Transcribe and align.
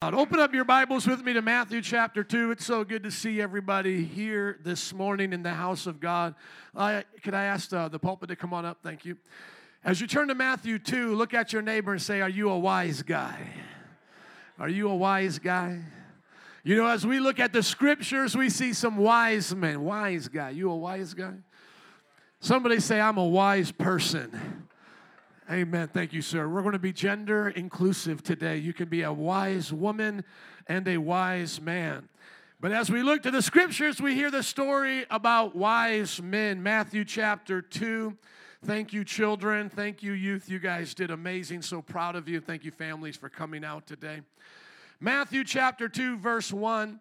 Open 0.00 0.38
up 0.38 0.54
your 0.54 0.64
Bibles 0.64 1.08
with 1.08 1.24
me 1.24 1.32
to 1.32 1.42
Matthew 1.42 1.82
chapter 1.82 2.22
2. 2.22 2.52
It's 2.52 2.64
so 2.64 2.84
good 2.84 3.02
to 3.02 3.10
see 3.10 3.40
everybody 3.40 4.04
here 4.04 4.60
this 4.62 4.94
morning 4.94 5.32
in 5.32 5.42
the 5.42 5.52
house 5.52 5.88
of 5.88 5.98
God. 5.98 6.36
Uh, 6.72 7.02
could 7.24 7.34
I 7.34 7.46
ask 7.46 7.72
uh, 7.72 7.88
the 7.88 7.98
pulpit 7.98 8.28
to 8.28 8.36
come 8.36 8.54
on 8.54 8.64
up? 8.64 8.78
Thank 8.80 9.04
you. 9.04 9.16
As 9.82 10.00
you 10.00 10.06
turn 10.06 10.28
to 10.28 10.36
Matthew 10.36 10.78
2, 10.78 11.16
look 11.16 11.34
at 11.34 11.52
your 11.52 11.62
neighbor 11.62 11.90
and 11.90 12.00
say, 12.00 12.20
Are 12.20 12.28
you 12.28 12.48
a 12.48 12.58
wise 12.58 13.02
guy? 13.02 13.40
Are 14.56 14.68
you 14.68 14.88
a 14.88 14.94
wise 14.94 15.40
guy? 15.40 15.80
You 16.62 16.76
know, 16.76 16.86
as 16.86 17.04
we 17.04 17.18
look 17.18 17.40
at 17.40 17.52
the 17.52 17.64
scriptures, 17.64 18.36
we 18.36 18.50
see 18.50 18.74
some 18.74 18.98
wise 18.98 19.52
men. 19.52 19.82
Wise 19.82 20.28
guy. 20.28 20.50
You 20.50 20.70
a 20.70 20.76
wise 20.76 21.12
guy? 21.12 21.34
Somebody 22.38 22.78
say, 22.78 23.00
I'm 23.00 23.18
a 23.18 23.26
wise 23.26 23.72
person. 23.72 24.57
Amen. 25.50 25.88
Thank 25.88 26.12
you, 26.12 26.20
sir. 26.20 26.46
We're 26.46 26.60
going 26.60 26.74
to 26.74 26.78
be 26.78 26.92
gender 26.92 27.48
inclusive 27.48 28.22
today. 28.22 28.58
You 28.58 28.74
can 28.74 28.90
be 28.90 29.00
a 29.00 29.12
wise 29.12 29.72
woman 29.72 30.22
and 30.66 30.86
a 30.86 30.98
wise 30.98 31.58
man. 31.58 32.10
But 32.60 32.72
as 32.72 32.90
we 32.90 33.02
look 33.02 33.22
to 33.22 33.30
the 33.30 33.40
scriptures, 33.40 33.98
we 33.98 34.14
hear 34.14 34.30
the 34.30 34.42
story 34.42 35.06
about 35.08 35.56
wise 35.56 36.20
men. 36.20 36.62
Matthew 36.62 37.02
chapter 37.02 37.62
2. 37.62 38.14
Thank 38.66 38.92
you, 38.92 39.04
children. 39.04 39.70
Thank 39.70 40.02
you, 40.02 40.12
youth. 40.12 40.50
You 40.50 40.58
guys 40.58 40.92
did 40.92 41.10
amazing. 41.10 41.62
So 41.62 41.80
proud 41.80 42.14
of 42.14 42.28
you. 42.28 42.40
Thank 42.40 42.66
you, 42.66 42.70
families, 42.70 43.16
for 43.16 43.30
coming 43.30 43.64
out 43.64 43.86
today. 43.86 44.20
Matthew 45.00 45.44
chapter 45.44 45.88
2, 45.88 46.18
verse 46.18 46.52
1 46.52 47.00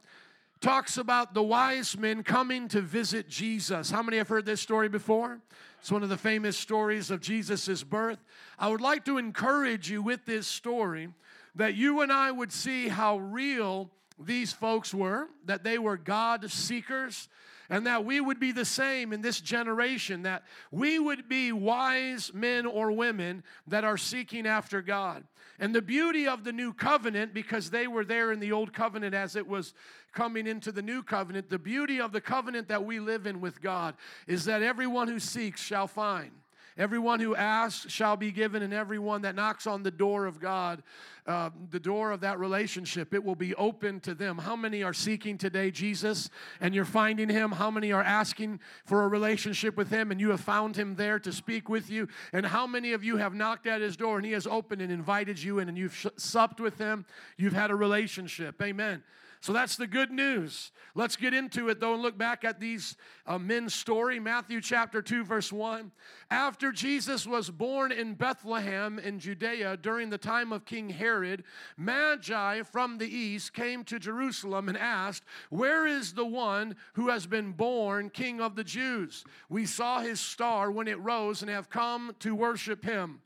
talks 0.61 0.97
about 0.97 1.33
the 1.33 1.43
wise 1.43 1.97
men 1.97 2.23
coming 2.23 2.69
to 2.69 2.79
visit 2.79 3.27
Jesus. 3.27 3.91
How 3.91 4.01
many 4.01 4.17
have 4.17 4.29
heard 4.29 4.45
this 4.45 4.61
story 4.61 4.87
before? 4.87 5.41
It's 5.79 5.91
one 5.91 6.03
of 6.03 6.09
the 6.09 6.17
famous 6.17 6.57
stories 6.57 7.11
of 7.11 7.21
Jesus' 7.21 7.83
birth. 7.83 8.19
I 8.57 8.67
would 8.69 8.81
like 8.81 9.05
to 9.05 9.17
encourage 9.17 9.89
you 9.89 10.01
with 10.01 10.25
this 10.25 10.47
story 10.47 11.09
that 11.55 11.75
you 11.75 12.01
and 12.01 12.11
I 12.11 12.31
would 12.31 12.51
see 12.51 12.87
how 12.87 13.17
real 13.17 13.89
these 14.19 14.51
folks 14.51 14.93
were, 14.93 15.27
that 15.45 15.63
they 15.63 15.77
were 15.77 15.97
God 15.97 16.49
seekers, 16.49 17.29
and 17.69 17.85
that 17.85 18.05
we 18.05 18.19
would 18.19 18.39
be 18.39 18.51
the 18.51 18.65
same 18.65 19.11
in 19.13 19.21
this 19.21 19.41
generation, 19.41 20.23
that 20.23 20.43
we 20.71 20.99
would 20.99 21.27
be 21.27 21.51
wise 21.51 22.31
men 22.33 22.65
or 22.65 22.91
women 22.91 23.43
that 23.67 23.83
are 23.83 23.97
seeking 23.97 24.47
after 24.47 24.81
God. 24.81 25.23
And 25.59 25.73
the 25.73 25.81
beauty 25.81 26.27
of 26.27 26.43
the 26.43 26.53
new 26.53 26.71
covenant, 26.71 27.33
because 27.33 27.69
they 27.69 27.87
were 27.87 28.05
there 28.05 28.31
in 28.31 28.39
the 28.39 28.51
old 28.51 28.73
covenant 28.73 29.13
as 29.13 29.35
it 29.35 29.47
was 29.47 29.73
coming 30.17 30.47
into 30.47 30.71
the 30.71 30.81
new 30.81 31.03
covenant, 31.03 31.47
the 31.47 31.59
beauty 31.59 32.01
of 32.01 32.11
the 32.11 32.19
covenant 32.19 32.67
that 32.69 32.83
we 32.83 32.99
live 32.99 33.27
in 33.27 33.39
with 33.39 33.61
God 33.61 33.93
is 34.25 34.45
that 34.45 34.63
everyone 34.63 35.07
who 35.07 35.19
seeks 35.19 35.61
shall 35.61 35.85
find. 35.85 36.31
Everyone 36.75 37.19
who 37.19 37.35
asks 37.35 37.91
shall 37.91 38.15
be 38.17 38.31
given, 38.31 38.63
and 38.63 38.73
everyone 38.73 39.21
that 39.23 39.35
knocks 39.35 39.67
on 39.67 39.83
the 39.83 39.91
door 39.91 40.25
of 40.25 40.39
God, 40.39 40.81
uh, 41.27 41.51
the 41.69 41.79
door 41.79 42.11
of 42.11 42.21
that 42.21 42.39
relationship, 42.39 43.13
it 43.13 43.23
will 43.23 43.35
be 43.35 43.53
open 43.55 43.99
to 44.01 44.15
them. 44.15 44.39
How 44.39 44.55
many 44.55 44.81
are 44.81 44.93
seeking 44.93 45.37
today 45.37 45.69
Jesus 45.69 46.31
and 46.61 46.73
you're 46.73 46.85
finding 46.85 47.29
him? 47.29 47.51
How 47.51 47.69
many 47.69 47.91
are 47.91 48.03
asking 48.03 48.59
for 48.85 49.03
a 49.03 49.07
relationship 49.07 49.77
with 49.77 49.89
him 49.89 50.09
and 50.11 50.19
you 50.19 50.31
have 50.31 50.41
found 50.41 50.75
him 50.75 50.95
there 50.95 51.19
to 51.19 51.31
speak 51.31 51.69
with 51.69 51.91
you? 51.91 52.07
And 52.33 52.45
how 52.45 52.65
many 52.65 52.93
of 52.93 53.03
you 53.03 53.17
have 53.17 53.35
knocked 53.35 53.67
at 53.67 53.81
his 53.81 53.97
door 53.97 54.17
and 54.17 54.25
he 54.25 54.31
has 54.33 54.47
opened 54.47 54.81
and 54.81 54.91
invited 54.91 55.41
you 55.41 55.59
in 55.59 55.69
and 55.69 55.77
you've 55.77 56.07
supped 56.17 56.59
with 56.59 56.77
him? 56.77 57.05
You've 57.37 57.53
had 57.53 57.69
a 57.69 57.75
relationship. 57.75 58.61
Amen. 58.61 59.03
So 59.39 59.53
that's 59.53 59.75
the 59.75 59.87
good 59.87 60.11
news. 60.11 60.71
Let's 60.95 61.15
get 61.15 61.33
into 61.33 61.69
it 61.69 61.79
though 61.79 61.93
and 61.93 62.01
look 62.01 62.17
back 62.17 62.43
at 62.43 62.59
these 62.59 62.95
uh, 63.25 63.37
men's 63.37 63.73
story. 63.73 64.19
Matthew 64.19 64.61
chapter 64.61 65.01
2, 65.01 65.23
verse 65.23 65.51
1. 65.51 65.91
After 66.31 66.71
Jesus 66.71 67.27
was 67.27 67.49
born 67.49 67.91
in 67.91 68.15
Bethlehem 68.15 68.99
in 68.99 69.19
Judea 69.19 69.77
during 69.77 70.09
the 70.09 70.17
time 70.17 70.51
of 70.51 70.65
King 70.65 70.89
Herod, 70.89 71.43
Magi 71.77 72.63
from 72.63 72.97
the 72.97 73.07
east 73.07 73.53
came 73.53 73.83
to 73.85 73.99
Jerusalem 73.99 74.69
and 74.69 74.77
asked, 74.77 75.23
Where 75.49 75.85
is 75.85 76.13
the 76.13 76.25
one 76.25 76.75
who 76.93 77.09
has 77.09 77.27
been 77.27 77.51
born 77.51 78.09
King 78.09 78.41
of 78.41 78.55
the 78.55 78.63
Jews? 78.63 79.23
We 79.49 79.65
saw 79.65 79.99
his 79.99 80.19
star 80.19 80.71
when 80.71 80.87
it 80.87 80.99
rose 80.99 81.41
and 81.41 81.51
have 81.51 81.69
come 81.69 82.15
to 82.19 82.35
worship 82.35 82.83
him. 82.83 83.21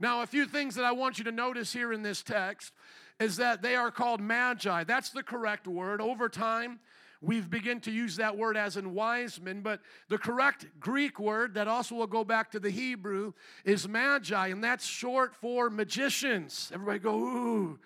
Now, 0.00 0.22
a 0.22 0.26
few 0.26 0.44
things 0.46 0.74
that 0.74 0.84
I 0.84 0.92
want 0.92 1.18
you 1.18 1.24
to 1.24 1.32
notice 1.32 1.72
here 1.72 1.92
in 1.92 2.02
this 2.02 2.22
text 2.22 2.72
is 3.20 3.36
that 3.36 3.62
they 3.62 3.76
are 3.76 3.90
called 3.90 4.20
magi. 4.20 4.84
That's 4.84 5.10
the 5.10 5.22
correct 5.22 5.66
word. 5.66 6.00
Over 6.00 6.28
time, 6.28 6.80
we've 7.20 7.48
begun 7.48 7.80
to 7.80 7.90
use 7.90 8.16
that 8.16 8.36
word 8.36 8.56
as 8.56 8.76
in 8.76 8.92
wise 8.92 9.40
men, 9.40 9.62
but 9.62 9.80
the 10.08 10.18
correct 10.18 10.66
Greek 10.80 11.18
word 11.18 11.54
that 11.54 11.68
also 11.68 11.94
will 11.94 12.06
go 12.06 12.24
back 12.24 12.50
to 12.52 12.60
the 12.60 12.70
Hebrew 12.70 13.32
is 13.64 13.88
magi, 13.88 14.48
and 14.48 14.62
that's 14.62 14.84
short 14.84 15.34
for 15.34 15.70
magicians. 15.70 16.70
Everybody 16.74 16.98
go, 16.98 17.16
ooh, 17.16 17.78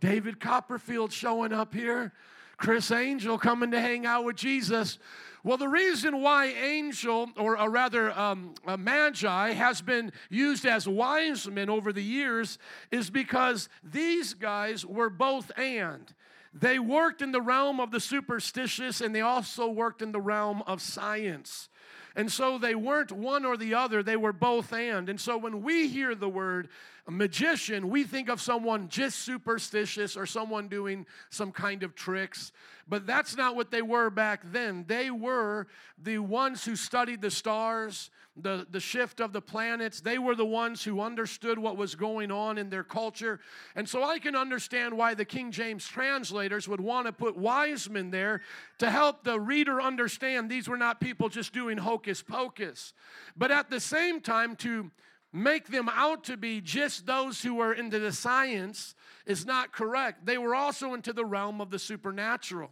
David 0.00 0.40
Copperfield 0.40 1.12
showing 1.12 1.52
up 1.52 1.72
here, 1.72 2.12
Criss 2.56 2.90
Angel 2.90 3.38
coming 3.38 3.70
to 3.70 3.80
hang 3.80 4.06
out 4.06 4.24
with 4.24 4.36
Jesus. 4.36 4.98
Well, 5.44 5.58
the 5.58 5.68
reason 5.68 6.22
why 6.22 6.46
angel, 6.46 7.28
or, 7.36 7.60
or 7.60 7.68
rather 7.68 8.10
um, 8.18 8.54
magi, 8.78 9.52
has 9.52 9.82
been 9.82 10.10
used 10.30 10.64
as 10.64 10.88
wise 10.88 11.46
men 11.46 11.68
over 11.68 11.92
the 11.92 12.02
years 12.02 12.58
is 12.90 13.10
because 13.10 13.68
these 13.82 14.32
guys 14.32 14.86
were 14.86 15.10
both 15.10 15.52
and. 15.58 16.14
They 16.54 16.78
worked 16.78 17.20
in 17.20 17.32
the 17.32 17.42
realm 17.42 17.78
of 17.78 17.90
the 17.90 18.00
superstitious 18.00 19.02
and 19.02 19.14
they 19.14 19.20
also 19.20 19.68
worked 19.68 20.00
in 20.00 20.12
the 20.12 20.20
realm 20.20 20.62
of 20.66 20.80
science. 20.80 21.68
And 22.16 22.30
so 22.30 22.58
they 22.58 22.74
weren't 22.74 23.10
one 23.10 23.44
or 23.44 23.56
the 23.56 23.74
other, 23.74 24.02
they 24.02 24.16
were 24.16 24.32
both 24.32 24.72
and. 24.72 25.08
And 25.08 25.20
so 25.20 25.36
when 25.36 25.62
we 25.62 25.88
hear 25.88 26.14
the 26.14 26.28
word 26.28 26.68
magician, 27.08 27.90
we 27.90 28.04
think 28.04 28.28
of 28.28 28.40
someone 28.40 28.88
just 28.88 29.18
superstitious 29.20 30.16
or 30.16 30.24
someone 30.24 30.68
doing 30.68 31.06
some 31.30 31.50
kind 31.50 31.82
of 31.82 31.94
tricks. 31.94 32.52
But 32.88 33.06
that's 33.06 33.36
not 33.36 33.56
what 33.56 33.70
they 33.70 33.82
were 33.82 34.10
back 34.10 34.42
then. 34.52 34.84
They 34.86 35.10
were 35.10 35.66
the 36.02 36.18
ones 36.18 36.64
who 36.64 36.76
studied 36.76 37.20
the 37.20 37.30
stars, 37.30 38.10
the, 38.36 38.66
the 38.70 38.80
shift 38.80 39.20
of 39.20 39.32
the 39.32 39.40
planets. 39.40 40.00
They 40.00 40.18
were 40.18 40.34
the 40.34 40.44
ones 40.44 40.82
who 40.82 41.00
understood 41.00 41.58
what 41.58 41.76
was 41.76 41.94
going 41.94 42.30
on 42.30 42.58
in 42.58 42.68
their 42.68 42.82
culture. 42.82 43.40
And 43.76 43.88
so 43.88 44.02
I 44.02 44.18
can 44.18 44.34
understand 44.34 44.96
why 44.96 45.14
the 45.14 45.24
King 45.24 45.52
James 45.52 45.86
translators 45.86 46.68
would 46.68 46.80
want 46.80 47.06
to 47.06 47.12
put 47.12 47.36
wise 47.36 47.88
men 47.88 48.10
there 48.10 48.40
to 48.78 48.90
help 48.90 49.24
the 49.24 49.38
reader 49.38 49.80
understand 49.80 50.50
these 50.50 50.68
were 50.68 50.76
not 50.76 51.00
people 51.00 51.28
just 51.28 51.52
doing 51.52 51.78
hocus 51.78 52.22
pocus. 52.22 52.92
But 53.36 53.50
at 53.50 53.70
the 53.70 53.80
same 53.80 54.20
time, 54.20 54.56
to 54.56 54.90
make 55.32 55.66
them 55.66 55.88
out 55.92 56.24
to 56.24 56.36
be 56.36 56.60
just 56.60 57.06
those 57.06 57.42
who 57.42 57.54
were 57.54 57.72
into 57.72 57.98
the 57.98 58.12
science 58.12 58.94
is 59.26 59.44
not 59.44 59.72
correct. 59.72 60.24
They 60.24 60.38
were 60.38 60.54
also 60.54 60.94
into 60.94 61.12
the 61.12 61.24
realm 61.24 61.60
of 61.60 61.70
the 61.70 61.78
supernatural. 61.78 62.70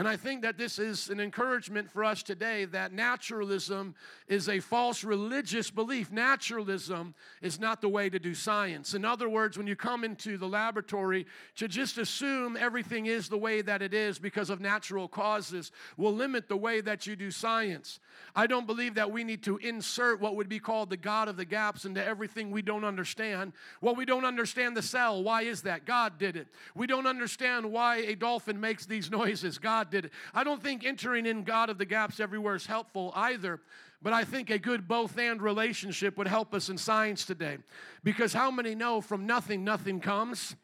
And 0.00 0.08
I 0.08 0.16
think 0.16 0.40
that 0.40 0.56
this 0.56 0.78
is 0.78 1.10
an 1.10 1.20
encouragement 1.20 1.90
for 1.90 2.04
us 2.04 2.22
today 2.22 2.64
that 2.64 2.94
naturalism 2.94 3.94
is 4.28 4.48
a 4.48 4.58
false 4.58 5.04
religious 5.04 5.70
belief. 5.70 6.10
Naturalism 6.10 7.14
is 7.42 7.60
not 7.60 7.82
the 7.82 7.88
way 7.90 8.08
to 8.08 8.18
do 8.18 8.34
science. 8.34 8.94
In 8.94 9.04
other 9.04 9.28
words, 9.28 9.58
when 9.58 9.66
you 9.66 9.76
come 9.76 10.02
into 10.02 10.38
the 10.38 10.48
laboratory 10.48 11.26
to 11.56 11.68
just 11.68 11.98
assume 11.98 12.56
everything 12.56 13.04
is 13.04 13.28
the 13.28 13.36
way 13.36 13.60
that 13.60 13.82
it 13.82 13.92
is 13.92 14.18
because 14.18 14.48
of 14.48 14.58
natural 14.58 15.06
causes 15.06 15.70
will 15.98 16.14
limit 16.14 16.48
the 16.48 16.56
way 16.56 16.80
that 16.80 17.06
you 17.06 17.14
do 17.14 17.30
science. 17.30 18.00
I 18.34 18.46
don't 18.46 18.66
believe 18.66 18.94
that 18.94 19.12
we 19.12 19.22
need 19.22 19.42
to 19.42 19.58
insert 19.58 20.18
what 20.18 20.34
would 20.34 20.48
be 20.48 20.60
called 20.60 20.88
the 20.88 20.96
God 20.96 21.28
of 21.28 21.36
the 21.36 21.44
gaps 21.44 21.84
into 21.84 22.02
everything 22.02 22.50
we 22.50 22.62
don't 22.62 22.84
understand. 22.84 23.52
Well, 23.82 23.94
we 23.94 24.06
don't 24.06 24.24
understand 24.24 24.78
the 24.78 24.82
cell. 24.82 25.22
Why 25.22 25.42
is 25.42 25.60
that? 25.62 25.84
God 25.84 26.16
did 26.16 26.36
it. 26.36 26.48
We 26.74 26.86
don't 26.86 27.06
understand 27.06 27.70
why 27.70 27.96
a 27.96 28.14
dolphin 28.14 28.58
makes 28.58 28.86
these 28.86 29.10
noises. 29.20 29.58
God 29.58 29.89
did 29.90 30.06
it. 30.06 30.12
I 30.34 30.44
don't 30.44 30.62
think 30.62 30.84
entering 30.84 31.26
in 31.26 31.44
God 31.44 31.70
of 31.70 31.78
the 31.78 31.84
gaps 31.84 32.20
everywhere 32.20 32.54
is 32.54 32.66
helpful 32.66 33.12
either. 33.14 33.60
But 34.02 34.12
I 34.12 34.24
think 34.24 34.48
a 34.48 34.58
good 34.58 34.88
both 34.88 35.18
and 35.18 35.42
relationship 35.42 36.16
would 36.16 36.26
help 36.26 36.54
us 36.54 36.70
in 36.70 36.78
science 36.78 37.26
today. 37.26 37.58
Because 38.02 38.32
how 38.32 38.50
many 38.50 38.74
know 38.74 39.00
from 39.00 39.26
nothing, 39.26 39.62
nothing 39.62 40.00
comes? 40.00 40.56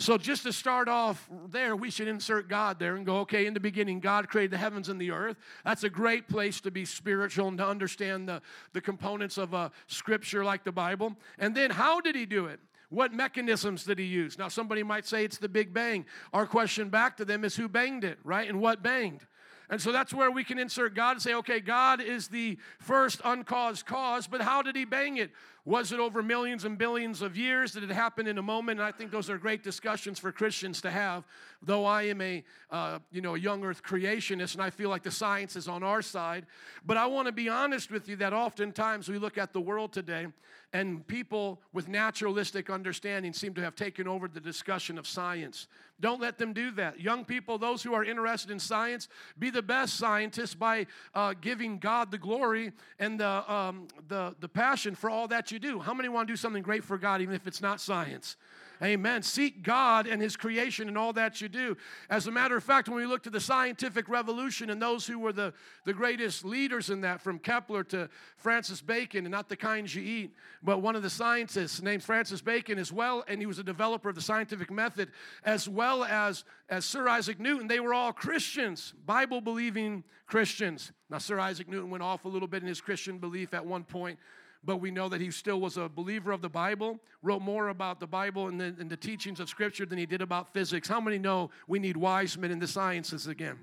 So, 0.00 0.16
just 0.16 0.44
to 0.44 0.52
start 0.52 0.88
off 0.88 1.28
there, 1.48 1.74
we 1.74 1.90
should 1.90 2.06
insert 2.06 2.48
God 2.48 2.78
there 2.78 2.94
and 2.94 3.04
go, 3.04 3.18
okay, 3.18 3.46
in 3.46 3.54
the 3.54 3.58
beginning, 3.58 3.98
God 3.98 4.28
created 4.28 4.52
the 4.52 4.58
heavens 4.58 4.88
and 4.88 5.00
the 5.00 5.10
earth. 5.10 5.36
That's 5.64 5.82
a 5.82 5.90
great 5.90 6.28
place 6.28 6.60
to 6.60 6.70
be 6.70 6.84
spiritual 6.84 7.48
and 7.48 7.58
to 7.58 7.66
understand 7.66 8.28
the, 8.28 8.40
the 8.74 8.80
components 8.80 9.38
of 9.38 9.54
a 9.54 9.72
scripture 9.88 10.44
like 10.44 10.62
the 10.62 10.70
Bible. 10.70 11.16
And 11.36 11.52
then, 11.52 11.70
how 11.70 12.00
did 12.00 12.14
He 12.14 12.26
do 12.26 12.46
it? 12.46 12.60
What 12.90 13.12
mechanisms 13.12 13.84
did 13.84 13.98
he 13.98 14.06
use? 14.06 14.38
Now, 14.38 14.48
somebody 14.48 14.82
might 14.82 15.06
say 15.06 15.24
it's 15.24 15.38
the 15.38 15.48
Big 15.48 15.74
Bang. 15.74 16.06
Our 16.32 16.46
question 16.46 16.88
back 16.88 17.16
to 17.18 17.24
them 17.24 17.44
is 17.44 17.54
who 17.56 17.68
banged 17.68 18.04
it, 18.04 18.18
right? 18.24 18.48
And 18.48 18.60
what 18.60 18.82
banged? 18.82 19.26
And 19.70 19.80
so 19.80 19.92
that's 19.92 20.14
where 20.14 20.30
we 20.30 20.44
can 20.44 20.58
insert 20.58 20.94
God 20.94 21.12
and 21.12 21.22
say, 21.22 21.34
okay, 21.34 21.60
God 21.60 22.00
is 22.00 22.28
the 22.28 22.56
first 22.78 23.20
uncaused 23.24 23.84
cause, 23.84 24.26
but 24.26 24.40
how 24.40 24.62
did 24.62 24.74
he 24.74 24.86
bang 24.86 25.18
it? 25.18 25.30
Was 25.68 25.92
it 25.92 26.00
over 26.00 26.22
millions 26.22 26.64
and 26.64 26.78
billions 26.78 27.20
of 27.20 27.36
years? 27.36 27.72
Did 27.72 27.82
it 27.82 27.90
happen 27.90 28.26
in 28.26 28.38
a 28.38 28.42
moment? 28.42 28.80
And 28.80 28.88
I 28.88 28.90
think 28.90 29.10
those 29.10 29.28
are 29.28 29.36
great 29.36 29.62
discussions 29.62 30.18
for 30.18 30.32
Christians 30.32 30.80
to 30.80 30.90
have. 30.90 31.24
Though 31.60 31.84
I 31.84 32.04
am 32.04 32.22
a 32.22 32.42
uh, 32.70 33.00
you 33.12 33.20
know 33.20 33.34
a 33.34 33.38
young 33.38 33.62
Earth 33.62 33.82
creationist, 33.82 34.54
and 34.54 34.62
I 34.62 34.70
feel 34.70 34.88
like 34.88 35.02
the 35.02 35.10
science 35.10 35.56
is 35.56 35.68
on 35.68 35.82
our 35.82 36.00
side, 36.00 36.46
but 36.86 36.96
I 36.96 37.04
want 37.04 37.26
to 37.26 37.32
be 37.32 37.50
honest 37.50 37.90
with 37.90 38.08
you 38.08 38.16
that 38.16 38.32
oftentimes 38.32 39.10
we 39.10 39.18
look 39.18 39.36
at 39.36 39.52
the 39.52 39.60
world 39.60 39.92
today, 39.92 40.28
and 40.72 41.06
people 41.06 41.60
with 41.74 41.86
naturalistic 41.86 42.70
understanding 42.70 43.34
seem 43.34 43.52
to 43.52 43.60
have 43.60 43.74
taken 43.74 44.08
over 44.08 44.26
the 44.26 44.40
discussion 44.40 44.96
of 44.96 45.06
science. 45.06 45.66
Don't 46.00 46.20
let 46.20 46.38
them 46.38 46.52
do 46.52 46.70
that. 46.72 47.00
Young 47.00 47.24
people, 47.24 47.58
those 47.58 47.82
who 47.82 47.92
are 47.92 48.04
interested 48.04 48.50
in 48.50 48.58
science, 48.58 49.08
be 49.38 49.50
the 49.50 49.62
best 49.62 49.96
scientists 49.96 50.54
by 50.54 50.86
uh, 51.14 51.34
giving 51.40 51.78
God 51.78 52.10
the 52.10 52.18
glory 52.18 52.72
and 52.98 53.18
the, 53.18 53.52
um, 53.52 53.88
the, 54.06 54.34
the 54.38 54.48
passion 54.48 54.94
for 54.94 55.10
all 55.10 55.26
that 55.28 55.50
you 55.50 55.58
do. 55.58 55.80
How 55.80 55.94
many 55.94 56.08
want 56.08 56.28
to 56.28 56.32
do 56.32 56.36
something 56.36 56.62
great 56.62 56.84
for 56.84 56.98
God, 56.98 57.20
even 57.20 57.34
if 57.34 57.46
it's 57.46 57.60
not 57.60 57.80
science? 57.80 58.36
Amen. 58.82 59.22
Seek 59.22 59.62
God 59.62 60.06
and 60.06 60.22
His 60.22 60.36
creation 60.36 60.86
and 60.88 60.96
all 60.96 61.12
that 61.14 61.40
you 61.40 61.48
do. 61.48 61.76
As 62.08 62.26
a 62.26 62.30
matter 62.30 62.56
of 62.56 62.62
fact, 62.62 62.88
when 62.88 62.98
we 62.98 63.06
look 63.06 63.22
to 63.24 63.30
the 63.30 63.40
scientific 63.40 64.08
revolution 64.08 64.70
and 64.70 64.80
those 64.80 65.06
who 65.06 65.18
were 65.18 65.32
the, 65.32 65.52
the 65.84 65.92
greatest 65.92 66.44
leaders 66.44 66.88
in 66.88 67.00
that, 67.00 67.20
from 67.20 67.38
Kepler 67.38 67.82
to 67.84 68.08
Francis 68.36 68.80
Bacon, 68.80 69.24
and 69.24 69.32
not 69.32 69.48
the 69.48 69.56
kinds 69.56 69.94
you 69.94 70.02
eat, 70.02 70.32
but 70.62 70.80
one 70.80 70.94
of 70.94 71.02
the 71.02 71.10
scientists 71.10 71.82
named 71.82 72.04
Francis 72.04 72.40
Bacon 72.40 72.78
as 72.78 72.92
well, 72.92 73.24
and 73.26 73.40
he 73.40 73.46
was 73.46 73.58
a 73.58 73.64
developer 73.64 74.08
of 74.08 74.14
the 74.14 74.22
scientific 74.22 74.70
method, 74.70 75.10
as 75.44 75.68
well 75.68 76.04
as, 76.04 76.44
as 76.68 76.84
Sir 76.84 77.08
Isaac 77.08 77.40
Newton, 77.40 77.66
they 77.66 77.80
were 77.80 77.94
all 77.94 78.12
Christians, 78.12 78.94
Bible 79.06 79.40
believing 79.40 80.04
Christians. 80.26 80.92
Now, 81.10 81.18
Sir 81.18 81.40
Isaac 81.40 81.68
Newton 81.68 81.90
went 81.90 82.02
off 82.02 82.26
a 82.26 82.28
little 82.28 82.48
bit 82.48 82.62
in 82.62 82.68
his 82.68 82.80
Christian 82.80 83.18
belief 83.18 83.54
at 83.54 83.64
one 83.64 83.82
point 83.82 84.18
but 84.64 84.76
we 84.76 84.90
know 84.90 85.08
that 85.08 85.20
he 85.20 85.30
still 85.30 85.60
was 85.60 85.76
a 85.76 85.88
believer 85.88 86.32
of 86.32 86.42
the 86.42 86.48
Bible, 86.48 86.98
wrote 87.22 87.42
more 87.42 87.68
about 87.68 88.00
the 88.00 88.06
Bible 88.06 88.48
and 88.48 88.60
the, 88.60 88.74
and 88.78 88.90
the 88.90 88.96
teachings 88.96 89.40
of 89.40 89.48
Scripture 89.48 89.86
than 89.86 89.98
he 89.98 90.06
did 90.06 90.22
about 90.22 90.52
physics. 90.52 90.88
How 90.88 91.00
many 91.00 91.18
know 91.18 91.50
we 91.66 91.78
need 91.78 91.96
wise 91.96 92.36
men 92.36 92.50
in 92.50 92.58
the 92.58 92.66
sciences 92.66 93.26
again? 93.26 93.58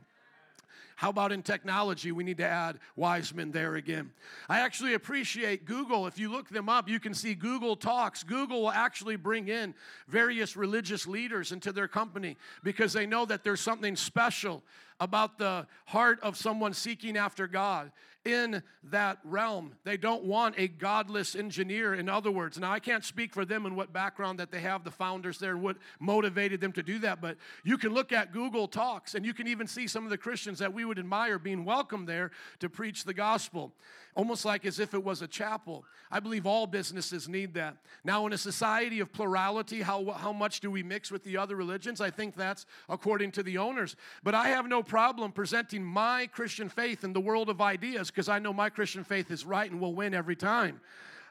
How 0.98 1.10
about 1.10 1.34
in 1.34 1.42
technology? 1.42 2.14
We 2.14 2.24
need 2.24 2.38
to 2.38 2.48
add 2.48 2.80
wise 2.96 3.34
men 3.34 3.52
there 3.52 3.76
again. 3.76 4.12
I 4.48 4.62
actually 4.62 4.94
appreciate 4.94 5.66
Google. 5.66 6.08
If 6.08 6.18
you 6.18 6.32
look 6.32 6.48
them 6.50 6.70
up, 6.70 6.88
you 6.88 7.02
can 7.02 7.14
see 7.14 7.34
Google 7.34 7.76
Talks. 7.76 8.24
Google 8.24 8.62
will 8.62 8.72
actually 8.72 9.18
bring 9.18 9.50
in 9.50 9.74
various 10.08 10.56
religious 10.56 11.06
leaders 11.06 11.52
into 11.52 11.74
their 11.74 11.90
company 11.90 12.38
because 12.64 12.94
they 12.94 13.06
know 13.06 13.26
that 13.26 13.44
there's 13.44 13.60
something 13.60 13.98
special 13.98 14.64
about 15.00 15.38
the 15.38 15.68
heart 15.86 16.20
of 16.22 16.38
someone 16.38 16.74
seeking 16.74 17.18
after 17.18 17.48
God 17.48 17.92
in 18.26 18.64
that 18.86 19.20
realm. 19.24 19.76
They 19.84 19.98
don't 19.98 20.24
want 20.24 20.56
a 20.58 20.68
godless 20.68 21.36
engineer, 21.36 21.94
in 21.94 22.10
other 22.10 22.32
words. 22.32 22.58
Now, 22.58 22.72
I 22.72 22.80
can't 22.80 23.06
speak 23.06 23.34
for 23.34 23.46
them 23.46 23.68
and 23.68 23.76
what 23.76 23.94
background 23.94 24.40
that 24.40 24.52
they 24.52 24.62
have, 24.62 24.84
the 24.84 24.92
founders 24.92 25.38
there, 25.38 25.52
and 25.52 25.62
what 25.62 25.78
motivated 26.00 26.60
them 26.60 26.72
to 26.74 26.84
do 26.84 26.98
that, 27.00 27.22
but 27.22 27.38
you 27.64 27.78
can 27.78 27.94
look 27.94 28.12
at 28.12 28.34
Google 28.34 28.68
Talks 28.68 29.14
and 29.14 29.26
you 29.26 29.34
can 29.34 29.48
even 29.48 29.68
see 29.68 29.86
some 29.88 30.04
of 30.06 30.10
the 30.10 30.18
Christians 30.18 30.60
that 30.60 30.74
we 30.74 30.86
would 30.86 30.98
admire 30.98 31.38
being 31.38 31.66
welcomed 31.66 32.10
there 32.10 32.32
to 32.60 32.70
preach 32.70 33.04
the 33.04 33.14
gospel 33.14 33.72
almost 34.16 34.46
like 34.46 34.66
as 34.66 34.80
if 34.80 34.94
it 34.94 35.04
was 35.04 35.22
a 35.22 35.28
chapel. 35.28 35.86
I 36.10 36.20
believe 36.20 36.46
all 36.46 36.66
businesses 36.66 37.28
need 37.28 37.54
that. 37.56 37.78
Now, 38.04 38.26
in 38.26 38.34
a 38.34 38.38
society 38.38 39.02
of 39.02 39.12
plurality, 39.12 39.82
how, 39.82 40.12
how 40.12 40.32
much 40.32 40.62
do 40.62 40.72
we 40.72 40.82
mix 40.82 41.12
with 41.12 41.24
the 41.24 41.38
other 41.38 41.56
religions? 41.56 42.00
I 42.00 42.10
think 42.10 42.36
that's 42.36 42.66
according 42.88 43.32
to 43.32 43.44
the 43.44 43.58
owners. 43.58 43.96
But 44.24 44.34
I 44.34 44.48
have 44.50 44.68
no 44.68 44.82
problem 44.82 45.34
presenting 45.34 45.84
my 45.84 46.28
Christian 46.28 46.70
faith 46.70 47.04
in 47.04 47.12
the 47.12 47.20
world 47.20 47.50
of 47.50 47.60
ideas 47.60 48.10
because 48.10 48.30
I 48.30 48.40
know 48.40 48.54
my 48.54 48.70
Christian 48.70 49.04
faith 49.04 49.30
is 49.30 49.46
right 49.46 49.70
and 49.70 49.82
will 49.82 49.94
win 49.94 50.14
every 50.14 50.36
time. 50.36 50.80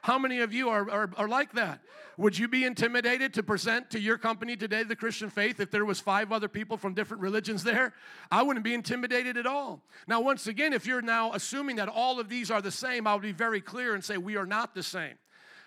How 0.05 0.19
many 0.19 0.41
of 0.41 0.53
you 0.53 0.69
are, 0.69 0.87
are, 0.91 1.09
are, 1.17 1.27
like 1.27 1.53
that? 1.53 1.79
Would 2.17 2.37
you 2.37 2.47
be 2.47 2.63
intimidated 2.63 3.33
to 3.33 3.41
present 3.41 3.89
to 3.89 3.99
your 3.99 4.19
company 4.19 4.55
today 4.55 4.83
the 4.83 4.95
Christian 4.95 5.31
faith 5.31 5.59
if 5.59 5.71
there 5.71 5.83
was 5.83 5.99
five 5.99 6.31
other 6.31 6.47
people 6.47 6.77
from 6.77 6.93
different 6.93 7.23
religions 7.23 7.63
there? 7.63 7.91
I 8.29 8.43
wouldn't 8.43 8.63
be 8.63 8.75
intimidated 8.75 9.35
at 9.35 9.47
all. 9.47 9.81
Now, 10.07 10.21
once 10.21 10.45
again, 10.45 10.73
if 10.73 10.85
you're 10.85 11.01
now 11.01 11.33
assuming 11.33 11.77
that 11.77 11.89
all 11.89 12.19
of 12.19 12.29
these 12.29 12.51
are 12.51 12.61
the 12.61 12.69
same, 12.69 13.07
I 13.07 13.15
would 13.15 13.23
be 13.23 13.31
very 13.31 13.61
clear 13.61 13.95
and 13.95 14.03
say 14.03 14.17
we 14.17 14.37
are 14.37 14.45
not 14.45 14.75
the 14.75 14.83
same. 14.83 15.15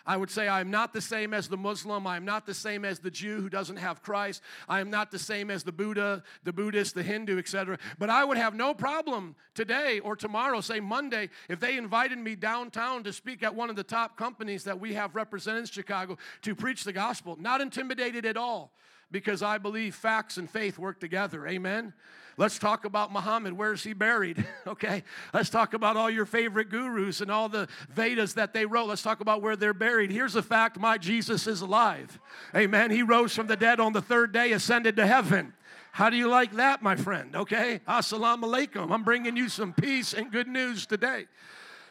I 0.09 0.17
would 0.17 0.31
say 0.31 0.49
I 0.49 0.63
am 0.63 0.71
not 0.71 0.95
the 0.95 1.03
same 1.03 1.35
as 1.35 1.49
the 1.49 1.59
Muslim. 1.59 2.07
I 2.07 2.17
am 2.17 2.25
not 2.25 2.47
the 2.47 2.55
same 2.55 2.87
as 2.87 2.99
the 2.99 3.11
Jew 3.11 3.43
who 3.43 3.51
doesn't 3.51 3.77
have 3.77 4.03
Christ. 4.03 4.41
I 4.67 4.81
am 4.81 4.89
not 4.89 5.11
the 5.11 5.19
same 5.19 5.51
as 5.51 5.63
the 5.63 5.71
Buddha, 5.71 6.23
the 6.45 6.53
Buddhist, 6.53 6.95
the 6.95 7.03
Hindu, 7.03 7.39
etc. 7.39 7.79
But 7.99 8.09
I 8.09 8.25
would 8.25 8.39
have 8.39 8.55
no 8.55 8.73
problem 8.73 9.37
today 9.55 10.01
or 10.01 10.17
tomorrow, 10.17 10.63
say 10.63 10.81
Monday, 10.81 11.29
if 11.51 11.61
they 11.61 11.77
invited 11.77 12.17
me 12.17 12.37
downtown 12.37 13.05
to 13.05 13.13
speak 13.13 13.43
at 13.43 13.55
one 13.55 13.69
of 13.69 13.77
the 13.77 13.85
top 13.85 14.17
companies 14.17 14.65
that 14.65 14.81
we 14.81 14.95
have 14.95 15.15
represented 15.15 15.61
in 15.61 15.67
Chicago 15.67 16.17
to 16.41 16.55
preach 16.55 16.85
the 16.85 16.93
gospel. 16.95 17.37
Not 17.39 17.61
intimidated 17.61 18.25
at 18.25 18.39
all 18.39 18.73
because 19.11 19.43
I 19.43 19.59
believe 19.59 19.95
facts 19.95 20.39
and 20.39 20.49
faith 20.49 20.79
work 20.79 21.01
together. 21.01 21.47
Amen. 21.47 21.93
Let's 22.39 22.57
talk 22.57 22.85
about 22.85 23.13
Muhammad. 23.13 23.53
Where's 23.53 23.83
he 23.83 23.95
buried? 23.95 24.47
okay. 24.67 25.03
Let's 25.35 25.51
talk 25.51 25.75
about 25.75 25.97
all 25.97 26.09
your 26.09 26.25
favorite 26.25 26.71
gurus 26.71 27.21
and 27.21 27.33
all 27.33 27.49
the 27.49 27.69
Vedas 27.91 28.35
that 28.35 28.55
they 28.55 28.65
wrote. 28.65 28.87
Let's 28.87 29.03
talk 29.03 29.21
about 29.21 29.43
where 29.43 29.57
they're 29.57 29.75
buried. 29.75 30.13
Here's 30.13 30.37
a 30.37 30.43
fact 30.43 30.79
my 30.79 30.99
Jesus 30.99 31.49
is 31.49 31.63
alive. 31.63 32.21
Amen. 32.55 32.93
He 32.93 33.03
rose 33.03 33.35
from 33.35 33.49
the 33.49 33.57
dead 33.57 33.81
on 33.81 33.93
the 33.93 34.01
third 34.01 34.31
day, 34.31 34.53
ascended 34.53 34.95
to 34.97 35.07
heaven. 35.07 35.53
How 35.91 36.11
do 36.11 36.17
you 36.17 36.29
like 36.29 36.53
that, 36.55 36.81
my 36.81 36.95
friend? 36.95 37.35
Okay. 37.35 37.81
Assalamu 37.89 38.45
alaikum. 38.45 38.93
I'm 38.93 39.03
bringing 39.03 39.37
you 39.37 39.49
some 39.49 39.73
peace 39.73 40.15
and 40.15 40.31
good 40.31 40.47
news 40.47 40.87
today. 40.87 41.27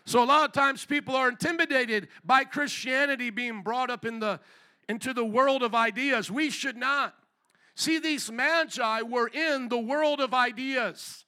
So 0.05 0.23
a 0.23 0.25
lot 0.25 0.45
of 0.45 0.53
times 0.53 0.85
people 0.85 1.13
are 1.13 1.27
intimidated 1.27 2.07
by 2.23 2.45
Christianity 2.45 3.31
being 3.31 3.63
brought 3.63 3.89
up 3.89 4.05
in 4.05 4.19
the 4.19 4.39
into 4.87 5.13
the 5.13 5.25
world 5.25 5.61
of 5.61 5.75
ideas. 5.75 6.31
We 6.31 6.49
should 6.49 6.77
not. 6.77 7.13
See, 7.77 7.99
these 7.99 8.31
magi 8.31 9.03
were 9.03 9.27
in 9.27 9.69
the 9.69 9.77
world 9.77 10.19
of 10.19 10.33
ideas. 10.33 11.25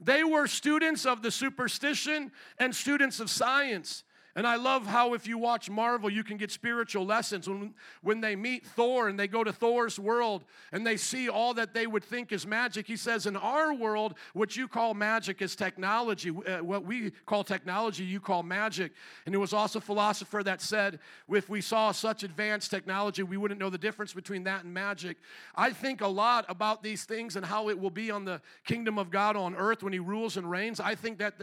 They 0.00 0.24
were 0.24 0.46
students 0.46 1.04
of 1.04 1.20
the 1.20 1.30
superstition 1.30 2.32
and 2.58 2.74
students 2.74 3.20
of 3.20 3.28
science. 3.28 4.02
And 4.36 4.46
I 4.46 4.56
love 4.56 4.86
how 4.86 5.14
if 5.14 5.26
you 5.26 5.38
watch 5.38 5.68
Marvel, 5.68 6.08
you 6.08 6.22
can 6.22 6.36
get 6.36 6.52
spiritual 6.52 7.04
lessons. 7.04 7.48
When, 7.48 7.74
when 8.02 8.20
they 8.20 8.36
meet 8.36 8.64
Thor 8.64 9.08
and 9.08 9.18
they 9.18 9.26
go 9.26 9.42
to 9.42 9.52
Thor's 9.52 9.98
world 9.98 10.44
and 10.70 10.86
they 10.86 10.96
see 10.96 11.28
all 11.28 11.52
that 11.54 11.74
they 11.74 11.86
would 11.86 12.04
think 12.04 12.30
is 12.30 12.46
magic, 12.46 12.86
he 12.86 12.96
says, 12.96 13.26
In 13.26 13.36
our 13.36 13.74
world, 13.74 14.14
what 14.32 14.56
you 14.56 14.68
call 14.68 14.94
magic 14.94 15.42
is 15.42 15.56
technology. 15.56 16.30
Uh, 16.30 16.58
what 16.58 16.84
we 16.84 17.10
call 17.26 17.42
technology, 17.42 18.04
you 18.04 18.20
call 18.20 18.44
magic. 18.44 18.92
And 19.26 19.34
there 19.34 19.40
was 19.40 19.52
also 19.52 19.78
a 19.80 19.82
philosopher 19.82 20.42
that 20.44 20.60
said, 20.60 21.00
if 21.28 21.48
we 21.48 21.60
saw 21.60 21.90
such 21.90 22.22
advanced 22.22 22.70
technology, 22.70 23.24
we 23.24 23.36
wouldn't 23.36 23.58
know 23.58 23.70
the 23.70 23.78
difference 23.78 24.12
between 24.12 24.44
that 24.44 24.62
and 24.62 24.72
magic. 24.72 25.16
I 25.56 25.72
think 25.72 26.02
a 26.02 26.08
lot 26.08 26.44
about 26.48 26.84
these 26.84 27.04
things 27.04 27.34
and 27.34 27.44
how 27.44 27.68
it 27.68 27.78
will 27.78 27.90
be 27.90 28.12
on 28.12 28.24
the 28.24 28.40
kingdom 28.64 28.96
of 28.96 29.10
God 29.10 29.34
on 29.36 29.56
earth 29.56 29.82
when 29.82 29.92
he 29.92 29.98
rules 29.98 30.36
and 30.36 30.48
reigns. 30.48 30.78
I 30.78 30.94
think 30.94 31.18
that 31.18 31.34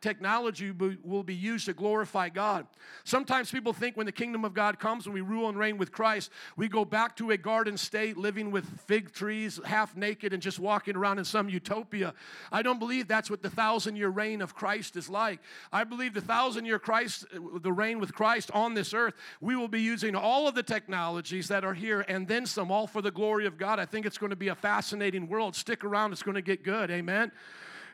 technology 0.00 0.70
will 0.70 1.22
be 1.22 1.34
used 1.34 1.66
to 1.66 1.74
glorify 1.74 2.29
God. 2.34 2.66
Sometimes 3.04 3.50
people 3.50 3.72
think 3.72 3.96
when 3.96 4.06
the 4.06 4.12
kingdom 4.12 4.44
of 4.44 4.54
God 4.54 4.78
comes, 4.78 5.06
when 5.06 5.14
we 5.14 5.20
rule 5.20 5.48
and 5.48 5.58
reign 5.58 5.78
with 5.78 5.92
Christ, 5.92 6.30
we 6.56 6.68
go 6.68 6.84
back 6.84 7.16
to 7.16 7.30
a 7.30 7.36
garden 7.36 7.76
state, 7.76 8.16
living 8.16 8.50
with 8.50 8.64
fig 8.82 9.12
trees, 9.12 9.60
half 9.64 9.96
naked, 9.96 10.32
and 10.32 10.42
just 10.42 10.58
walking 10.58 10.96
around 10.96 11.18
in 11.18 11.24
some 11.24 11.48
utopia. 11.48 12.14
I 12.52 12.62
don't 12.62 12.78
believe 12.78 13.08
that's 13.08 13.30
what 13.30 13.42
the 13.42 13.50
thousand 13.50 13.96
year 13.96 14.08
reign 14.08 14.42
of 14.42 14.54
Christ 14.54 14.96
is 14.96 15.08
like. 15.08 15.40
I 15.72 15.84
believe 15.84 16.14
the 16.14 16.20
thousand 16.20 16.66
year 16.66 16.78
Christ, 16.78 17.26
the 17.32 17.72
reign 17.72 18.00
with 18.00 18.14
Christ 18.14 18.50
on 18.52 18.74
this 18.74 18.94
earth, 18.94 19.14
we 19.40 19.56
will 19.56 19.68
be 19.68 19.80
using 19.80 20.14
all 20.14 20.48
of 20.48 20.54
the 20.54 20.62
technologies 20.62 21.48
that 21.48 21.64
are 21.64 21.74
here 21.74 22.04
and 22.08 22.28
then 22.28 22.46
some, 22.46 22.70
all 22.70 22.86
for 22.86 23.02
the 23.02 23.10
glory 23.10 23.46
of 23.46 23.58
God. 23.58 23.78
I 23.78 23.86
think 23.86 24.06
it's 24.06 24.18
going 24.18 24.30
to 24.30 24.36
be 24.36 24.48
a 24.48 24.54
fascinating 24.54 25.28
world. 25.28 25.56
Stick 25.56 25.84
around, 25.84 26.12
it's 26.12 26.22
going 26.22 26.34
to 26.34 26.42
get 26.42 26.62
good. 26.62 26.90
Amen 26.90 27.32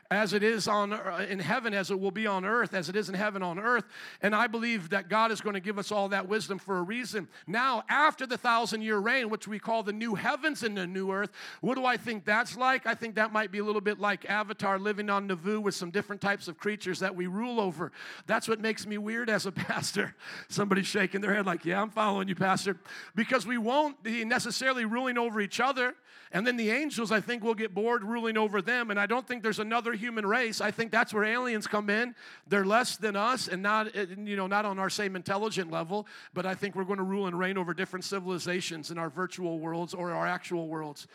as 0.09 0.33
it 0.33 0.43
is 0.43 0.67
on 0.67 0.93
uh, 0.93 1.25
in 1.29 1.39
heaven 1.39 1.73
as 1.73 1.91
it 1.91 1.99
will 1.99 2.11
be 2.11 2.25
on 2.27 2.45
earth 2.45 2.73
as 2.73 2.89
it 2.89 2.95
is 2.95 3.09
in 3.09 3.15
heaven 3.15 3.43
on 3.43 3.59
earth. 3.59 3.85
And 4.21 4.35
i 4.35 4.47
believe 4.47 4.89
that 4.89 5.09
god 5.09 5.31
is 5.31 5.41
going 5.41 5.53
to 5.53 5.59
give 5.59 5.77
us 5.77 5.91
all 5.91 6.09
that 6.09 6.27
wisdom 6.27 6.59
for 6.59 6.77
a 6.77 6.81
reason. 6.81 7.27
Now 7.45 7.83
after 7.89 8.25
the 8.25 8.37
thousand 8.37 8.81
year 8.81 8.97
reign 8.97 9.29
which 9.29 9.47
we 9.47 9.59
call 9.59 9.83
the 9.83 9.93
new 9.93 10.15
heavens 10.15 10.63
and 10.63 10.77
the 10.77 10.87
new 10.87 11.11
earth 11.11 11.31
what 11.61 11.75
do 11.75 11.85
i 11.85 11.97
think 11.97 12.25
that's 12.25 12.57
like? 12.57 12.85
I 12.85 12.95
think 12.95 13.15
that 13.15 13.31
might 13.31 13.51
be 13.51 13.59
a 13.59 13.63
little 13.63 13.81
bit 13.81 13.99
like 13.99 14.29
avatar 14.29 14.79
living 14.79 15.09
on 15.09 15.27
Naboo 15.27 15.61
with 15.61 15.75
some 15.75 15.91
different 15.91 16.21
types 16.21 16.47
of 16.47 16.57
creatures 16.57 16.99
that 16.99 17.15
we 17.15 17.27
rule 17.27 17.59
over. 17.59 17.91
That's 18.25 18.47
what 18.47 18.59
makes 18.59 18.85
me 18.85 18.97
weird 18.97 19.29
as 19.29 19.45
a 19.45 19.51
pastor. 19.67 20.15
Somebody's 20.47 20.87
shaking 20.87 21.21
their 21.21 21.33
head 21.33 21.45
like 21.45 21.65
yeah 21.65 21.81
i'm 21.81 21.89
following 21.89 22.27
you 22.27 22.35
pastor. 22.35 22.77
Because 23.15 23.45
we 23.45 23.57
won't 23.57 24.01
be 24.03 24.23
necessarily 24.23 24.85
ruling 24.85 25.17
over 25.17 25.41
each 25.41 25.59
other 25.59 25.95
and 26.31 26.45
then 26.45 26.57
the 26.57 26.69
angels, 26.69 27.11
I 27.11 27.21
think, 27.21 27.43
will 27.43 27.55
get 27.55 27.73
bored 27.73 28.03
ruling 28.03 28.37
over 28.37 28.61
them. 28.61 28.91
And 28.91 28.99
I 28.99 29.05
don't 29.05 29.27
think 29.27 29.43
there's 29.43 29.59
another 29.59 29.93
human 29.93 30.25
race. 30.25 30.59
I 30.59 30.71
think 30.71 30.91
that's 30.91 31.13
where 31.13 31.23
aliens 31.23 31.67
come 31.67 31.89
in. 31.89 32.15
They're 32.47 32.65
less 32.65 32.97
than 32.97 33.15
us 33.15 33.47
and 33.47 33.61
not, 33.61 33.95
eh, 33.95 34.05
you 34.23 34.35
know, 34.35 34.47
not 34.47 34.65
on 34.65 34.77
our 34.79 34.89
same 34.89 35.15
intelligent 35.15 35.71
level. 35.71 36.07
But 36.33 36.45
I 36.45 36.53
think 36.53 36.75
we're 36.75 36.83
going 36.83 36.97
to 36.97 37.03
rule 37.03 37.27
and 37.27 37.39
reign 37.39 37.57
over 37.57 37.73
different 37.73 38.03
civilizations 38.03 38.91
in 38.91 38.97
our 38.97 39.09
virtual 39.09 39.59
worlds 39.59 39.93
or 39.93 40.11
our 40.11 40.27
actual 40.27 40.67
worlds. 40.67 41.07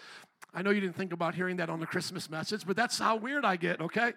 I 0.55 0.63
know 0.63 0.71
you 0.71 0.81
didn't 0.81 0.97
think 0.97 1.13
about 1.13 1.35
hearing 1.35 1.57
that 1.57 1.71
on 1.71 1.81
the 1.81 1.87
Christmas 1.87 2.31
message, 2.31 2.67
but 2.67 2.77
that's 2.77 2.99
how 2.99 3.17
weird 3.17 3.45
I 3.45 3.57
get, 3.57 3.81
okay? 3.81 4.13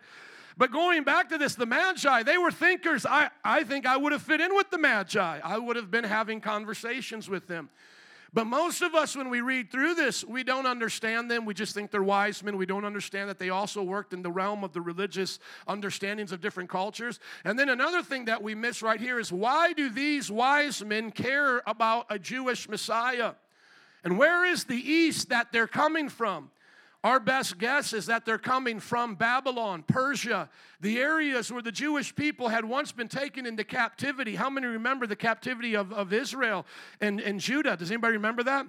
But 0.58 0.72
going 0.72 1.04
back 1.04 1.30
to 1.30 1.38
this, 1.38 1.56
the 1.56 1.66
Magi, 1.66 2.24
they 2.24 2.38
were 2.38 2.52
thinkers. 2.52 3.06
I, 3.06 3.30
I 3.44 3.64
think 3.64 3.86
I 3.86 3.98
would 3.98 4.14
have 4.14 4.22
fit 4.22 4.40
in 4.40 4.56
with 4.56 4.70
the 4.70 4.78
Magi. 4.78 5.40
I 5.44 5.58
would 5.58 5.76
have 5.76 5.92
been 5.92 6.06
having 6.06 6.40
conversations 6.40 7.30
with 7.30 7.48
them. 7.48 7.70
But 8.36 8.48
most 8.48 8.82
of 8.82 8.94
us, 8.94 9.16
when 9.16 9.30
we 9.30 9.40
read 9.40 9.72
through 9.72 9.96
this, 9.96 10.22
we 10.26 10.44
don't 10.44 10.66
understand 10.66 11.32
them. 11.32 11.46
We 11.46 11.54
just 11.54 11.74
think 11.74 11.90
they're 11.90 12.04
wise 12.04 12.44
men. 12.44 12.58
We 12.58 12.66
don't 12.66 12.84
understand 12.84 13.30
that 13.30 13.40
they 13.40 13.50
also 13.50 13.82
worked 13.82 14.12
in 14.12 14.22
the 14.24 14.30
realm 14.30 14.62
of 14.66 14.74
the 14.74 14.82
religious 14.82 15.40
understandings 15.70 16.34
of 16.34 16.42
different 16.42 16.70
cultures. 16.70 17.22
And 17.46 17.58
then 17.58 17.70
another 17.70 18.04
thing 18.04 18.26
that 18.26 18.44
we 18.44 18.54
miss 18.54 18.82
right 18.82 19.00
here 19.00 19.22
is 19.22 19.32
why 19.32 19.72
do 19.72 19.90
these 19.90 20.30
wise 20.30 20.84
men 20.84 21.12
care 21.12 21.64
about 21.66 22.08
a 22.10 22.20
Jewish 22.20 22.68
Messiah? 22.68 23.36
And 24.04 24.18
where 24.18 24.44
is 24.44 24.66
the 24.66 24.76
east 24.76 25.30
that 25.30 25.54
they're 25.54 25.66
coming 25.66 26.10
from? 26.10 26.52
Our 27.06 27.20
best 27.20 27.60
guess 27.60 27.94
is 27.94 28.08
that 28.08 28.26
they're 28.26 28.40
coming 28.40 28.80
from 28.80 29.14
Babylon, 29.14 29.84
Persia, 29.88 30.50
the 30.82 30.98
areas 30.98 31.52
where 31.52 31.62
the 31.62 31.72
Jewish 31.72 32.16
people 32.16 32.50
had 32.50 32.66
once 32.66 32.92
been 32.92 33.10
taken 33.10 33.46
into 33.46 33.64
captivity. 33.64 34.34
How 34.34 34.50
many 34.50 34.66
remember 34.66 35.06
the 35.06 35.16
captivity 35.16 35.76
of, 35.76 35.94
of 35.94 36.12
Israel 36.12 36.66
and, 37.00 37.22
and 37.22 37.40
Judah? 37.40 37.78
Does 37.78 37.92
anybody 37.92 38.14
remember 38.14 38.42
that? 38.46 38.66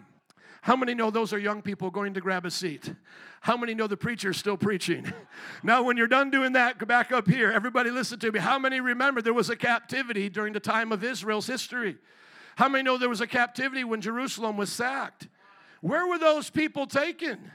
How 0.60 0.76
many 0.76 0.92
know 0.92 1.10
those 1.10 1.32
are 1.32 1.38
young 1.38 1.62
people 1.62 1.90
going 1.90 2.12
to 2.12 2.20
grab 2.20 2.44
a 2.44 2.50
seat? 2.50 2.92
How 3.40 3.56
many 3.56 3.72
know 3.72 3.86
the 3.86 3.96
preacher's 3.96 4.36
still 4.36 4.58
preaching? 4.58 5.10
now, 5.62 5.82
when 5.82 5.96
you're 5.96 6.06
done 6.06 6.30
doing 6.30 6.52
that, 6.52 6.76
go 6.76 6.84
back 6.84 7.12
up 7.12 7.26
here. 7.26 7.50
Everybody 7.50 7.88
listen 7.88 8.18
to 8.18 8.30
me. 8.30 8.38
How 8.38 8.58
many 8.58 8.80
remember 8.80 9.22
there 9.22 9.32
was 9.32 9.48
a 9.48 9.56
captivity 9.56 10.28
during 10.28 10.52
the 10.52 10.60
time 10.60 10.92
of 10.92 11.02
Israel's 11.02 11.46
history? 11.46 11.96
How 12.56 12.68
many 12.68 12.84
know 12.84 12.98
there 12.98 13.08
was 13.08 13.22
a 13.22 13.26
captivity 13.26 13.82
when 13.82 14.02
Jerusalem 14.02 14.58
was 14.58 14.70
sacked? 14.70 15.26
Where 15.80 16.06
were 16.06 16.18
those 16.18 16.50
people 16.50 16.86
taken? 16.86 17.50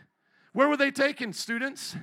Where 0.53 0.67
were 0.67 0.77
they 0.77 0.91
taken, 0.91 1.33
students? 1.33 1.95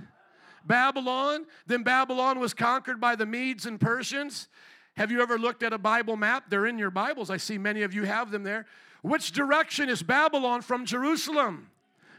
Babylon. 0.64 1.46
Then 1.66 1.82
Babylon 1.82 2.38
was 2.38 2.54
conquered 2.54 3.00
by 3.00 3.16
the 3.16 3.26
Medes 3.26 3.66
and 3.66 3.80
Persians. 3.80 4.48
Have 4.96 5.10
you 5.10 5.22
ever 5.22 5.38
looked 5.38 5.62
at 5.62 5.72
a 5.72 5.78
Bible 5.78 6.16
map? 6.16 6.50
They're 6.50 6.66
in 6.66 6.78
your 6.78 6.90
Bibles. 6.90 7.30
I 7.30 7.36
see 7.36 7.58
many 7.58 7.82
of 7.82 7.94
you 7.94 8.04
have 8.04 8.30
them 8.30 8.42
there. 8.42 8.66
Which 9.02 9.32
direction 9.32 9.88
is 9.88 10.02
Babylon 10.02 10.62
from 10.62 10.84
Jerusalem? 10.84 11.70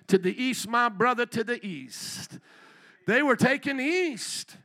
To 0.07 0.17
the 0.17 0.41
east, 0.41 0.67
my 0.67 0.89
brother, 0.89 1.25
to 1.27 1.43
the 1.43 1.63
east. 1.65 2.39
They 3.05 3.21
were 3.21 3.35
taken 3.35 3.79
east. 3.79 4.57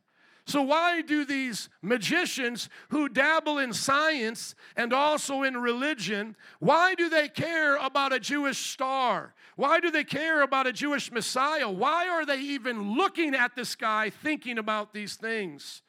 So, 0.47 0.61
why 0.63 1.01
do 1.01 1.25
these 1.25 1.71
magicians 1.81 2.69
who 2.91 3.09
dabble 3.09 3.59
in 3.59 3.73
science 3.73 4.55
and 4.77 4.93
also 4.93 5.43
in 5.43 5.57
religion, 5.57 6.37
why 6.61 6.95
do 6.95 7.09
they 7.09 7.29
care 7.29 7.77
about 7.77 8.13
a 8.13 8.21
Jewish 8.21 8.59
star? 8.59 9.35
Why 9.57 9.81
do 9.81 9.91
they 9.91 10.05
care 10.05 10.43
about 10.43 10.67
a 10.67 10.73
Jewish 10.73 11.13
Messiah? 11.13 11.69
Why 11.71 12.09
are 12.09 12.27
they 12.27 12.41
even 12.41 12.95
looking 12.95 13.35
at 13.35 13.55
the 13.55 13.65
sky 13.65 14.11
thinking 14.11 14.59
about 14.59 14.93
these 14.93 15.15
things? 15.15 15.83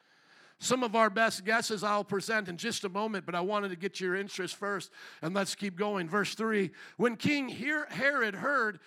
Some 0.58 0.82
of 0.82 0.96
our 0.96 1.10
best 1.10 1.44
guesses 1.44 1.84
I'll 1.84 2.04
present 2.04 2.48
in 2.48 2.56
just 2.56 2.84
a 2.84 2.88
moment, 2.88 3.26
but 3.26 3.34
I 3.34 3.40
wanted 3.40 3.68
to 3.70 3.76
get 3.76 4.00
your 4.00 4.16
interest 4.16 4.56
first, 4.56 4.90
and 5.20 5.34
let's 5.34 5.54
keep 5.54 5.76
going. 5.76 6.08
Verse 6.08 6.34
3 6.34 6.70
When 6.96 7.16
King 7.16 7.48
Herod 7.48 8.34
heard 8.34 8.80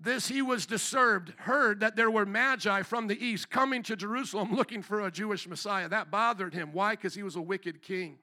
this, 0.00 0.26
he 0.28 0.42
was 0.42 0.66
disturbed, 0.66 1.32
heard 1.38 1.80
that 1.80 1.94
there 1.94 2.10
were 2.10 2.26
magi 2.26 2.82
from 2.82 3.06
the 3.06 3.24
east 3.24 3.50
coming 3.50 3.82
to 3.84 3.96
Jerusalem 3.96 4.54
looking 4.54 4.82
for 4.82 5.02
a 5.02 5.10
Jewish 5.10 5.46
Messiah. 5.46 5.88
That 5.88 6.10
bothered 6.10 6.54
him. 6.54 6.70
Why? 6.72 6.92
Because 6.92 7.14
he 7.14 7.22
was 7.22 7.36
a 7.36 7.40
wicked 7.40 7.82
king. 7.82 8.18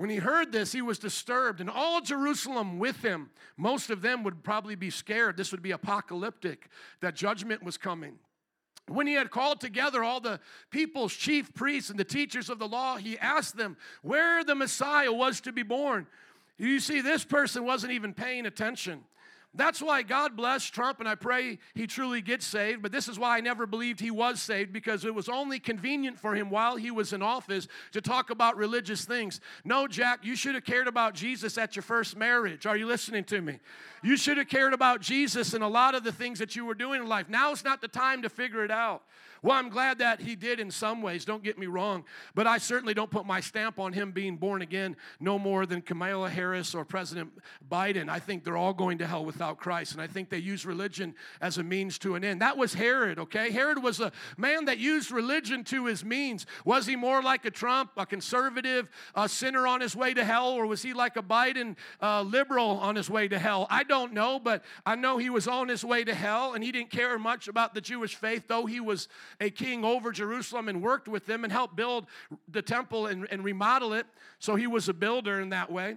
When 0.00 0.08
he 0.08 0.16
heard 0.16 0.50
this, 0.50 0.72
he 0.72 0.80
was 0.80 0.98
disturbed, 0.98 1.60
and 1.60 1.68
all 1.68 2.00
Jerusalem 2.00 2.78
with 2.78 3.02
him. 3.02 3.28
Most 3.58 3.90
of 3.90 4.00
them 4.00 4.22
would 4.24 4.42
probably 4.42 4.74
be 4.74 4.88
scared. 4.88 5.36
This 5.36 5.52
would 5.52 5.60
be 5.60 5.72
apocalyptic, 5.72 6.70
that 7.02 7.14
judgment 7.14 7.62
was 7.62 7.76
coming. 7.76 8.14
When 8.88 9.06
he 9.06 9.12
had 9.12 9.30
called 9.30 9.60
together 9.60 10.02
all 10.02 10.18
the 10.18 10.40
people's 10.70 11.12
chief 11.12 11.52
priests 11.52 11.90
and 11.90 12.00
the 12.00 12.04
teachers 12.04 12.48
of 12.48 12.58
the 12.58 12.66
law, 12.66 12.96
he 12.96 13.18
asked 13.18 13.58
them 13.58 13.76
where 14.00 14.42
the 14.42 14.54
Messiah 14.54 15.12
was 15.12 15.42
to 15.42 15.52
be 15.52 15.62
born. 15.62 16.06
You 16.56 16.80
see, 16.80 17.02
this 17.02 17.22
person 17.22 17.66
wasn't 17.66 17.92
even 17.92 18.14
paying 18.14 18.46
attention. 18.46 19.04
That's 19.52 19.82
why 19.82 20.02
God 20.02 20.36
bless 20.36 20.64
Trump, 20.64 21.00
and 21.00 21.08
I 21.08 21.16
pray 21.16 21.58
he 21.74 21.88
truly 21.88 22.20
gets 22.20 22.46
saved. 22.46 22.82
But 22.82 22.92
this 22.92 23.08
is 23.08 23.18
why 23.18 23.36
I 23.36 23.40
never 23.40 23.66
believed 23.66 23.98
he 23.98 24.12
was 24.12 24.40
saved 24.40 24.72
because 24.72 25.04
it 25.04 25.12
was 25.12 25.28
only 25.28 25.58
convenient 25.58 26.20
for 26.20 26.36
him 26.36 26.50
while 26.50 26.76
he 26.76 26.92
was 26.92 27.12
in 27.12 27.20
office 27.20 27.66
to 27.90 28.00
talk 28.00 28.30
about 28.30 28.56
religious 28.56 29.04
things. 29.04 29.40
No, 29.64 29.88
Jack, 29.88 30.20
you 30.22 30.36
should 30.36 30.54
have 30.54 30.64
cared 30.64 30.86
about 30.86 31.14
Jesus 31.14 31.58
at 31.58 31.74
your 31.74 31.82
first 31.82 32.16
marriage. 32.16 32.64
Are 32.64 32.76
you 32.76 32.86
listening 32.86 33.24
to 33.24 33.40
me? 33.40 33.58
You 34.04 34.16
should 34.16 34.38
have 34.38 34.48
cared 34.48 34.72
about 34.72 35.00
Jesus 35.00 35.52
and 35.52 35.64
a 35.64 35.68
lot 35.68 35.96
of 35.96 36.04
the 36.04 36.12
things 36.12 36.38
that 36.38 36.54
you 36.54 36.64
were 36.64 36.74
doing 36.74 37.02
in 37.02 37.08
life. 37.08 37.28
Now 37.28 37.50
is 37.50 37.64
not 37.64 37.80
the 37.80 37.88
time 37.88 38.22
to 38.22 38.28
figure 38.28 38.64
it 38.64 38.70
out. 38.70 39.02
Well, 39.42 39.56
I'm 39.56 39.70
glad 39.70 39.98
that 39.98 40.20
he 40.20 40.36
did 40.36 40.60
in 40.60 40.70
some 40.70 41.00
ways, 41.02 41.24
don't 41.24 41.42
get 41.42 41.58
me 41.58 41.66
wrong, 41.66 42.04
but 42.34 42.46
I 42.46 42.58
certainly 42.58 42.94
don't 42.94 43.10
put 43.10 43.24
my 43.26 43.40
stamp 43.40 43.78
on 43.78 43.92
him 43.92 44.12
being 44.12 44.36
born 44.36 44.62
again 44.62 44.96
no 45.18 45.38
more 45.38 45.66
than 45.66 45.80
Kamala 45.80 46.28
Harris 46.28 46.74
or 46.74 46.84
President 46.84 47.32
Biden. 47.70 48.08
I 48.08 48.18
think 48.18 48.44
they're 48.44 48.56
all 48.56 48.74
going 48.74 48.98
to 48.98 49.06
hell 49.06 49.24
without 49.24 49.58
Christ, 49.58 49.92
and 49.92 50.02
I 50.02 50.06
think 50.06 50.28
they 50.28 50.38
use 50.38 50.66
religion 50.66 51.14
as 51.40 51.58
a 51.58 51.62
means 51.62 51.98
to 52.00 52.14
an 52.16 52.24
end. 52.24 52.42
That 52.42 52.56
was 52.56 52.74
Herod, 52.74 53.18
okay? 53.18 53.50
Herod 53.50 53.82
was 53.82 54.00
a 54.00 54.12
man 54.36 54.66
that 54.66 54.78
used 54.78 55.10
religion 55.10 55.64
to 55.64 55.86
his 55.86 56.04
means. 56.04 56.46
Was 56.64 56.86
he 56.86 56.96
more 56.96 57.22
like 57.22 57.44
a 57.44 57.50
Trump, 57.50 57.92
a 57.96 58.04
conservative 58.04 58.88
a 59.14 59.28
sinner 59.28 59.66
on 59.66 59.80
his 59.80 59.96
way 59.96 60.14
to 60.14 60.24
hell, 60.24 60.50
or 60.50 60.66
was 60.66 60.82
he 60.82 60.92
like 60.92 61.16
a 61.16 61.22
Biden 61.22 61.76
uh, 62.02 62.22
liberal 62.22 62.78
on 62.78 62.96
his 62.96 63.08
way 63.08 63.28
to 63.28 63.38
hell? 63.38 63.66
I 63.70 63.84
don't 63.84 64.12
know, 64.12 64.38
but 64.38 64.64
I 64.84 64.96
know 64.96 65.18
he 65.18 65.30
was 65.30 65.48
on 65.48 65.68
his 65.68 65.84
way 65.84 66.04
to 66.04 66.14
hell, 66.14 66.54
and 66.54 66.62
he 66.62 66.72
didn't 66.72 66.90
care 66.90 67.18
much 67.18 67.48
about 67.48 67.74
the 67.74 67.80
Jewish 67.80 68.14
faith, 68.14 68.44
though 68.48 68.66
he 68.66 68.80
was 68.80 69.08
a 69.40 69.50
king 69.50 69.84
over 69.84 70.12
Jerusalem 70.12 70.68
and 70.68 70.82
worked 70.82 71.08
with 71.08 71.26
them 71.26 71.44
and 71.44 71.52
helped 71.52 71.76
build 71.76 72.06
the 72.48 72.62
temple 72.62 73.06
and, 73.06 73.26
and 73.30 73.44
remodel 73.44 73.92
it. 73.92 74.06
So 74.38 74.56
he 74.56 74.66
was 74.66 74.88
a 74.88 74.94
builder 74.94 75.40
in 75.40 75.50
that 75.50 75.70
way. 75.70 75.96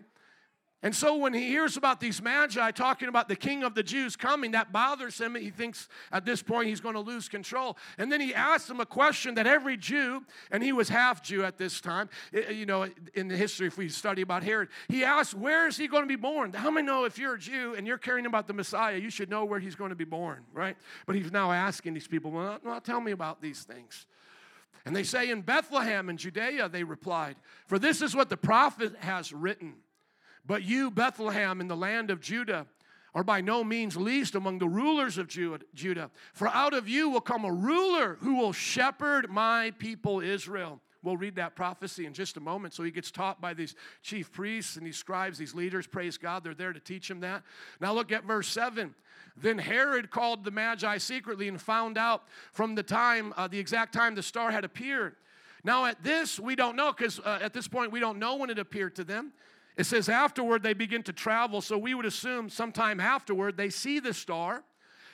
And 0.83 0.93
so 0.93 1.15
when 1.15 1.33
he 1.33 1.47
hears 1.47 1.77
about 1.77 2.01
these 2.01 2.21
magi 2.21 2.71
talking 2.71 3.07
about 3.07 3.29
the 3.29 3.37
king 3.37 3.63
of 3.63 3.73
the 3.73 3.83
Jews 3.83 4.17
coming, 4.17 4.51
that 4.51 4.73
bothers 4.73 5.17
him. 5.17 5.33
He 5.33 5.49
thinks 5.49 5.87
at 6.11 6.25
this 6.25 6.43
point 6.43 6.67
he's 6.67 6.81
going 6.81 6.95
to 6.95 7.01
lose 7.01 7.29
control. 7.29 7.77
And 7.97 8.11
then 8.11 8.19
he 8.19 8.35
asks 8.35 8.69
him 8.69 8.81
a 8.81 8.85
question 8.85 9.35
that 9.35 9.47
every 9.47 9.77
Jew, 9.77 10.25
and 10.51 10.61
he 10.61 10.73
was 10.73 10.89
half 10.89 11.23
Jew 11.23 11.45
at 11.45 11.57
this 11.57 11.79
time, 11.79 12.09
you 12.51 12.65
know, 12.65 12.89
in 13.13 13.29
the 13.29 13.37
history, 13.37 13.67
if 13.67 13.77
we 13.77 13.87
study 13.87 14.21
about 14.21 14.43
Herod, 14.43 14.67
he 14.89 15.05
asks, 15.05 15.33
Where 15.33 15.67
is 15.67 15.77
he 15.77 15.87
going 15.87 16.03
to 16.03 16.07
be 16.07 16.17
born? 16.17 16.51
How 16.51 16.69
many 16.69 16.85
know 16.85 17.05
if 17.05 17.17
you're 17.17 17.35
a 17.35 17.39
Jew 17.39 17.75
and 17.77 17.87
you're 17.87 17.97
caring 17.97 18.25
about 18.25 18.47
the 18.47 18.53
Messiah, 18.53 18.97
you 18.97 19.09
should 19.09 19.29
know 19.29 19.45
where 19.45 19.61
he's 19.61 19.75
going 19.75 19.91
to 19.91 19.95
be 19.95 20.03
born, 20.03 20.43
right? 20.51 20.75
But 21.05 21.15
he's 21.15 21.31
now 21.31 21.53
asking 21.53 21.93
these 21.93 22.09
people, 22.09 22.31
Well, 22.31 22.59
well 22.61 22.81
tell 22.81 22.99
me 22.99 23.13
about 23.13 23.41
these 23.41 23.63
things. 23.63 24.05
And 24.85 24.93
they 24.93 25.03
say, 25.03 25.29
In 25.29 25.41
Bethlehem 25.41 26.09
in 26.09 26.17
Judea, 26.17 26.67
they 26.67 26.83
replied, 26.83 27.37
For 27.67 27.79
this 27.79 28.01
is 28.01 28.13
what 28.13 28.29
the 28.29 28.35
prophet 28.35 28.97
has 28.99 29.31
written. 29.31 29.75
But 30.45 30.63
you, 30.63 30.91
Bethlehem, 30.91 31.61
in 31.61 31.67
the 31.67 31.75
land 31.75 32.11
of 32.11 32.19
Judah, 32.19 32.67
are 33.15 33.23
by 33.23 33.41
no 33.41 33.63
means 33.63 33.95
least 33.95 34.35
among 34.35 34.57
the 34.57 34.67
rulers 34.67 35.17
of 35.17 35.27
Judah. 35.27 36.09
For 36.33 36.47
out 36.47 36.73
of 36.73 36.89
you 36.89 37.09
will 37.09 37.21
come 37.21 37.45
a 37.45 37.51
ruler 37.51 38.17
who 38.21 38.35
will 38.35 38.53
shepherd 38.53 39.29
my 39.29 39.71
people 39.77 40.19
Israel. 40.19 40.81
We'll 41.03 41.17
read 41.17 41.35
that 41.35 41.55
prophecy 41.55 42.05
in 42.05 42.13
just 42.13 42.37
a 42.37 42.39
moment. 42.39 42.73
So 42.73 42.81
he 42.81 42.89
gets 42.89 43.11
taught 43.11 43.41
by 43.41 43.53
these 43.53 43.75
chief 44.01 44.31
priests 44.31 44.77
and 44.77 44.87
these 44.87 44.97
scribes, 44.97 45.37
these 45.37 45.53
leaders. 45.53 45.85
Praise 45.85 46.17
God, 46.17 46.43
they're 46.43 46.53
there 46.53 46.73
to 46.73 46.79
teach 46.79 47.11
him 47.11 47.19
that. 47.19 47.43
Now 47.81 47.93
look 47.93 48.11
at 48.11 48.23
verse 48.23 48.47
7. 48.47 48.95
Then 49.35 49.57
Herod 49.57 50.11
called 50.11 50.43
the 50.43 50.51
Magi 50.51 50.97
secretly 50.99 51.47
and 51.47 51.61
found 51.61 51.97
out 51.97 52.23
from 52.51 52.75
the 52.75 52.83
time, 52.83 53.33
uh, 53.35 53.47
the 53.47 53.59
exact 53.59 53.93
time 53.93 54.15
the 54.15 54.23
star 54.23 54.51
had 54.51 54.63
appeared. 54.63 55.15
Now, 55.65 55.85
at 55.85 56.03
this, 56.03 56.39
we 56.39 56.55
don't 56.55 56.75
know 56.75 56.91
because 56.91 57.19
uh, 57.19 57.39
at 57.41 57.53
this 57.53 57.67
point, 57.67 57.91
we 57.91 58.01
don't 58.01 58.19
know 58.19 58.35
when 58.35 58.49
it 58.49 58.59
appeared 58.59 58.95
to 58.95 59.03
them. 59.03 59.31
It 59.75 59.85
says 59.85 60.09
afterward 60.09 60.63
they 60.63 60.73
begin 60.73 61.03
to 61.03 61.13
travel, 61.13 61.61
so 61.61 61.77
we 61.77 61.93
would 61.93 62.05
assume 62.05 62.49
sometime 62.49 62.99
afterward 62.99 63.57
they 63.57 63.69
see 63.69 63.99
the 63.99 64.13
star. 64.13 64.63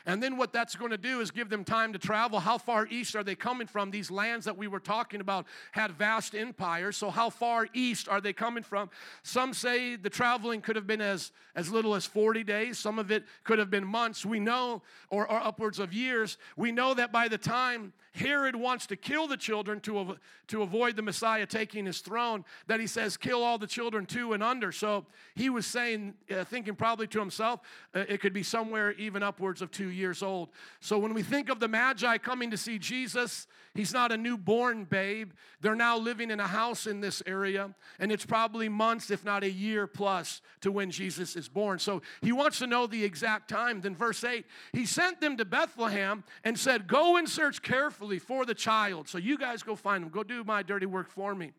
And 0.06 0.24
then 0.24 0.38
what 0.38 0.54
that's 0.54 0.76
going 0.76 0.92
to 0.92 0.98
do 0.98 1.20
is 1.20 1.30
give 1.30 1.50
them 1.50 1.64
time 1.64 1.94
to 1.94 2.00
travel. 2.00 2.40
How 2.40 2.58
far 2.58 2.88
east 2.88 3.16
are 3.16 3.24
they 3.24 3.36
coming 3.36 3.68
from? 3.68 3.92
These 3.92 4.10
lands 4.10 4.46
that 4.46 4.58
we 4.58 4.68
were 4.68 4.80
talking 4.80 5.22
about 5.22 5.46
had 5.72 5.92
vast 5.92 6.34
empires. 6.34 6.98
So, 6.98 7.10
how 7.10 7.30
far 7.30 7.68
east 7.74 8.08
are 8.08 8.22
they 8.22 8.34
coming 8.34 8.64
from? 8.64 8.90
Some 9.24 9.54
say 9.54 9.98
the 9.98 10.10
traveling 10.10 10.62
could 10.62 10.78
have 10.78 10.88
been 10.88 11.02
as, 11.02 11.32
as 11.56 11.70
little 11.70 11.96
as 11.96 12.06
40 12.06 12.44
days. 12.44 12.80
Some 12.80 12.98
of 12.98 13.12
it 13.12 13.26
could 13.44 13.60
have 13.60 13.70
been 13.70 13.86
months. 13.86 14.26
We 14.26 14.40
know, 14.40 14.82
or, 15.10 15.30
or 15.30 15.40
upwards 15.40 15.80
of 15.80 15.94
years. 15.94 16.38
We 16.56 16.72
know 16.72 16.94
that 16.94 17.12
by 17.12 17.28
the 17.28 17.38
time 17.38 17.94
Herod 18.14 18.56
wants 18.56 18.88
to 18.88 18.96
kill 18.96 19.28
the 19.28 19.38
children 19.38 19.80
to, 19.82 20.18
to 20.48 20.62
avoid 20.62 20.96
the 20.96 21.02
Messiah 21.02 21.46
taking 21.46 21.86
his 21.86 22.00
throne, 22.00 22.44
that 22.68 22.80
he 22.80 22.88
says, 22.88 23.18
kill 23.18 23.44
all 23.44 23.58
the 23.58 23.68
children 23.68 24.06
two 24.06 24.34
and 24.34 24.42
under. 24.42 24.72
So 24.72 25.06
he 25.36 25.50
was 25.50 25.66
saying, 25.66 26.16
uh, 26.32 26.44
thinking 26.44 26.76
probably 26.76 27.08
to 27.08 27.20
himself, 27.20 27.62
uh, 27.94 28.06
it 28.08 28.20
could 28.20 28.34
be 28.34 28.44
somewhere 28.44 28.94
even 28.94 29.22
upwards 29.24 29.62
of 29.62 29.72
two 29.72 29.90
years 29.90 30.24
old. 30.24 30.50
So 30.80 30.98
when 30.98 31.14
we 31.14 31.24
think 31.24 31.50
of 31.50 31.60
the 31.60 31.68
Magi 31.68 32.18
coming 32.18 32.52
to 32.52 32.58
see 32.58 32.80
Jesus, 32.80 33.48
he's 33.76 33.94
not 33.94 34.12
a 34.12 34.18
newborn 34.18 34.86
babe. 34.86 35.32
They're 35.62 35.76
now 35.76 35.98
living 35.98 36.32
in 36.32 36.40
a 36.40 36.48
house 36.48 36.88
in 36.88 37.02
this 37.02 37.22
area, 37.26 37.74
and 38.00 38.12
it's 38.12 38.26
probably 38.26 38.70
months, 38.70 39.12
if 39.12 39.24
not 39.24 39.44
a 39.44 39.52
year 39.52 39.88
plus, 39.88 40.42
to 40.62 40.72
when 40.72 40.90
Jesus 40.90 41.36
is 41.36 41.48
born. 41.48 41.80
So 41.80 42.02
he 42.22 42.32
wants 42.32 42.60
to 42.60 42.68
know 42.68 42.88
the 42.88 43.04
exact 43.04 43.50
time. 43.50 43.82
Then, 43.82 43.96
verse 43.96 44.24
8, 44.24 44.46
he 44.74 44.86
sent 44.86 45.22
them 45.22 45.38
to 45.38 45.46
Bethlehem 45.46 46.24
and 46.44 46.58
said, 46.58 46.88
Go 46.88 47.18
and 47.18 47.30
search 47.30 47.62
carefully 47.62 47.99
for 48.20 48.46
the 48.46 48.56
child. 48.56 49.10
So 49.10 49.18
you 49.18 49.38
guys 49.38 49.64
go 49.64 49.76
find 49.76 50.04
him. 50.04 50.10
Go 50.10 50.24
do 50.24 50.44
my 50.44 50.64
dirty 50.64 50.86
work 50.86 51.10
for 51.10 51.36
me. 51.36 51.52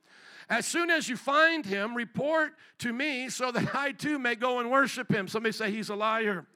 As 0.49 0.67
soon 0.67 0.91
as 0.91 1.09
you 1.09 1.17
find 1.17 1.65
him, 1.65 1.95
report 1.95 2.55
to 2.79 2.93
me 2.93 3.29
so 3.29 3.53
that 3.53 3.75
I 3.75 3.93
too 3.93 4.19
may 4.19 4.35
go 4.35 4.59
and 4.59 4.71
worship 4.71 5.13
him. 5.13 5.29
Somebody 5.29 5.53
say 5.53 5.71
he's 5.71 5.91
a 5.91 5.95
liar. 5.95 6.47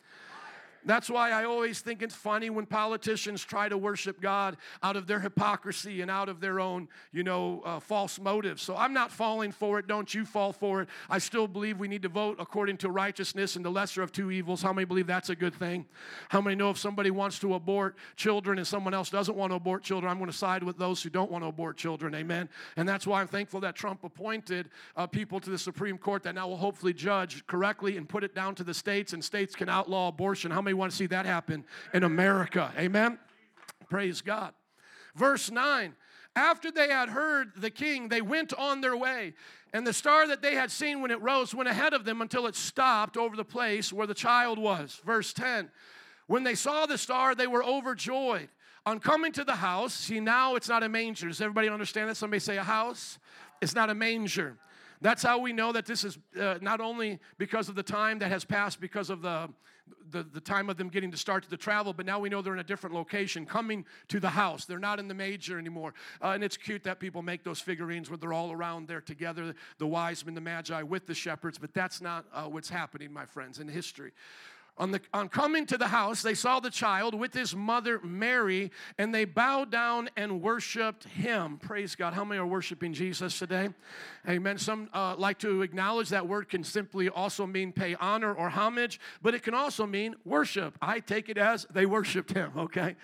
That's 0.85 1.09
why 1.09 1.31
I 1.31 1.45
always 1.45 1.81
think 1.81 2.03
it's 2.03 2.15
funny 2.15 2.51
when 2.51 2.67
politicians 2.67 3.45
try 3.45 3.69
to 3.69 3.79
worship 3.79 4.21
God 4.21 4.57
out 4.83 4.97
of 4.97 5.07
their 5.07 5.21
hypocrisy 5.21 6.03
and 6.03 6.11
out 6.11 6.29
of 6.29 6.41
their 6.41 6.61
own, 6.61 6.89
you 7.13 7.23
know, 7.23 7.63
uh, 7.65 7.81
false 7.81 8.19
motives. 8.19 8.63
So 8.63 8.77
I'm 8.77 8.93
not 8.93 9.11
falling 9.11 9.53
for 9.53 9.79
it. 9.79 9.87
Don't 9.87 10.13
you 10.13 10.25
fall 10.25 10.53
for 10.53 10.83
it. 10.83 10.89
I 11.09 11.19
still 11.19 11.49
believe 11.49 11.81
we 11.81 11.89
need 11.89 12.03
to 12.03 12.09
vote 12.09 12.37
according 12.39 12.77
to 12.79 12.91
righteousness 12.91 13.57
and 13.57 13.65
the 13.65 13.71
lesser 13.71 14.03
of 14.03 14.13
two 14.13 14.31
evils. 14.31 14.63
How 14.63 14.73
many 14.73 14.85
believe 14.85 15.07
that's 15.07 15.31
a 15.31 15.37
good 15.37 15.55
thing? 15.55 15.87
How 16.29 16.41
many 16.41 16.57
know 16.57 16.71
if 16.71 16.79
somebody 16.79 17.11
wants 17.11 17.39
to 17.41 17.55
abort 17.55 17.97
children 18.17 18.59
and 18.59 18.67
someone 18.67 18.95
else 18.95 19.11
doesn't 19.11 19.37
want 19.37 19.53
to 19.53 19.57
abort 19.57 19.83
children, 19.83 20.11
I'm 20.11 20.19
going 20.19 20.31
to 20.31 20.37
side 20.37 20.63
with 20.63 20.77
those 20.77 21.03
who 21.03 21.11
don't 21.11 21.31
want 21.31 21.45
to 21.45 21.49
abort 21.49 21.77
children? 21.77 22.15
Amen. 22.15 22.49
And 22.77 22.89
that's 22.89 23.07
why 23.07 23.21
I'm 23.21 23.29
thankful 23.29 23.61
that 23.61 23.75
Trump 23.75 24.05
appointed 24.05 24.69
uh, 24.97 25.07
people 25.07 25.41
to 25.41 25.51
the 25.51 25.59
Supreme 25.59 25.97
Court 25.97 26.23
that 26.25 26.35
now 26.35 26.49
will 26.49 26.57
hopefully 26.57 26.93
judge 26.93 27.47
correctly 27.47 27.97
and 27.97 28.09
put 28.09 28.25
it 28.25 28.35
down 28.35 28.55
to 28.57 28.65
the 28.65 28.75
states, 28.75 29.13
and 29.13 29.25
states 29.25 29.55
can 29.55 29.69
outlaw 29.69 30.09
abortion. 30.09 30.51
How 30.51 30.61
many 30.61 30.74
want 30.77 30.93
to 30.93 30.97
see 30.97 31.07
that 31.07 31.27
happen 31.27 31.65
in 31.93 32.05
America. 32.05 32.73
Amen? 32.79 33.19
Praise 33.89 34.21
God. 34.21 34.53
Verse 35.15 35.51
9 35.51 35.95
After 36.37 36.71
they 36.71 36.89
had 36.89 37.09
heard 37.09 37.53
the 37.57 37.71
king, 37.71 38.09
they 38.09 38.23
went 38.23 38.53
on 38.55 38.81
their 38.81 38.97
way. 38.97 39.35
And 39.73 39.87
the 39.87 39.93
star 39.93 40.29
that 40.29 40.41
they 40.41 40.55
had 40.55 40.71
seen 40.71 41.03
when 41.03 41.11
it 41.11 41.21
rose 41.21 41.53
went 41.53 41.69
ahead 41.69 41.95
of 41.95 42.05
them 42.05 42.23
until 42.23 42.47
it 42.47 42.55
stopped 42.55 43.17
over 43.17 43.35
the 43.35 43.45
place 43.45 43.93
where 43.93 44.07
the 44.07 44.15
child 44.15 44.59
was. 44.59 45.01
Verse 45.05 45.33
10 45.33 45.71
When 46.27 46.45
they 46.45 46.55
saw 46.55 46.87
the 46.87 46.99
star, 46.99 47.35
they 47.35 47.47
were 47.47 47.65
overjoyed. 47.65 48.49
On 48.87 49.01
coming 49.01 49.33
to 49.33 49.45
the 49.45 49.57
house, 49.57 49.95
see 49.95 50.21
now 50.21 50.57
it's 50.57 50.69
not 50.69 50.83
a 50.83 50.89
manger. 50.89 51.29
Does 51.29 51.41
everybody 51.41 51.69
understand 51.69 52.11
that? 52.11 52.17
Somebody 52.17 52.41
say 52.41 52.59
a 52.59 52.63
house? 52.63 53.19
It's 53.63 53.75
not 53.75 53.89
a 53.89 53.95
manger. 53.95 54.59
That's 55.05 55.23
how 55.23 55.39
we 55.39 55.53
know 55.53 55.71
that 55.71 55.85
this 55.85 56.03
is 56.03 56.17
uh, 56.41 56.57
not 56.63 56.81
only 56.81 57.21
because 57.37 57.69
of 57.69 57.75
the 57.75 57.83
time 57.83 58.21
that 58.21 58.31
has 58.31 58.43
passed, 58.43 58.81
because 58.81 59.11
of 59.11 59.21
the, 59.21 59.51
the, 60.11 60.23
the 60.23 60.41
time 60.41 60.71
of 60.71 60.79
them 60.79 60.89
getting 60.89 61.11
to 61.11 61.19
start 61.19 61.45
the 61.51 61.59
travel, 61.59 61.93
but 61.93 62.07
now 62.07 62.19
we 62.19 62.31
know 62.31 62.41
they're 62.41 62.55
in 62.55 62.61
a 62.61 62.65
different 62.65 62.97
location, 62.97 63.45
coming 63.45 63.85
to 64.09 64.19
the 64.19 64.31
house. 64.31 64.65
They're 64.65 64.79
not 64.79 64.99
in 64.99 65.07
the 65.07 65.13
major 65.13 65.59
anymore. 65.59 65.93
Uh, 66.23 66.29
and 66.29 66.43
it's 66.43 66.57
cute 66.57 66.85
that 66.85 67.01
people 67.01 67.21
make 67.21 67.45
those 67.45 67.61
figurines 67.61 68.09
where 68.09 68.17
they're 68.17 68.33
all 68.33 68.51
around 68.51 68.89
there 68.89 69.03
together, 69.03 69.55
the 69.77 69.87
wise 69.87 70.25
men, 70.25 70.35
the 70.35 70.41
magi 70.41 70.81
with 70.81 71.07
the 71.07 71.15
shepherds, 71.15 71.59
but 71.59 71.75
that's 71.75 72.01
not 72.01 72.25
uh, 72.33 72.45
what's 72.45 72.71
happening, 72.71 73.13
my 73.13 73.27
friends, 73.27 73.59
in 73.59 73.69
history. 73.69 74.13
On, 74.77 74.91
the, 74.91 75.01
on 75.13 75.29
coming 75.29 75.67
to 75.67 75.79
the 75.79 75.87
house, 75.87 76.21
they 76.23 76.35
saw 76.35 76.59
the 76.59 76.71
child 76.71 77.15
with 77.15 77.33
his 77.33 77.55
mother 77.55 78.01
Mary, 78.03 78.73
and 78.99 79.15
they 79.15 79.25
bowed 79.25 79.71
down 79.71 80.11
and 80.17 80.43
worshiped 80.43 81.05
him. 81.05 81.59
Praise 81.59 81.95
God. 81.95 82.13
How 82.13 82.25
many 82.25 82.41
are 82.41 82.47
worshiping 82.47 82.93
Jesus 82.93 83.39
today? 83.39 83.69
Amen. 84.29 84.59
Some 84.59 84.91
uh, 84.93 85.15
like 85.17 85.39
to 85.39 85.63
acknowledge 85.63 86.09
that 86.09 86.27
word 86.27 86.49
can 86.49 86.65
simply 86.65 87.09
also 87.09 87.47
mean 87.47 87.71
pay 87.71 87.95
honor 87.95 88.35
or 88.35 88.49
homage, 88.49 88.99
but 89.23 89.33
it 89.33 89.45
can 89.45 89.55
also 89.55 89.87
mean 89.87 90.17
worship. 90.25 90.77
I 90.83 90.99
take 90.99 91.29
it 91.29 91.39
as 91.39 91.67
they 91.71 91.87
worshiped 91.87 92.33
him, 92.33 92.51
okay? 92.57 92.97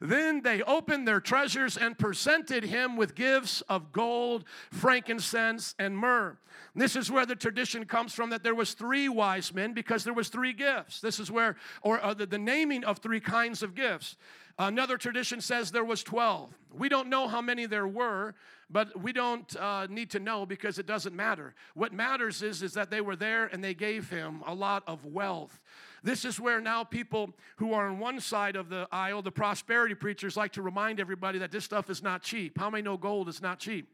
Then 0.00 0.42
they 0.42 0.62
opened 0.62 1.06
their 1.06 1.20
treasures 1.20 1.76
and 1.76 1.98
presented 1.98 2.64
him 2.64 2.96
with 2.96 3.14
gifts 3.14 3.62
of 3.68 3.92
gold, 3.92 4.44
frankincense, 4.70 5.74
and 5.78 5.96
myrrh. 5.96 6.38
This 6.74 6.96
is 6.96 7.10
where 7.10 7.26
the 7.26 7.36
tradition 7.36 7.84
comes 7.86 8.12
from 8.12 8.30
that 8.30 8.42
there 8.42 8.54
was 8.54 8.74
three 8.74 9.08
wise 9.08 9.54
men 9.54 9.72
because 9.72 10.04
there 10.04 10.12
was 10.12 10.28
three 10.28 10.52
gifts. 10.52 11.00
This 11.00 11.18
is 11.18 11.30
where, 11.30 11.56
or 11.82 12.04
uh, 12.04 12.14
the, 12.14 12.26
the 12.26 12.38
naming 12.38 12.84
of 12.84 12.98
three 12.98 13.20
kinds 13.20 13.62
of 13.62 13.74
gifts. 13.74 14.16
Another 14.58 14.96
tradition 14.96 15.40
says 15.40 15.70
there 15.70 15.84
was 15.84 16.02
12. 16.02 16.50
We 16.72 16.88
don't 16.88 17.08
know 17.08 17.28
how 17.28 17.42
many 17.42 17.66
there 17.66 17.86
were, 17.86 18.34
but 18.70 19.00
we 19.00 19.12
don't 19.12 19.54
uh, 19.56 19.86
need 19.90 20.10
to 20.10 20.18
know 20.18 20.46
because 20.46 20.78
it 20.78 20.86
doesn't 20.86 21.14
matter. 21.14 21.54
What 21.74 21.92
matters 21.92 22.42
is, 22.42 22.62
is 22.62 22.72
that 22.72 22.90
they 22.90 23.02
were 23.02 23.16
there 23.16 23.46
and 23.46 23.62
they 23.62 23.74
gave 23.74 24.08
him 24.08 24.42
a 24.46 24.54
lot 24.54 24.82
of 24.86 25.04
wealth. 25.04 25.60
This 26.02 26.24
is 26.24 26.40
where 26.40 26.60
now 26.60 26.84
people 26.84 27.34
who 27.56 27.72
are 27.74 27.88
on 27.88 27.98
one 27.98 28.20
side 28.20 28.56
of 28.56 28.68
the 28.68 28.88
aisle, 28.90 29.22
the 29.22 29.32
prosperity 29.32 29.94
preachers, 29.94 30.36
like 30.36 30.52
to 30.52 30.62
remind 30.62 31.00
everybody 31.00 31.38
that 31.40 31.50
this 31.50 31.64
stuff 31.64 31.90
is 31.90 32.02
not 32.02 32.22
cheap. 32.22 32.58
How 32.58 32.70
many 32.70 32.82
know 32.82 32.96
gold 32.96 33.28
is 33.28 33.42
not 33.42 33.58
cheap? 33.58 33.88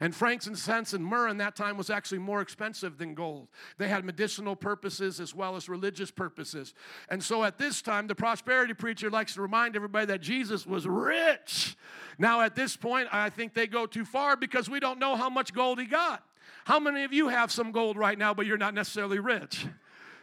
And 0.00 0.14
frankincense 0.14 0.92
and 0.92 1.04
myrrh 1.04 1.28
in 1.28 1.38
that 1.38 1.56
time 1.56 1.76
was 1.76 1.90
actually 1.90 2.18
more 2.18 2.40
expensive 2.40 2.98
than 2.98 3.14
gold. 3.14 3.48
They 3.78 3.88
had 3.88 4.04
medicinal 4.04 4.54
purposes 4.54 5.20
as 5.20 5.34
well 5.34 5.56
as 5.56 5.68
religious 5.68 6.10
purposes. 6.10 6.74
And 7.08 7.22
so 7.22 7.44
at 7.44 7.58
this 7.58 7.82
time, 7.82 8.06
the 8.06 8.14
prosperity 8.14 8.74
preacher 8.74 9.10
likes 9.10 9.34
to 9.34 9.42
remind 9.42 9.74
everybody 9.74 10.05
that 10.06 10.20
Jesus 10.20 10.66
was 10.66 10.86
rich. 10.86 11.76
Now, 12.18 12.40
at 12.40 12.54
this 12.54 12.76
point, 12.76 13.08
I 13.12 13.30
think 13.30 13.54
they 13.54 13.66
go 13.66 13.86
too 13.86 14.04
far 14.04 14.36
because 14.36 14.70
we 14.70 14.80
don't 14.80 14.98
know 14.98 15.16
how 15.16 15.28
much 15.28 15.52
gold 15.52 15.78
he 15.78 15.86
got. 15.86 16.22
How 16.64 16.80
many 16.80 17.04
of 17.04 17.12
you 17.12 17.28
have 17.28 17.52
some 17.52 17.72
gold 17.72 17.96
right 17.96 18.18
now, 18.18 18.34
but 18.34 18.46
you're 18.46 18.56
not 18.56 18.74
necessarily 18.74 19.18
rich? 19.18 19.66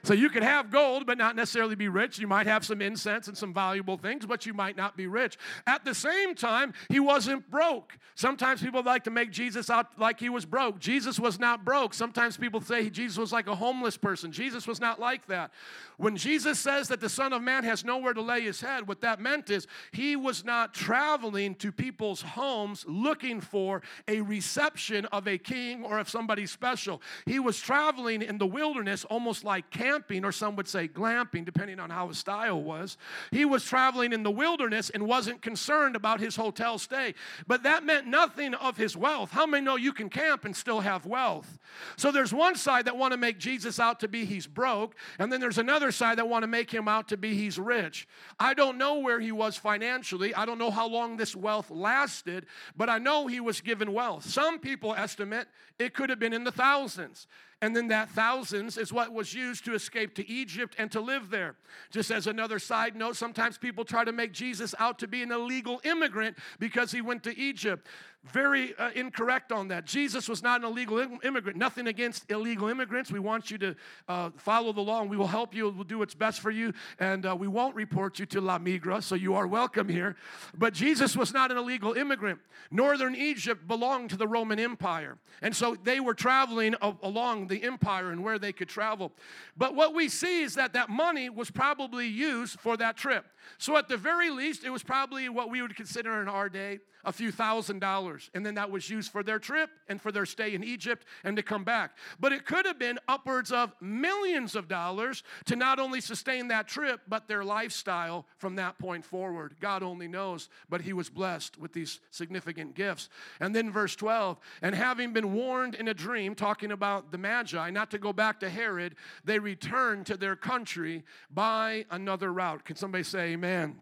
So 0.04 0.14
you 0.14 0.30
could 0.30 0.44
have 0.44 0.70
gold, 0.70 1.06
but 1.06 1.18
not 1.18 1.38
necessarily 1.38 1.76
be 1.76 1.88
rich. 1.88 2.20
You 2.20 2.28
might 2.28 2.46
have 2.46 2.66
some 2.66 2.82
incense 2.82 3.30
and 3.30 3.38
some 3.38 3.54
valuable 3.54 3.96
things, 3.96 4.26
but 4.26 4.46
you 4.46 4.54
might 4.54 4.76
not 4.76 4.98
be 4.98 5.08
rich. 5.08 5.38
At 5.66 5.86
the 5.86 5.96
same 5.96 6.36
time, 6.36 6.74
he 6.90 7.00
wasn't 7.00 7.50
broke. 7.50 7.98
Sometimes 8.16 8.62
people 8.62 8.84
like 8.84 9.06
to 9.06 9.12
make 9.12 9.32
Jesus 9.32 9.70
out 9.70 9.98
like 9.98 10.20
he 10.20 10.28
was 10.28 10.46
broke. 10.46 10.80
Jesus 10.80 11.22
was 11.22 11.40
not 11.40 11.64
broke. 11.64 11.94
Sometimes 11.94 12.36
people 12.36 12.60
say 12.60 12.90
Jesus 12.90 13.18
was 13.18 13.32
like 13.32 13.48
a 13.48 13.56
homeless 13.56 13.96
person. 13.96 14.34
Jesus 14.34 14.68
was 14.68 14.82
not 14.82 15.00
like 15.00 15.26
that. 15.28 15.52
When 15.96 16.18
Jesus 16.18 16.60
says 16.60 16.90
that 16.90 17.00
the 17.00 17.10
Son 17.10 17.32
of 17.32 17.42
Man 17.42 17.64
has 17.64 17.86
nowhere 17.86 18.14
to 18.14 18.22
lay 18.22 18.42
his 18.42 18.60
head, 18.60 18.88
what 18.88 19.00
that 19.02 19.22
meant 19.22 19.50
is 19.50 19.68
he 19.94 20.18
was 20.18 20.44
not 20.44 20.74
traveling 20.74 21.56
to 21.56 21.72
people's 21.72 22.22
homes 22.22 22.84
looking 22.90 23.40
for 23.40 23.82
a 24.10 24.20
reception 24.20 25.06
of 25.08 25.30
a 25.30 25.38
king 25.38 25.86
or 25.86 25.98
of 25.98 26.10
somebody 26.10 26.46
special. 26.46 27.02
He 27.26 27.40
was 27.40 27.58
traveling 27.58 28.22
in 28.22 28.38
the 28.38 28.46
wilderness 28.46 29.06
almost 29.06 29.46
like 29.46 29.70
camp 29.72 29.93
camping, 29.94 30.26
or 30.26 30.32
some 30.32 30.56
would 30.56 30.68
say 30.68 30.88
glamping, 30.88 31.46
depending 31.46 31.80
on 31.80 31.90
how 31.90 32.08
his 32.08 32.18
style 32.18 32.62
was. 32.62 32.98
He 33.32 33.46
was 33.46 33.64
traveling 33.64 34.14
in 34.14 34.24
the 34.24 34.32
wilderness 34.32 34.90
and 34.90 35.06
wasn't 35.06 35.42
concerned 35.42 35.96
about 35.96 36.20
his 36.20 36.36
hotel 36.36 36.78
stay. 36.78 37.14
But 37.48 37.64
that 37.64 37.84
meant 37.84 38.08
nothing 38.08 38.54
of 38.56 38.78
his 38.78 38.98
wealth. 38.98 39.32
How 39.32 39.46
many 39.46 39.64
know 39.64 39.76
you 39.76 39.94
can 39.94 40.10
camp 40.10 40.46
and 40.46 40.56
still 40.56 40.80
have 40.82 41.06
wealth? 41.06 41.60
So 41.96 42.12
there's 42.12 42.34
one 42.34 42.56
side 42.56 42.86
that 42.86 42.98
want 42.98 43.12
to 43.12 43.18
make 43.18 43.38
Jesus 43.38 43.80
out 43.80 44.00
to 44.02 44.08
be 44.08 44.26
he's 44.26 44.48
broke, 44.48 44.96
and 45.20 45.32
then 45.32 45.40
there's 45.40 45.58
another 45.58 45.92
side 45.92 46.18
that 46.18 46.28
want 46.28 46.44
to 46.44 46.48
make 46.48 46.72
him 46.72 46.88
out 46.88 47.10
to 47.10 47.18
be 47.18 47.36
he's 47.36 47.60
rich. 47.60 48.08
I 48.40 48.54
don't 48.54 48.78
know 48.78 49.00
where 49.00 49.20
he 49.20 49.32
was 49.32 49.58
financially. 49.58 50.34
I 50.34 50.46
don't 50.46 50.58
know 50.58 50.72
how 50.72 50.88
long 50.88 51.18
this 51.18 51.36
wealth 51.36 51.70
lasted, 51.70 52.46
but 52.76 52.90
I 52.90 52.98
know 52.98 53.28
he 53.28 53.40
was 53.40 53.62
given 53.62 53.94
wealth. 53.94 54.26
Some 54.26 54.60
people 54.60 54.94
estimate 54.96 55.48
it 55.80 55.94
could 55.94 56.10
have 56.10 56.20
been 56.20 56.34
in 56.34 56.44
the 56.44 56.52
thousands. 56.52 57.28
And 57.64 57.74
then 57.74 57.88
that 57.88 58.10
thousands 58.10 58.78
is 58.78 58.92
what 58.92 59.14
was 59.14 59.34
used 59.34 59.64
to 59.64 59.74
escape 59.74 60.16
to 60.16 60.30
Egypt 60.30 60.76
and 60.78 60.92
to 60.92 61.00
live 61.00 61.30
there. 61.30 61.56
Just 61.92 62.12
as 62.12 62.28
another 62.28 62.60
side 62.60 62.94
note, 62.94 63.16
sometimes 63.16 63.58
people 63.58 63.86
try 63.86 64.04
to 64.04 64.12
make 64.12 64.34
Jesus 64.34 64.76
out 64.80 65.00
to 65.00 65.08
be 65.08 65.24
an 65.24 65.32
illegal 65.32 65.80
immigrant 65.86 66.36
because 66.60 66.92
he 66.92 67.00
went 67.00 67.24
to 67.24 67.34
Egypt 67.40 67.88
very 68.32 68.74
uh, 68.78 68.92
incorrect 68.96 69.52
on 69.52 69.68
that. 69.68 69.86
Jesus 69.86 70.30
was 70.30 70.42
not 70.42 70.62
an 70.62 70.68
illegal 70.68 71.06
immigrant. 71.24 71.58
Nothing 71.58 71.88
against 71.88 72.30
illegal 72.32 72.70
immigrants. 72.70 73.12
We 73.12 73.20
want 73.20 73.52
you 73.52 73.58
to 73.58 73.76
uh, 74.08 74.30
follow 74.38 74.72
the 74.72 74.82
law 74.82 75.02
and 75.02 75.10
we 75.10 75.18
will 75.18 75.28
help 75.28 75.54
you. 75.54 75.70
We'll 75.70 75.84
do 75.84 76.00
what's 76.00 76.16
best 76.16 76.40
for 76.40 76.50
you. 76.50 76.74
And 77.00 77.26
uh, 77.26 77.36
we 77.36 77.48
won't 77.48 77.76
report 77.76 78.20
you 78.20 78.26
to 78.28 78.42
La 78.42 78.60
Migra, 78.60 79.04
so 79.04 79.16
you 79.16 79.36
are 79.36 79.46
welcome 79.46 79.90
here. 79.90 80.16
But 80.58 80.74
Jesus 80.74 81.18
was 81.18 81.34
not 81.34 81.52
an 81.52 81.58
illegal 81.58 81.94
immigrant. 81.94 82.40
Northern 82.72 83.16
Egypt 83.16 83.68
belonged 83.68 84.12
to 84.12 84.18
the 84.18 84.28
Roman 84.28 84.60
Empire. 84.60 85.18
And 85.42 85.54
so 85.54 85.76
they 85.84 86.00
were 86.00 86.14
traveling 86.14 86.76
a- 86.82 86.96
along 87.04 87.48
the 87.48 87.64
empire 87.64 88.12
and 88.12 88.24
where 88.24 88.40
they 88.40 88.54
could 88.54 88.70
travel. 88.70 89.12
But 89.58 89.76
what 89.76 89.94
we 89.94 90.08
see 90.08 90.44
is 90.44 90.56
that 90.56 90.74
that 90.74 90.90
money 90.90 91.30
was 91.30 91.52
probably 91.52 92.08
used 92.08 92.60
for 92.60 92.78
that 92.78 92.96
trip. 92.96 93.26
So 93.58 93.78
at 93.78 93.88
the 93.88 93.98
very 93.98 94.30
least, 94.30 94.64
it 94.64 94.70
was 94.70 94.84
probably 94.84 95.30
what 95.30 95.50
we 95.50 95.62
would 95.62 95.76
consider 95.76 96.22
in 96.22 96.28
our 96.28 96.50
day 96.50 96.80
a 97.06 97.12
few 97.12 97.32
thousand 97.32 97.80
dollars 97.80 98.30
And 98.34 98.46
then 98.46 98.56
that 98.56 98.72
was 98.72 98.90
used 98.90 99.12
for 99.12 99.24
their 99.24 99.40
trip 99.40 99.70
and 99.88 100.02
for 100.02 100.12
their 100.12 100.26
stay 100.26 100.54
in 100.54 100.64
Egypt 100.64 101.06
and 101.24 101.36
to 101.36 101.44
come 101.44 101.64
back. 101.64 101.98
But 102.20 102.32
it 102.32 102.46
could 102.46 102.66
have 102.66 102.80
been 102.80 103.00
upwards 103.08 103.52
of 103.52 103.74
millions 103.82 104.56
of 104.56 104.68
dollars 104.68 105.24
to 105.46 105.56
not 105.56 105.80
only 105.80 106.02
sustain 106.02 106.48
that 106.48 106.68
trip, 106.68 107.02
but 107.08 107.28
their 107.28 107.44
lifestyle 107.44 108.26
from 108.38 108.56
that 108.56 108.80
point 108.80 109.04
forward. 109.04 109.56
God 109.60 109.84
only 109.84 110.08
knows. 110.08 110.50
But 110.70 110.82
he 110.82 110.94
was 110.94 111.10
blessed 111.10 111.60
with 111.60 111.74
these 111.74 112.00
significant 112.10 112.76
gifts. 112.76 113.10
And 113.40 113.56
then 113.56 113.72
verse 113.72 113.96
12, 113.96 114.40
and 114.62 114.76
having 114.76 115.14
been 115.14 115.34
warned 115.34 115.76
in 115.76 115.88
a 115.88 115.94
dream, 115.94 116.36
talking 116.36 116.72
about 116.72 117.12
the 117.12 117.18
Magi, 117.18 117.70
not 117.70 117.92
to 117.92 117.98
go 117.98 118.14
back 118.14 118.40
to 118.40 118.50
Herod, 118.50 118.96
they 119.26 119.40
returned 119.40 120.06
to 120.08 120.18
their 120.18 120.36
country 120.36 121.04
by 121.30 121.86
another 121.92 122.32
route. 122.32 122.66
Can 122.66 122.76
somebody 122.76 123.04
say 123.04 123.33
amen? 123.34 123.82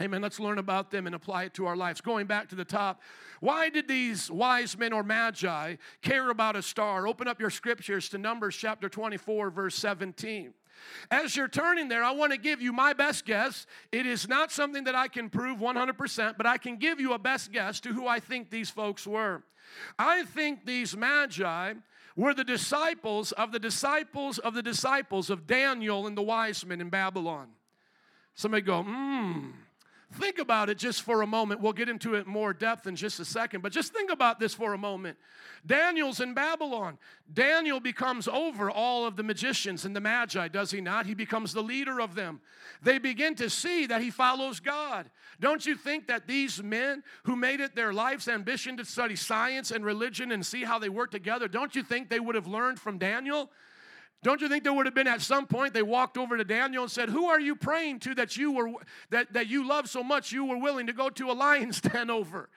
Amen. 0.00 0.22
Let's 0.22 0.40
learn 0.40 0.58
about 0.58 0.90
them 0.90 1.06
and 1.06 1.14
apply 1.14 1.44
it 1.44 1.54
to 1.54 1.66
our 1.66 1.76
lives. 1.76 2.00
Going 2.00 2.26
back 2.26 2.48
to 2.48 2.54
the 2.54 2.64
top, 2.64 3.02
why 3.40 3.68
did 3.68 3.88
these 3.88 4.30
wise 4.30 4.76
men 4.78 4.92
or 4.92 5.02
magi 5.02 5.76
care 6.00 6.30
about 6.30 6.56
a 6.56 6.62
star? 6.62 7.06
Open 7.06 7.28
up 7.28 7.38
your 7.38 7.50
scriptures 7.50 8.08
to 8.10 8.18
Numbers 8.18 8.56
chapter 8.56 8.88
24, 8.88 9.50
verse 9.50 9.74
17. 9.74 10.54
As 11.10 11.36
you're 11.36 11.48
turning 11.48 11.88
there, 11.88 12.02
I 12.02 12.12
want 12.12 12.32
to 12.32 12.38
give 12.38 12.62
you 12.62 12.72
my 12.72 12.94
best 12.94 13.26
guess. 13.26 13.66
It 13.92 14.06
is 14.06 14.26
not 14.26 14.50
something 14.50 14.84
that 14.84 14.94
I 14.94 15.08
can 15.08 15.28
prove 15.28 15.58
100%, 15.58 16.36
but 16.36 16.46
I 16.46 16.56
can 16.56 16.76
give 16.76 16.98
you 16.98 17.12
a 17.12 17.18
best 17.18 17.52
guess 17.52 17.78
to 17.80 17.92
who 17.92 18.06
I 18.06 18.18
think 18.18 18.50
these 18.50 18.70
folks 18.70 19.06
were. 19.06 19.42
I 19.98 20.24
think 20.24 20.64
these 20.64 20.96
magi 20.96 21.74
were 22.16 22.34
the 22.34 22.44
disciples 22.44 23.32
of 23.32 23.52
the 23.52 23.58
disciples 23.58 24.38
of 24.38 24.54
the 24.54 24.62
disciples 24.62 25.30
of 25.30 25.46
Daniel 25.46 26.06
and 26.06 26.16
the 26.16 26.22
wise 26.22 26.64
men 26.64 26.80
in 26.80 26.88
Babylon. 26.88 27.48
Somebody 28.34 28.62
go, 28.62 28.82
hmm. 28.82 29.50
Think 30.14 30.38
about 30.38 30.68
it 30.68 30.76
just 30.76 31.02
for 31.02 31.22
a 31.22 31.26
moment. 31.26 31.62
We'll 31.62 31.72
get 31.72 31.88
into 31.88 32.16
it 32.16 32.26
more 32.26 32.52
depth 32.52 32.86
in 32.86 32.96
just 32.96 33.18
a 33.18 33.24
second, 33.24 33.62
but 33.62 33.72
just 33.72 33.94
think 33.94 34.12
about 34.12 34.38
this 34.38 34.52
for 34.52 34.74
a 34.74 34.78
moment. 34.78 35.16
Daniel's 35.64 36.20
in 36.20 36.34
Babylon. 36.34 36.98
Daniel 37.32 37.80
becomes 37.80 38.28
over 38.28 38.70
all 38.70 39.06
of 39.06 39.16
the 39.16 39.22
magicians 39.22 39.86
and 39.86 39.96
the 39.96 40.00
magi, 40.00 40.48
does 40.48 40.70
he 40.70 40.82
not? 40.82 41.06
He 41.06 41.14
becomes 41.14 41.54
the 41.54 41.62
leader 41.62 41.98
of 41.98 42.14
them. 42.14 42.42
They 42.82 42.98
begin 42.98 43.34
to 43.36 43.48
see 43.48 43.86
that 43.86 44.02
he 44.02 44.10
follows 44.10 44.60
God. 44.60 45.08
Don't 45.40 45.64
you 45.64 45.76
think 45.76 46.08
that 46.08 46.26
these 46.26 46.62
men 46.62 47.02
who 47.22 47.34
made 47.34 47.60
it 47.60 47.74
their 47.74 47.94
life's 47.94 48.28
ambition 48.28 48.76
to 48.76 48.84
study 48.84 49.16
science 49.16 49.70
and 49.70 49.82
religion 49.82 50.32
and 50.32 50.44
see 50.44 50.62
how 50.62 50.78
they 50.78 50.90
work 50.90 51.10
together, 51.10 51.48
don't 51.48 51.74
you 51.74 51.82
think 51.82 52.10
they 52.10 52.20
would 52.20 52.34
have 52.34 52.46
learned 52.46 52.78
from 52.78 52.98
Daniel? 52.98 53.50
Don't 54.22 54.40
you 54.40 54.48
think 54.48 54.62
there 54.62 54.72
would 54.72 54.86
have 54.86 54.94
been 54.94 55.08
at 55.08 55.20
some 55.20 55.46
point 55.46 55.74
they 55.74 55.82
walked 55.82 56.16
over 56.16 56.36
to 56.36 56.44
Daniel 56.44 56.84
and 56.84 56.92
said, 56.92 57.08
Who 57.08 57.26
are 57.26 57.40
you 57.40 57.56
praying 57.56 58.00
to 58.00 58.14
that 58.14 58.36
you 58.36 58.52
were 58.52 58.70
that, 59.10 59.32
that 59.32 59.48
you 59.48 59.66
love 59.66 59.88
so 59.88 60.04
much 60.04 60.30
you 60.30 60.44
were 60.44 60.58
willing 60.58 60.86
to 60.86 60.92
go 60.92 61.10
to 61.10 61.30
a 61.30 61.32
lion's 61.34 61.80
den 61.80 62.08
over? 62.08 62.48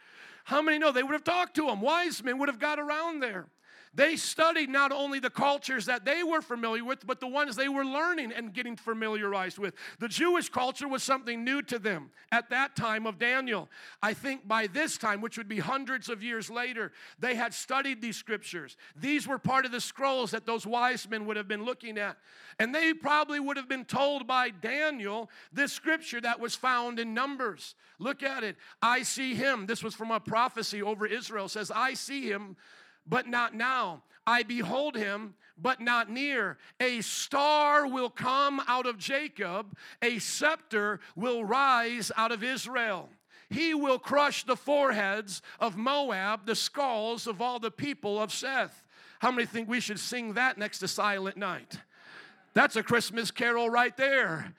How 0.43 0.61
many 0.61 0.77
know 0.77 0.91
they 0.91 1.01
would 1.01 1.13
have 1.13 1.23
talked 1.23 1.55
to 1.55 1.69
him? 1.69 1.81
Wise 1.81 2.23
men 2.23 2.37
would 2.37 2.49
have 2.49 2.59
got 2.59 2.79
around 2.79 3.19
there. 3.19 3.47
They 3.95 4.17
studied 4.17 4.69
not 4.69 4.91
only 4.91 5.19
the 5.19 5.29
cultures 5.29 5.85
that 5.85 6.03
they 6.03 6.21
were 6.21 6.41
familiar 6.41 6.83
with, 6.83 7.07
but 7.07 7.21
the 7.21 7.27
ones 7.27 7.55
they 7.55 7.69
were 7.69 7.85
learning 7.85 8.33
and 8.33 8.53
getting 8.53 8.75
familiarized 8.75 9.57
with. 9.57 9.73
The 9.99 10.09
Jewish 10.09 10.49
culture 10.49 10.87
was 10.87 11.01
something 11.01 11.45
new 11.45 11.61
to 11.63 11.79
them 11.79 12.11
at 12.31 12.49
that 12.49 12.75
time 12.75 13.07
of 13.07 13.17
Daniel. 13.17 13.69
I 14.03 14.13
think 14.13 14.45
by 14.45 14.67
this 14.67 14.97
time, 14.97 15.21
which 15.21 15.37
would 15.37 15.47
be 15.47 15.59
hundreds 15.59 16.09
of 16.09 16.21
years 16.21 16.49
later, 16.49 16.91
they 17.19 17.35
had 17.35 17.53
studied 17.53 18.01
these 18.01 18.17
scriptures. 18.17 18.75
These 18.97 19.27
were 19.27 19.39
part 19.39 19.65
of 19.65 19.71
the 19.71 19.81
scrolls 19.81 20.31
that 20.31 20.45
those 20.45 20.67
wise 20.67 21.07
men 21.09 21.25
would 21.25 21.37
have 21.37 21.47
been 21.47 21.63
looking 21.63 21.97
at. 21.97 22.17
And 22.59 22.75
they 22.75 22.93
probably 22.93 23.39
would 23.39 23.55
have 23.55 23.69
been 23.69 23.85
told 23.85 24.27
by 24.27 24.49
Daniel 24.49 25.29
this 25.53 25.71
scripture 25.71 26.19
that 26.19 26.39
was 26.41 26.53
found 26.53 26.99
in 26.99 27.13
Numbers. 27.13 27.75
Look 27.97 28.23
at 28.23 28.43
it. 28.43 28.57
I 28.81 29.03
see 29.03 29.35
him. 29.35 29.67
This 29.67 29.81
was 29.81 29.95
from 29.95 30.11
a 30.11 30.19
prophecy 30.19 30.81
over 30.81 31.05
Israel. 31.05 31.45
It 31.45 31.49
says, 31.49 31.71
I 31.73 31.93
see 31.93 32.29
him 32.29 32.57
but 33.07 33.27
not 33.27 33.53
now. 33.53 34.03
I 34.27 34.43
behold 34.43 34.95
him, 34.95 35.35
but 35.57 35.79
not 35.79 36.09
near. 36.09 36.57
A 36.79 37.01
star 37.01 37.87
will 37.87 38.09
come 38.09 38.61
out 38.67 38.85
of 38.85 38.97
Jacob, 38.97 39.75
a 40.01 40.19
scepter 40.19 40.99
will 41.15 41.45
rise 41.45 42.11
out 42.17 42.31
of 42.31 42.43
Israel. 42.43 43.09
He 43.49 43.73
will 43.73 43.99
crush 43.99 44.43
the 44.43 44.55
foreheads 44.55 45.41
of 45.59 45.77
Moab, 45.77 46.45
the 46.45 46.55
skulls 46.55 47.27
of 47.27 47.41
all 47.41 47.59
the 47.59 47.71
people 47.71 48.19
of 48.19 48.33
Seth. 48.33 48.83
How 49.19 49.31
many 49.31 49.45
think 49.45 49.69
we 49.69 49.79
should 49.79 49.99
sing 49.99 50.33
that 50.33 50.57
next 50.57 50.79
to 50.79 50.87
Silent 50.87 51.37
Night? 51.37 51.79
That's 52.53 52.75
a 52.75 52.83
Christmas 52.83 53.31
carol 53.31 53.69
right 53.69 53.95
there. 53.95 54.53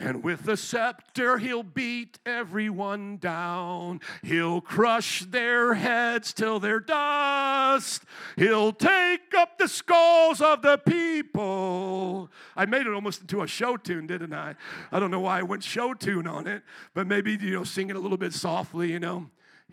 And 0.00 0.24
with 0.24 0.44
the 0.44 0.56
scepter, 0.56 1.36
he'll 1.36 1.62
beat 1.62 2.18
everyone 2.24 3.18
down. 3.18 4.00
He'll 4.22 4.62
crush 4.62 5.20
their 5.20 5.74
heads 5.74 6.32
till 6.32 6.58
they're 6.58 6.80
dust. 6.80 8.04
He'll 8.36 8.72
take 8.72 9.34
up 9.36 9.58
the 9.58 9.68
skulls 9.68 10.40
of 10.40 10.62
the 10.62 10.78
people. 10.78 12.30
I 12.56 12.64
made 12.64 12.86
it 12.86 12.94
almost 12.94 13.20
into 13.20 13.42
a 13.42 13.46
show 13.46 13.76
tune, 13.76 14.06
didn't 14.06 14.32
I? 14.32 14.54
I 14.90 15.00
don't 15.00 15.10
know 15.10 15.20
why 15.20 15.40
I 15.40 15.42
went 15.42 15.62
show 15.62 15.92
tune 15.92 16.26
on 16.26 16.46
it, 16.46 16.62
but 16.94 17.06
maybe, 17.06 17.32
you 17.32 17.50
know, 17.50 17.64
sing 17.64 17.90
it 17.90 17.96
a 17.96 18.00
little 18.00 18.16
bit 18.16 18.32
softly, 18.32 18.90
you 18.90 19.00
know. 19.00 19.28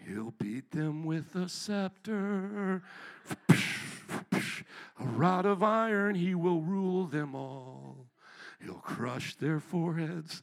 He'll 0.06 0.34
beat 0.38 0.72
them 0.72 1.06
with 1.06 1.36
a 1.36 1.48
scepter. 1.48 2.84
A 3.50 5.06
rod 5.06 5.46
of 5.46 5.64
iron, 5.64 6.16
he 6.16 6.36
will 6.36 6.62
rule 6.62 7.06
them 7.06 7.34
all. 7.34 8.07
He'll 8.64 8.76
crush 8.76 9.36
their 9.36 9.60
foreheads. 9.60 10.42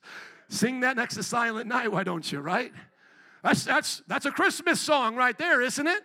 Sing 0.49 0.81
that 0.81 0.97
next 0.97 1.17
to 1.17 1.23
Silent 1.23 1.67
Night, 1.67 1.91
why 1.91 2.05
don't 2.05 2.31
you, 2.31 2.41
right? 2.41 2.73
That's, 3.43 3.65
that's, 3.65 4.03
that's 4.07 4.27
a 4.27 4.31
Christmas 4.31 4.81
song 4.81 5.17
right 5.17 5.37
there, 5.37 5.61
isn't 5.61 5.87
it? 5.87 6.03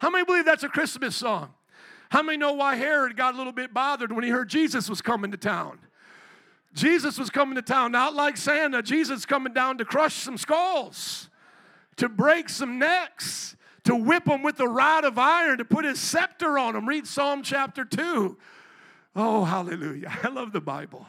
How 0.00 0.10
many 0.10 0.24
believe 0.24 0.44
that's 0.44 0.62
a 0.62 0.68
Christmas 0.68 1.16
song? 1.16 1.50
How 2.10 2.22
many 2.22 2.38
know 2.38 2.52
why 2.52 2.76
Herod 2.76 3.16
got 3.16 3.34
a 3.34 3.36
little 3.36 3.52
bit 3.52 3.74
bothered 3.74 4.12
when 4.12 4.24
he 4.24 4.30
heard 4.30 4.48
Jesus 4.48 4.88
was 4.88 5.02
coming 5.02 5.30
to 5.30 5.36
town? 5.36 5.78
Jesus 6.74 7.18
was 7.18 7.30
coming 7.30 7.56
to 7.56 7.62
town, 7.62 7.92
not 7.92 8.14
like 8.14 8.36
Santa. 8.36 8.82
Jesus 8.82 9.26
coming 9.26 9.52
down 9.52 9.78
to 9.78 9.84
crush 9.84 10.14
some 10.14 10.38
skulls, 10.38 11.28
to 11.96 12.08
break 12.08 12.48
some 12.48 12.78
necks, 12.78 13.56
to 13.84 13.96
whip 13.96 14.26
them 14.26 14.42
with 14.42 14.60
a 14.60 14.68
rod 14.68 15.04
of 15.04 15.18
iron, 15.18 15.58
to 15.58 15.64
put 15.64 15.84
his 15.84 15.98
scepter 15.98 16.58
on 16.58 16.74
them. 16.74 16.88
Read 16.88 17.06
Psalm 17.06 17.42
chapter 17.42 17.84
2. 17.84 18.36
Oh, 19.16 19.44
hallelujah. 19.44 20.16
I 20.22 20.28
love 20.28 20.52
the 20.52 20.60
Bible. 20.60 21.06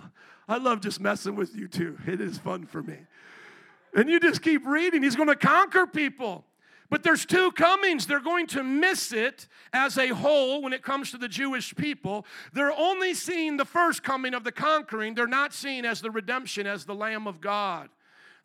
I 0.50 0.58
love 0.58 0.82
just 0.82 1.00
messing 1.00 1.36
with 1.36 1.56
you 1.56 1.68
too. 1.68 1.98
It 2.08 2.20
is 2.20 2.40
fun 2.40 2.66
for 2.66 2.82
me. 2.82 2.98
And 3.96 4.10
you 4.10 4.20
just 4.20 4.42
keep 4.42 4.66
reading. 4.66 5.04
He's 5.04 5.16
going 5.16 5.30
to 5.30 5.36
conquer 5.36 5.86
people. 5.86 6.44
But 6.90 7.04
there's 7.04 7.24
two 7.24 7.52
comings. 7.52 8.08
They're 8.08 8.20
going 8.20 8.48
to 8.48 8.64
miss 8.64 9.14
it 9.14 9.48
as 9.72 10.00
a 10.00 10.08
whole 10.08 10.64
when 10.64 10.74
it 10.74 10.82
comes 10.82 11.12
to 11.12 11.20
the 11.20 11.28
Jewish 11.28 11.76
people. 11.76 12.26
They're 12.52 12.76
only 12.76 13.14
seeing 13.14 13.58
the 13.58 13.66
first 13.66 14.02
coming 14.02 14.34
of 14.34 14.44
the 14.44 14.52
conquering. 14.52 15.14
They're 15.14 15.28
not 15.28 15.54
seeing 15.54 15.86
as 15.86 16.02
the 16.02 16.10
redemption, 16.10 16.66
as 16.66 16.86
the 16.86 16.96
Lamb 16.96 17.28
of 17.28 17.40
God. 17.40 17.90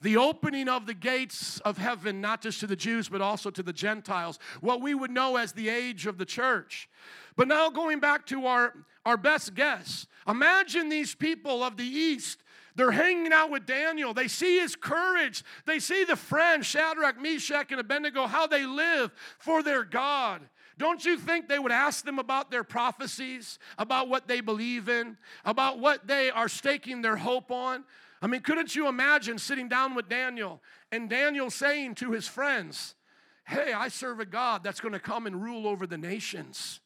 The 0.02 0.18
opening 0.18 0.68
of 0.68 0.84
the 0.84 0.92
gates 0.92 1.58
of 1.60 1.78
heaven, 1.78 2.20
not 2.20 2.42
just 2.42 2.60
to 2.60 2.66
the 2.66 2.76
Jews, 2.76 3.08
but 3.08 3.22
also 3.22 3.48
to 3.48 3.62
the 3.62 3.72
Gentiles. 3.72 4.38
What 4.60 4.82
we 4.82 4.94
would 4.94 5.10
know 5.10 5.36
as 5.36 5.52
the 5.52 5.70
age 5.70 6.06
of 6.06 6.18
the 6.18 6.26
church. 6.26 6.90
But 7.36 7.48
now 7.48 7.70
going 7.70 8.00
back 8.00 8.26
to 8.26 8.44
our, 8.44 8.74
our 9.04 9.16
best 9.16 9.54
guess, 9.54 10.06
imagine 10.26 10.88
these 10.88 11.14
people 11.14 11.62
of 11.62 11.76
the 11.76 11.84
East. 11.84 12.42
They're 12.76 12.90
hanging 12.90 13.32
out 13.32 13.50
with 13.50 13.66
Daniel. 13.66 14.14
They 14.14 14.26
see 14.26 14.58
his 14.58 14.74
courage. 14.74 15.44
They 15.64 15.78
see 15.78 16.04
the 16.04 16.16
friends, 16.16 16.66
Shadrach, 16.66 17.20
Meshach, 17.20 17.70
and 17.70 17.80
Abednego, 17.80 18.26
how 18.26 18.46
they 18.46 18.66
live 18.66 19.12
for 19.38 19.62
their 19.62 19.84
God. 19.84 20.40
Don't 20.76 21.04
you 21.04 21.16
think 21.16 21.48
they 21.48 21.60
would 21.60 21.70
ask 21.70 22.04
them 22.04 22.18
about 22.18 22.50
their 22.50 22.64
prophecies, 22.64 23.60
about 23.78 24.08
what 24.08 24.26
they 24.26 24.40
believe 24.40 24.88
in, 24.88 25.16
about 25.44 25.78
what 25.78 26.08
they 26.08 26.30
are 26.30 26.48
staking 26.48 27.00
their 27.00 27.16
hope 27.16 27.52
on? 27.52 27.84
I 28.20 28.26
mean, 28.26 28.40
couldn't 28.40 28.74
you 28.74 28.88
imagine 28.88 29.38
sitting 29.38 29.68
down 29.68 29.94
with 29.94 30.08
Daniel 30.08 30.60
and 30.90 31.08
Daniel 31.08 31.50
saying 31.50 31.96
to 31.96 32.10
his 32.10 32.26
friends, 32.26 32.94
Hey, 33.46 33.72
I 33.74 33.88
serve 33.88 34.20
a 34.20 34.24
God 34.24 34.64
that's 34.64 34.80
going 34.80 34.94
to 34.94 34.98
come 34.98 35.26
and 35.26 35.42
rule 35.42 35.68
over 35.68 35.86
the 35.86 35.98
nations. 35.98 36.80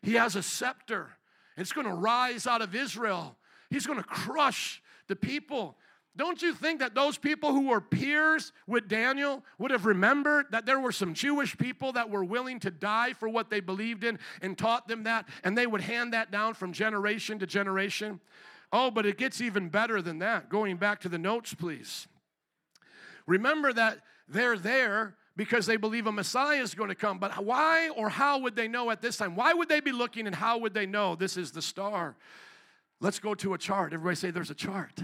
He 0.00 0.14
has 0.14 0.36
a 0.36 0.42
scepter. 0.42 1.17
It's 1.58 1.72
going 1.72 1.86
to 1.86 1.92
rise 1.92 2.46
out 2.46 2.62
of 2.62 2.74
Israel. 2.74 3.36
He's 3.68 3.86
going 3.86 3.98
to 3.98 4.04
crush 4.04 4.82
the 5.08 5.16
people. 5.16 5.76
Don't 6.16 6.42
you 6.42 6.52
think 6.52 6.80
that 6.80 6.94
those 6.94 7.16
people 7.16 7.52
who 7.52 7.68
were 7.68 7.80
peers 7.80 8.52
with 8.66 8.88
Daniel 8.88 9.44
would 9.58 9.70
have 9.70 9.86
remembered 9.86 10.46
that 10.50 10.66
there 10.66 10.80
were 10.80 10.90
some 10.90 11.14
Jewish 11.14 11.56
people 11.56 11.92
that 11.92 12.10
were 12.10 12.24
willing 12.24 12.58
to 12.60 12.70
die 12.70 13.12
for 13.12 13.28
what 13.28 13.50
they 13.50 13.60
believed 13.60 14.02
in 14.02 14.18
and 14.42 14.58
taught 14.58 14.88
them 14.88 15.04
that, 15.04 15.28
and 15.44 15.56
they 15.56 15.66
would 15.66 15.80
hand 15.80 16.12
that 16.12 16.30
down 16.30 16.54
from 16.54 16.72
generation 16.72 17.38
to 17.38 17.46
generation? 17.46 18.20
Oh, 18.72 18.90
but 18.90 19.06
it 19.06 19.16
gets 19.16 19.40
even 19.40 19.68
better 19.68 20.02
than 20.02 20.18
that. 20.18 20.48
Going 20.48 20.76
back 20.76 21.00
to 21.00 21.08
the 21.08 21.18
notes, 21.18 21.54
please. 21.54 22.08
Remember 23.26 23.72
that 23.72 24.00
they're 24.28 24.58
there 24.58 25.14
because 25.38 25.66
they 25.66 25.76
believe 25.76 26.08
a 26.08 26.12
Messiah 26.12 26.60
is 26.60 26.74
going 26.74 26.88
to 26.88 26.96
come. 26.96 27.20
But 27.20 27.44
why 27.44 27.90
or 27.90 28.08
how 28.08 28.40
would 28.40 28.56
they 28.56 28.66
know 28.66 28.90
at 28.90 29.00
this 29.00 29.16
time? 29.16 29.36
Why 29.36 29.54
would 29.54 29.68
they 29.68 29.78
be 29.78 29.92
looking 29.92 30.26
and 30.26 30.34
how 30.34 30.58
would 30.58 30.74
they 30.74 30.84
know 30.84 31.14
this 31.14 31.36
is 31.36 31.52
the 31.52 31.62
star? 31.62 32.16
Let's 33.00 33.20
go 33.20 33.36
to 33.36 33.54
a 33.54 33.58
chart. 33.58 33.92
Everybody 33.92 34.16
say 34.16 34.32
there's 34.32 34.50
a 34.50 34.54
chart. 34.54 35.00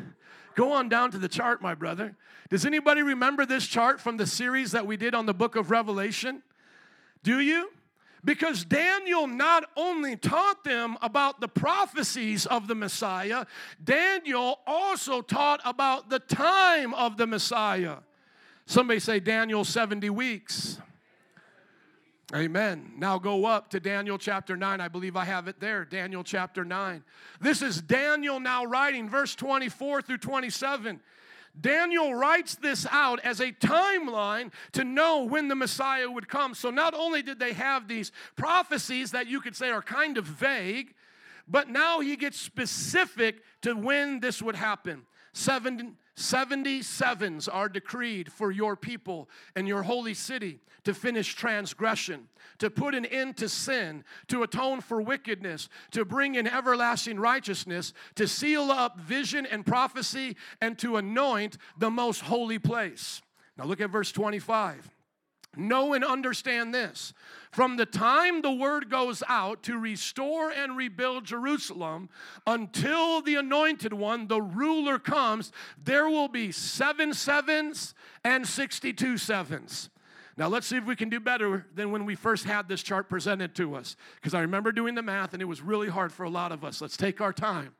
Go 0.56 0.72
on 0.72 0.88
down 0.88 1.12
to 1.12 1.18
the 1.18 1.28
chart, 1.28 1.62
my 1.62 1.76
brother. 1.76 2.16
Does 2.50 2.66
anybody 2.66 3.00
remember 3.02 3.46
this 3.46 3.64
chart 3.64 4.00
from 4.00 4.16
the 4.16 4.26
series 4.26 4.72
that 4.72 4.84
we 4.88 4.96
did 4.96 5.14
on 5.14 5.26
the 5.26 5.32
book 5.32 5.54
of 5.54 5.70
Revelation? 5.70 6.42
Do 7.22 7.38
you? 7.38 7.70
Because 8.24 8.64
Daniel 8.64 9.28
not 9.28 9.70
only 9.76 10.16
taught 10.16 10.64
them 10.64 10.96
about 11.00 11.40
the 11.40 11.48
prophecies 11.48 12.44
of 12.44 12.66
the 12.66 12.74
Messiah, 12.74 13.46
Daniel 13.84 14.58
also 14.66 15.20
taught 15.20 15.60
about 15.64 16.10
the 16.10 16.18
time 16.18 16.92
of 16.94 17.18
the 17.18 17.26
Messiah. 17.28 17.98
Somebody 18.66 19.00
say 19.00 19.20
Daniel 19.20 19.64
70 19.64 20.10
weeks. 20.10 20.78
Amen. 22.34 22.94
Now 22.96 23.18
go 23.18 23.44
up 23.44 23.70
to 23.70 23.80
Daniel 23.80 24.18
chapter 24.18 24.56
9. 24.56 24.80
I 24.80 24.88
believe 24.88 25.16
I 25.16 25.24
have 25.24 25.46
it 25.46 25.60
there. 25.60 25.84
Daniel 25.84 26.24
chapter 26.24 26.64
9. 26.64 27.04
This 27.40 27.62
is 27.62 27.80
Daniel 27.80 28.40
now 28.40 28.64
writing, 28.64 29.08
verse 29.08 29.34
24 29.34 30.02
through 30.02 30.18
27. 30.18 31.00
Daniel 31.60 32.14
writes 32.14 32.56
this 32.56 32.86
out 32.90 33.20
as 33.20 33.40
a 33.40 33.52
timeline 33.52 34.50
to 34.72 34.82
know 34.82 35.24
when 35.24 35.46
the 35.48 35.54
Messiah 35.54 36.10
would 36.10 36.26
come. 36.26 36.54
So 36.54 36.70
not 36.70 36.94
only 36.94 37.22
did 37.22 37.38
they 37.38 37.52
have 37.52 37.86
these 37.86 38.10
prophecies 38.34 39.12
that 39.12 39.28
you 39.28 39.40
could 39.40 39.54
say 39.54 39.70
are 39.70 39.82
kind 39.82 40.18
of 40.18 40.24
vague, 40.24 40.94
but 41.46 41.68
now 41.68 42.00
he 42.00 42.16
gets 42.16 42.40
specific 42.40 43.42
to 43.62 43.74
when 43.74 44.18
this 44.18 44.42
would 44.42 44.56
happen. 44.56 45.02
Seven, 45.32 45.96
77s 46.16 47.48
are 47.52 47.68
decreed 47.68 48.32
for 48.32 48.50
your 48.50 48.76
people 48.76 49.28
and 49.56 49.66
your 49.66 49.82
holy 49.82 50.14
city 50.14 50.60
to 50.84 50.94
finish 50.94 51.34
transgression, 51.34 52.28
to 52.58 52.70
put 52.70 52.94
an 52.94 53.04
end 53.06 53.36
to 53.38 53.48
sin, 53.48 54.04
to 54.28 54.42
atone 54.42 54.80
for 54.80 55.00
wickedness, 55.00 55.68
to 55.90 56.04
bring 56.04 56.36
in 56.36 56.46
everlasting 56.46 57.18
righteousness, 57.18 57.92
to 58.14 58.28
seal 58.28 58.70
up 58.70 58.98
vision 58.98 59.46
and 59.46 59.66
prophecy, 59.66 60.36
and 60.60 60.78
to 60.78 60.96
anoint 60.96 61.56
the 61.78 61.90
most 61.90 62.20
holy 62.20 62.58
place. 62.58 63.22
Now 63.56 63.64
look 63.64 63.80
at 63.80 63.90
verse 63.90 64.12
25. 64.12 64.93
Know 65.56 65.92
and 65.92 66.04
understand 66.04 66.74
this. 66.74 67.12
From 67.50 67.76
the 67.76 67.86
time 67.86 68.42
the 68.42 68.52
word 68.52 68.90
goes 68.90 69.22
out 69.28 69.62
to 69.64 69.78
restore 69.78 70.50
and 70.50 70.76
rebuild 70.76 71.24
Jerusalem 71.24 72.08
until 72.46 73.22
the 73.22 73.36
anointed 73.36 73.92
one, 73.92 74.26
the 74.26 74.42
ruler, 74.42 74.98
comes, 74.98 75.52
there 75.82 76.08
will 76.08 76.28
be 76.28 76.50
seven 76.50 77.14
sevens 77.14 77.94
and 78.24 78.46
62 78.46 79.18
sevens. 79.18 79.90
Now, 80.36 80.48
let's 80.48 80.66
see 80.66 80.76
if 80.76 80.84
we 80.84 80.96
can 80.96 81.10
do 81.10 81.20
better 81.20 81.66
than 81.74 81.92
when 81.92 82.04
we 82.04 82.16
first 82.16 82.44
had 82.44 82.68
this 82.68 82.82
chart 82.82 83.08
presented 83.08 83.54
to 83.54 83.76
us. 83.76 83.94
Because 84.16 84.34
I 84.34 84.40
remember 84.40 84.72
doing 84.72 84.96
the 84.96 85.02
math 85.02 85.32
and 85.32 85.40
it 85.40 85.46
was 85.46 85.62
really 85.62 85.88
hard 85.88 86.12
for 86.12 86.24
a 86.24 86.30
lot 86.30 86.50
of 86.50 86.64
us. 86.64 86.80
Let's 86.80 86.96
take 86.96 87.20
our 87.20 87.32
time. 87.32 87.74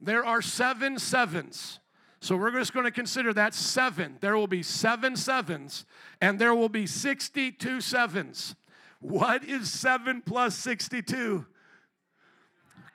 There 0.00 0.24
are 0.24 0.40
seven 0.40 0.98
sevens. 0.98 1.80
So 2.24 2.38
we're 2.38 2.52
just 2.52 2.72
going 2.72 2.86
to 2.86 2.90
consider 2.90 3.34
that 3.34 3.52
seven. 3.52 4.16
There 4.22 4.34
will 4.34 4.46
be 4.46 4.62
seven 4.62 5.14
sevens, 5.14 5.84
and 6.22 6.38
there 6.38 6.54
will 6.54 6.70
be 6.70 6.86
62 6.86 7.82
sevens. 7.82 8.54
What 9.00 9.44
is 9.44 9.70
seven 9.70 10.22
plus 10.22 10.56
62? 10.56 11.44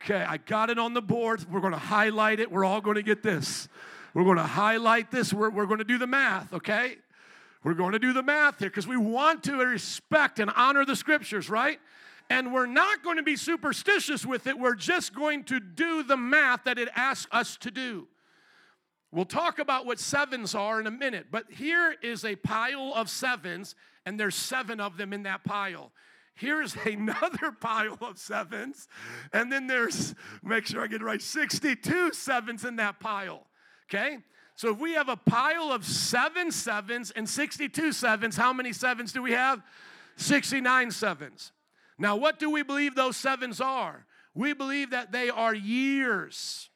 Okay, 0.01 0.25
I 0.27 0.37
got 0.37 0.71
it 0.71 0.79
on 0.79 0.95
the 0.95 1.01
board. 1.03 1.45
We're 1.47 1.59
going 1.59 1.73
to 1.73 1.77
highlight 1.77 2.39
it. 2.39 2.51
We're 2.51 2.65
all 2.65 2.81
going 2.81 2.95
to 2.95 3.03
get 3.03 3.21
this. 3.21 3.67
We're 4.15 4.23
going 4.23 4.37
to 4.37 4.41
highlight 4.41 5.11
this. 5.11 5.31
We're, 5.31 5.51
we're 5.51 5.67
going 5.67 5.77
to 5.77 5.83
do 5.83 5.99
the 5.99 6.07
math, 6.07 6.51
okay? 6.51 6.95
We're 7.63 7.75
going 7.75 7.91
to 7.91 7.99
do 7.99 8.13
the 8.13 8.23
math 8.23 8.57
here 8.57 8.71
because 8.71 8.87
we 8.87 8.97
want 8.97 9.43
to 9.43 9.57
respect 9.57 10.39
and 10.39 10.49
honor 10.55 10.85
the 10.85 10.95
scriptures, 10.95 11.51
right? 11.51 11.79
And 12.31 12.51
we're 12.51 12.65
not 12.65 13.03
going 13.03 13.17
to 13.17 13.23
be 13.23 13.35
superstitious 13.35 14.25
with 14.25 14.47
it. 14.47 14.57
We're 14.57 14.73
just 14.73 15.13
going 15.13 15.43
to 15.43 15.59
do 15.59 16.01
the 16.01 16.17
math 16.17 16.63
that 16.63 16.79
it 16.79 16.89
asks 16.95 17.27
us 17.31 17.57
to 17.57 17.69
do. 17.69 18.07
We'll 19.11 19.25
talk 19.25 19.57
about 19.57 19.85
what 19.85 19.99
sevens 19.99 20.53
are 20.53 20.79
in 20.79 20.85
a 20.85 20.91
minute, 20.91 21.27
but 21.31 21.45
here 21.49 21.95
is 22.01 22.23
a 22.23 22.35
pile 22.35 22.93
of 22.95 23.09
sevens, 23.09 23.75
and 24.05 24.19
there's 24.19 24.35
seven 24.35 24.79
of 24.79 24.97
them 24.97 25.13
in 25.13 25.23
that 25.23 25.43
pile. 25.43 25.91
Here's 26.35 26.75
another 26.85 27.51
pile 27.51 27.97
of 28.01 28.19
sevens, 28.19 28.87
and 29.33 29.51
then 29.51 29.67
there's, 29.67 30.13
make 30.43 30.67
sure 30.67 30.83
I 30.83 30.87
get 30.87 31.01
it 31.01 31.05
right, 31.05 31.21
62 31.21 32.13
sevens 32.13 32.65
in 32.65 32.75
that 32.75 32.99
pile. 32.99 33.47
Okay? 33.89 34.19
So 34.55 34.71
if 34.71 34.79
we 34.79 34.93
have 34.93 35.09
a 35.09 35.15
pile 35.15 35.71
of 35.71 35.85
seven 35.85 36.51
sevens 36.51 37.11
and 37.11 37.27
62 37.27 37.93
sevens, 37.93 38.35
how 38.35 38.53
many 38.53 38.73
sevens 38.73 39.11
do 39.11 39.21
we 39.21 39.31
have? 39.31 39.63
69 40.17 40.91
sevens. 40.91 41.51
Now, 41.97 42.15
what 42.15 42.39
do 42.39 42.49
we 42.49 42.61
believe 42.61 42.93
those 42.93 43.17
sevens 43.17 43.59
are? 43.59 44.05
We 44.35 44.53
believe 44.53 44.91
that 44.91 45.11
they 45.11 45.29
are 45.29 45.55
years. 45.55 46.68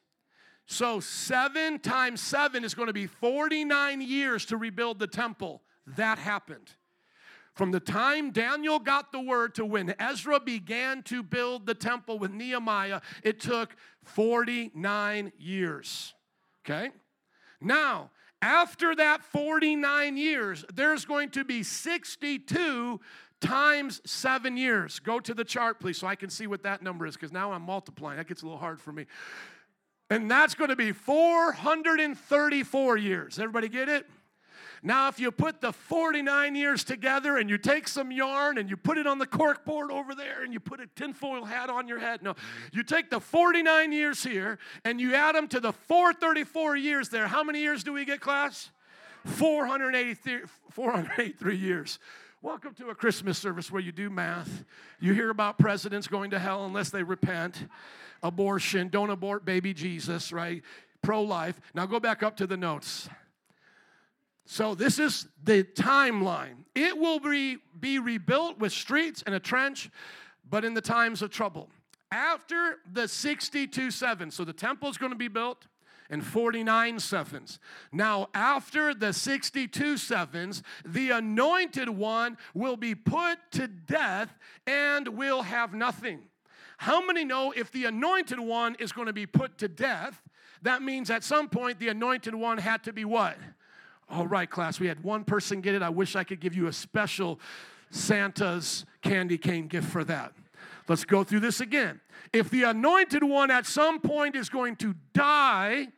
So, 0.66 0.98
seven 1.00 1.78
times 1.78 2.20
seven 2.20 2.64
is 2.64 2.74
going 2.74 2.86
to 2.86 2.94
be 2.94 3.06
49 3.06 4.00
years 4.00 4.46
to 4.46 4.56
rebuild 4.56 4.98
the 4.98 5.06
temple. 5.06 5.62
That 5.86 6.18
happened. 6.18 6.70
From 7.54 7.70
the 7.70 7.80
time 7.80 8.32
Daniel 8.32 8.80
got 8.80 9.12
the 9.12 9.20
word 9.20 9.54
to 9.56 9.64
when 9.64 9.94
Ezra 9.98 10.40
began 10.40 11.02
to 11.04 11.22
build 11.22 11.66
the 11.66 11.74
temple 11.74 12.18
with 12.18 12.32
Nehemiah, 12.32 13.00
it 13.22 13.38
took 13.38 13.76
49 14.02 15.32
years. 15.38 16.14
Okay? 16.64 16.90
Now, 17.60 18.10
after 18.42 18.94
that 18.96 19.22
49 19.22 20.16
years, 20.16 20.64
there's 20.74 21.04
going 21.04 21.30
to 21.30 21.44
be 21.44 21.62
62 21.62 23.00
times 23.40 24.00
seven 24.04 24.56
years. 24.56 24.98
Go 24.98 25.20
to 25.20 25.32
the 25.32 25.44
chart, 25.44 25.78
please, 25.78 25.98
so 25.98 26.06
I 26.06 26.16
can 26.16 26.30
see 26.30 26.46
what 26.46 26.62
that 26.64 26.82
number 26.82 27.06
is, 27.06 27.14
because 27.14 27.32
now 27.32 27.52
I'm 27.52 27.62
multiplying. 27.62 28.16
That 28.16 28.26
gets 28.26 28.42
a 28.42 28.46
little 28.46 28.58
hard 28.58 28.80
for 28.80 28.92
me. 28.92 29.06
And 30.14 30.30
that's 30.30 30.54
going 30.54 30.70
to 30.70 30.76
be 30.76 30.92
434 30.92 32.96
years. 32.98 33.40
Everybody 33.40 33.68
get 33.68 33.88
it? 33.88 34.06
Now, 34.80 35.08
if 35.08 35.18
you 35.18 35.32
put 35.32 35.60
the 35.60 35.72
49 35.72 36.54
years 36.54 36.84
together 36.84 37.36
and 37.36 37.50
you 37.50 37.58
take 37.58 37.88
some 37.88 38.12
yarn 38.12 38.58
and 38.58 38.70
you 38.70 38.76
put 38.76 38.96
it 38.96 39.08
on 39.08 39.18
the 39.18 39.26
cork 39.26 39.64
board 39.64 39.90
over 39.90 40.14
there 40.14 40.44
and 40.44 40.52
you 40.52 40.60
put 40.60 40.78
a 40.78 40.86
tinfoil 40.86 41.44
hat 41.44 41.68
on 41.68 41.88
your 41.88 41.98
head, 41.98 42.22
no, 42.22 42.36
you 42.70 42.84
take 42.84 43.10
the 43.10 43.18
49 43.18 43.90
years 43.90 44.22
here 44.22 44.60
and 44.84 45.00
you 45.00 45.16
add 45.16 45.34
them 45.34 45.48
to 45.48 45.58
the 45.58 45.72
434 45.72 46.76
years 46.76 47.08
there. 47.08 47.26
How 47.26 47.42
many 47.42 47.58
years 47.58 47.82
do 47.82 47.92
we 47.92 48.04
get, 48.04 48.20
class? 48.20 48.70
483, 49.24 50.42
483 50.70 51.56
years. 51.56 51.98
Welcome 52.40 52.74
to 52.74 52.90
a 52.90 52.94
Christmas 52.94 53.36
service 53.36 53.72
where 53.72 53.82
you 53.82 53.90
do 53.90 54.10
math. 54.10 54.64
You 55.00 55.12
hear 55.12 55.30
about 55.30 55.58
presidents 55.58 56.06
going 56.06 56.30
to 56.32 56.38
hell 56.38 56.66
unless 56.66 56.90
they 56.90 57.02
repent, 57.02 57.66
abortion, 58.24 58.88
don't 58.88 59.10
abort 59.10 59.44
baby 59.44 59.72
Jesus, 59.72 60.32
right? 60.32 60.62
Pro 61.02 61.22
life. 61.22 61.60
Now 61.74 61.86
go 61.86 62.00
back 62.00 62.24
up 62.24 62.36
to 62.38 62.46
the 62.46 62.56
notes. 62.56 63.08
So, 64.46 64.74
this 64.74 64.98
is 64.98 65.26
the 65.42 65.64
timeline. 65.64 66.64
It 66.74 66.98
will 66.98 67.18
be, 67.18 67.58
be 67.78 67.98
rebuilt 67.98 68.58
with 68.58 68.72
streets 68.72 69.22
and 69.24 69.34
a 69.34 69.40
trench, 69.40 69.90
but 70.48 70.64
in 70.64 70.74
the 70.74 70.82
times 70.82 71.22
of 71.22 71.30
trouble. 71.30 71.70
After 72.10 72.78
the 72.92 73.08
62 73.08 73.90
sevens, 73.90 74.34
so 74.34 74.44
the 74.44 74.52
temple 74.52 74.90
is 74.90 74.98
going 74.98 75.12
to 75.12 75.18
be 75.18 75.28
built 75.28 75.66
in 76.10 76.20
49 76.20 76.98
sevens. 76.98 77.58
Now, 77.90 78.28
after 78.34 78.92
the 78.92 79.12
62 79.12 79.96
sevens, 79.96 80.62
the 80.84 81.10
anointed 81.10 81.88
one 81.88 82.36
will 82.52 82.76
be 82.76 82.94
put 82.94 83.38
to 83.52 83.66
death 83.66 84.34
and 84.66 85.08
will 85.08 85.42
have 85.42 85.72
nothing. 85.72 86.20
How 86.84 87.02
many 87.02 87.24
know 87.24 87.50
if 87.50 87.72
the 87.72 87.86
anointed 87.86 88.38
one 88.38 88.76
is 88.78 88.92
going 88.92 89.06
to 89.06 89.14
be 89.14 89.24
put 89.24 89.56
to 89.56 89.68
death, 89.68 90.20
that 90.60 90.82
means 90.82 91.08
at 91.08 91.24
some 91.24 91.48
point 91.48 91.78
the 91.78 91.88
anointed 91.88 92.34
one 92.34 92.58
had 92.58 92.84
to 92.84 92.92
be 92.92 93.06
what? 93.06 93.38
All 94.10 94.26
right, 94.26 94.50
class, 94.50 94.78
we 94.78 94.86
had 94.86 95.02
one 95.02 95.24
person 95.24 95.62
get 95.62 95.74
it. 95.74 95.80
I 95.80 95.88
wish 95.88 96.14
I 96.14 96.24
could 96.24 96.40
give 96.40 96.54
you 96.54 96.66
a 96.66 96.74
special 96.74 97.40
Santa's 97.88 98.84
candy 99.00 99.38
cane 99.38 99.66
gift 99.66 99.88
for 99.88 100.04
that. 100.04 100.34
Let's 100.86 101.06
go 101.06 101.24
through 101.24 101.40
this 101.40 101.62
again. 101.62 102.02
If 102.34 102.50
the 102.50 102.64
anointed 102.64 103.24
one 103.24 103.50
at 103.50 103.64
some 103.64 103.98
point 103.98 104.36
is 104.36 104.50
going 104.50 104.76
to 104.76 104.94
die, 105.14 105.88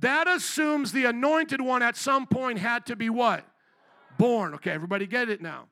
that 0.00 0.26
assumes 0.26 0.92
the 0.92 1.04
anointed 1.04 1.60
one 1.60 1.82
at 1.82 1.98
some 1.98 2.26
point 2.26 2.58
had 2.58 2.86
to 2.86 2.96
be 2.96 3.10
what? 3.10 3.44
Born. 4.16 4.54
Okay, 4.54 4.70
everybody 4.70 5.06
get 5.06 5.28
it 5.28 5.42
now. 5.42 5.66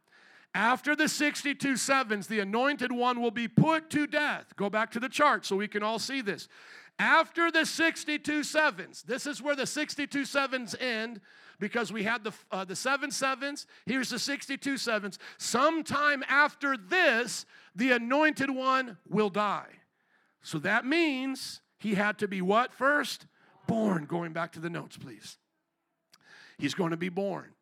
After 0.55 0.97
the 0.97 1.09
62 1.09 1.77
sevens, 1.77 2.27
the 2.27 2.41
anointed 2.41 2.91
one 2.91 3.21
will 3.21 3.31
be 3.31 3.49
put 3.49 3.91
to 3.91 4.07
death. 4.07 4.55
Go 4.57 4.71
back 4.71 4.91
to 4.93 5.01
the 5.01 5.09
chart 5.09 5.45
so 5.45 5.57
we 5.57 5.69
can 5.69 5.83
all 5.83 5.99
see 5.99 6.21
this. 6.21 6.49
After 6.99 7.51
the 7.51 7.65
62 7.65 8.43
sevens, 8.43 9.03
this 9.03 9.27
is 9.27 9.41
where 9.41 9.55
the 9.55 9.67
62 9.67 10.25
sevens 10.25 10.75
end 10.81 11.21
because 11.61 11.93
we 11.93 12.03
had 12.03 12.25
the, 12.25 12.33
uh, 12.51 12.65
the 12.65 12.75
seven 12.75 13.11
sevens. 13.11 13.67
Here's 13.87 14.11
the 14.11 14.19
62 14.19 14.79
sevens. 14.79 15.19
Sometime 15.39 16.25
after 16.29 16.77
this, 16.77 17.47
the 17.75 17.93
anointed 17.93 18.51
one 18.51 18.97
will 19.09 19.31
die. 19.31 19.69
So 20.43 20.59
that 20.61 20.85
means 20.85 21.61
he 21.79 21.95
had 21.95 22.19
to 22.19 22.29
be 22.29 22.43
what 22.43 22.73
first? 22.73 23.27
Born. 23.67 24.07
Going 24.07 24.33
back 24.33 24.53
to 24.53 24.61
the 24.61 24.71
notes, 24.71 24.97
please. 24.97 25.37
He's 26.59 26.75
going 26.75 26.91
to 26.91 26.97
be 26.97 27.09
born. 27.09 27.53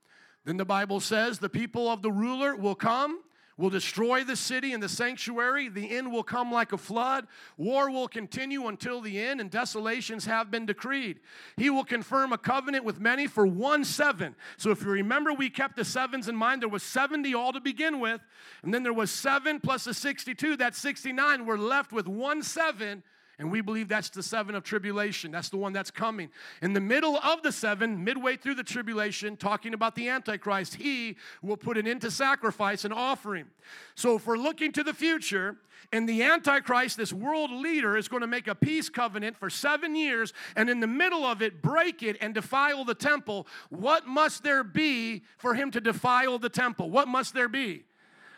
Then 0.47 0.57
the 0.57 0.65
Bible 0.65 1.01
says 1.01 1.39
the 1.39 1.51
people 1.51 1.91
of 1.91 2.01
the 2.01 2.11
ruler 2.11 2.57
will 2.57 2.77
come 2.77 3.21
will 3.59 3.71
destroy 3.71 4.23
the 4.23 4.37
city 4.37 4.73
and 4.73 4.83
the 4.83 4.89
sanctuary. 4.89 5.69
The 5.69 5.97
end 5.97 6.13
will 6.13 6.23
come 6.23 6.53
like 6.53 6.73
a 6.73 6.79
flood. 6.79 7.27
War 7.57 7.91
will 7.91 8.09
continue 8.09 8.67
until 8.67 9.01
the 9.01 9.19
end, 9.19 9.41
and 9.41 9.51
desolations 9.51 10.27
have 10.27 10.51
been 10.51 10.67
decreed. 10.67 11.21
He 11.57 11.71
will 11.71 11.85
confirm 11.85 12.33
a 12.33 12.39
covenant 12.39 12.85
with 12.85 13.01
many 13.01 13.27
for 13.27 13.47
one 13.47 13.85
seven. 13.85 14.35
So 14.57 14.71
if 14.71 14.83
you 14.83 14.91
remember, 14.91 15.33
we 15.33 15.51
kept 15.51 15.77
the 15.77 15.85
sevens 15.85 16.29
in 16.29 16.37
mind. 16.37 16.63
There 16.63 16.69
was 16.69 16.83
70 16.83 17.35
all 17.35 17.53
to 17.53 17.61
begin 17.61 18.01
with, 18.01 18.21
and 18.63 18.73
then 18.73 18.83
there 18.83 18.93
was 18.93 19.11
seven 19.11 19.61
plus 19.61 19.85
the 19.85 19.95
62. 19.95 20.57
That's 20.57 20.79
69. 20.79 21.47
We're 21.47 21.57
left 21.57 21.93
with 21.93 22.07
one 22.07 22.43
seven 22.43 23.03
and 23.39 23.51
we 23.51 23.61
believe 23.61 23.89
that's 23.89 24.09
the 24.09 24.23
seven 24.23 24.55
of 24.55 24.65
tribulation. 24.65 25.31
That's 25.31 25.51
the 25.51 25.59
one 25.59 25.73
that's 25.73 25.91
coming. 25.91 26.31
In 26.63 26.73
the 26.73 26.81
middle 26.81 27.17
of 27.19 27.43
the 27.43 27.53
seven, 27.53 28.03
midway 28.03 28.37
through 28.37 28.55
the 28.55 28.65
tribulation, 28.65 29.37
talking 29.37 29.75
about 29.75 29.95
the 29.95 30.09
Antichrist, 30.09 30.77
he 30.77 31.17
will 31.43 31.59
put 31.59 31.77
an 31.77 31.87
end 31.87 32.01
to 32.01 32.11
sacrifice 32.11 32.85
and 32.85 32.95
offering. 32.95 33.47
So 33.95 34.17
if 34.17 34.27
we're 34.27 34.39
looking 34.39 34.73
to 34.73 34.83
the 34.83 34.95
future, 34.95 35.57
and 35.93 36.09
the 36.09 36.23
Antichrist, 36.23 36.97
this 36.97 37.13
world 37.13 37.51
leader, 37.51 37.97
is 37.97 38.09
going 38.09 38.23
to 38.23 38.27
make 38.27 38.49
a 38.49 38.55
peace 38.55 38.89
covenant 38.89 39.37
for 39.37 39.51
seven 39.51 39.95
years, 39.95 40.33
and 40.57 40.71
in 40.71 40.81
the 40.81 40.87
middle 40.87 41.25
of 41.25 41.43
it, 41.43 41.61
break 41.63 42.03
it 42.03 42.17
and 42.21 42.35
defile 42.35 42.85
the 42.85 42.95
temple, 42.95 43.47
what 43.69 44.07
must 44.07 44.43
there 44.43 44.65
be 44.65 45.23
for 45.37 45.55
him 45.55 45.71
to 45.73 45.81
defile 45.81 46.39
the 46.39 46.49
temple? 46.49 46.91
What 46.91 47.07
must 47.07 47.35
there 47.35 47.49
be? 47.49 47.85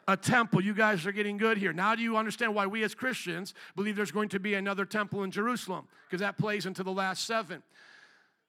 A 0.09 0.17
temple. 0.17 0.63
You 0.63 0.75
guys 0.75 1.07
are 1.07 1.13
getting 1.13 1.37
good 1.37 1.59
here. 1.59 1.73
Now, 1.73 1.95
do 1.95 2.03
you 2.03 2.17
understand 2.17 2.55
why 2.55 2.67
we 2.67 2.83
as 2.83 2.95
Christians 2.95 3.55
believe 3.77 3.95
there's 3.95 4.11
going 4.11 4.31
to 4.31 4.41
be 4.41 4.55
another 4.55 4.87
temple 4.87 5.23
in 5.23 5.31
Jerusalem? 5.31 5.87
Because 6.09 6.21
that 6.21 6.39
plays 6.39 6.65
into 6.67 6.83
the 6.83 6.91
last 6.91 7.27
seven. 7.27 7.63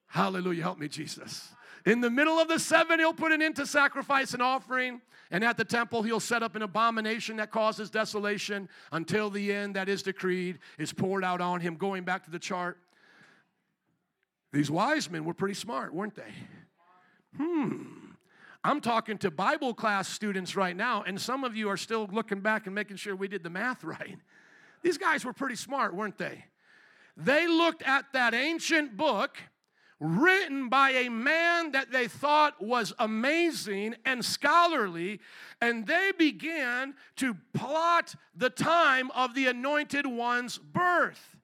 Hallelujah. 0.08 0.62
Help 0.62 0.78
me, 0.78 0.88
Jesus. 0.88 1.50
In 1.84 2.00
the 2.00 2.10
middle 2.10 2.38
of 2.38 2.48
the 2.48 2.58
seven, 2.58 2.98
he'll 2.98 3.12
put 3.12 3.30
an 3.30 3.42
end 3.42 3.56
to 3.56 3.66
sacrifice 3.66 4.32
and 4.32 4.42
offering. 4.42 5.02
And 5.30 5.44
at 5.44 5.56
the 5.56 5.64
temple, 5.64 6.02
he'll 6.02 6.18
set 6.18 6.42
up 6.42 6.56
an 6.56 6.62
abomination 6.62 7.36
that 7.36 7.50
causes 7.50 7.90
desolation 7.90 8.68
until 8.90 9.30
the 9.30 9.52
end 9.52 9.76
that 9.76 9.88
is 9.88 10.02
decreed 10.02 10.58
is 10.78 10.92
poured 10.92 11.24
out 11.24 11.40
on 11.40 11.60
him. 11.60 11.76
Going 11.76 12.04
back 12.04 12.24
to 12.24 12.30
the 12.30 12.38
chart, 12.38 12.78
these 14.52 14.70
wise 14.70 15.08
men 15.08 15.24
were 15.24 15.34
pretty 15.34 15.54
smart, 15.54 15.94
weren't 15.94 16.16
they? 16.16 16.32
Hmm. 17.36 18.09
I'm 18.62 18.80
talking 18.80 19.16
to 19.18 19.30
Bible 19.30 19.72
class 19.72 20.08
students 20.08 20.54
right 20.54 20.76
now, 20.76 21.02
and 21.02 21.18
some 21.20 21.44
of 21.44 21.56
you 21.56 21.68
are 21.70 21.78
still 21.78 22.08
looking 22.12 22.40
back 22.40 22.66
and 22.66 22.74
making 22.74 22.96
sure 22.96 23.16
we 23.16 23.28
did 23.28 23.42
the 23.42 23.50
math 23.50 23.82
right. 23.84 24.18
These 24.82 24.98
guys 24.98 25.24
were 25.24 25.32
pretty 25.32 25.56
smart, 25.56 25.94
weren't 25.94 26.18
they? 26.18 26.44
They 27.16 27.46
looked 27.46 27.82
at 27.82 28.06
that 28.12 28.34
ancient 28.34 28.96
book 28.96 29.36
written 29.98 30.70
by 30.70 30.90
a 30.92 31.10
man 31.10 31.72
that 31.72 31.92
they 31.92 32.08
thought 32.08 32.62
was 32.62 32.94
amazing 32.98 33.94
and 34.06 34.24
scholarly, 34.24 35.20
and 35.60 35.86
they 35.86 36.12
began 36.16 36.94
to 37.16 37.36
plot 37.52 38.14
the 38.34 38.48
time 38.48 39.10
of 39.10 39.34
the 39.34 39.46
anointed 39.46 40.06
one's 40.06 40.56
birth. 40.56 41.36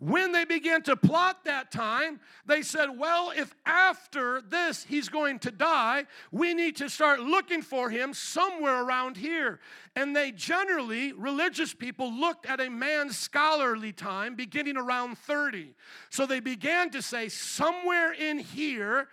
When 0.00 0.32
they 0.32 0.46
began 0.46 0.80
to 0.84 0.96
plot 0.96 1.44
that 1.44 1.70
time, 1.70 2.20
they 2.46 2.62
said, 2.62 2.86
Well, 2.98 3.32
if 3.36 3.54
after 3.66 4.40
this 4.40 4.82
he's 4.82 5.10
going 5.10 5.38
to 5.40 5.50
die, 5.50 6.06
we 6.32 6.54
need 6.54 6.76
to 6.76 6.88
start 6.88 7.20
looking 7.20 7.60
for 7.60 7.90
him 7.90 8.14
somewhere 8.14 8.82
around 8.82 9.18
here. 9.18 9.60
And 9.94 10.16
they 10.16 10.32
generally, 10.32 11.12
religious 11.12 11.74
people, 11.74 12.10
looked 12.10 12.46
at 12.46 12.62
a 12.62 12.70
man's 12.70 13.18
scholarly 13.18 13.92
time 13.92 14.36
beginning 14.36 14.78
around 14.78 15.18
30. 15.18 15.74
So 16.08 16.24
they 16.24 16.40
began 16.40 16.88
to 16.92 17.02
say, 17.02 17.28
Somewhere 17.28 18.12
in 18.12 18.38
here, 18.38 19.08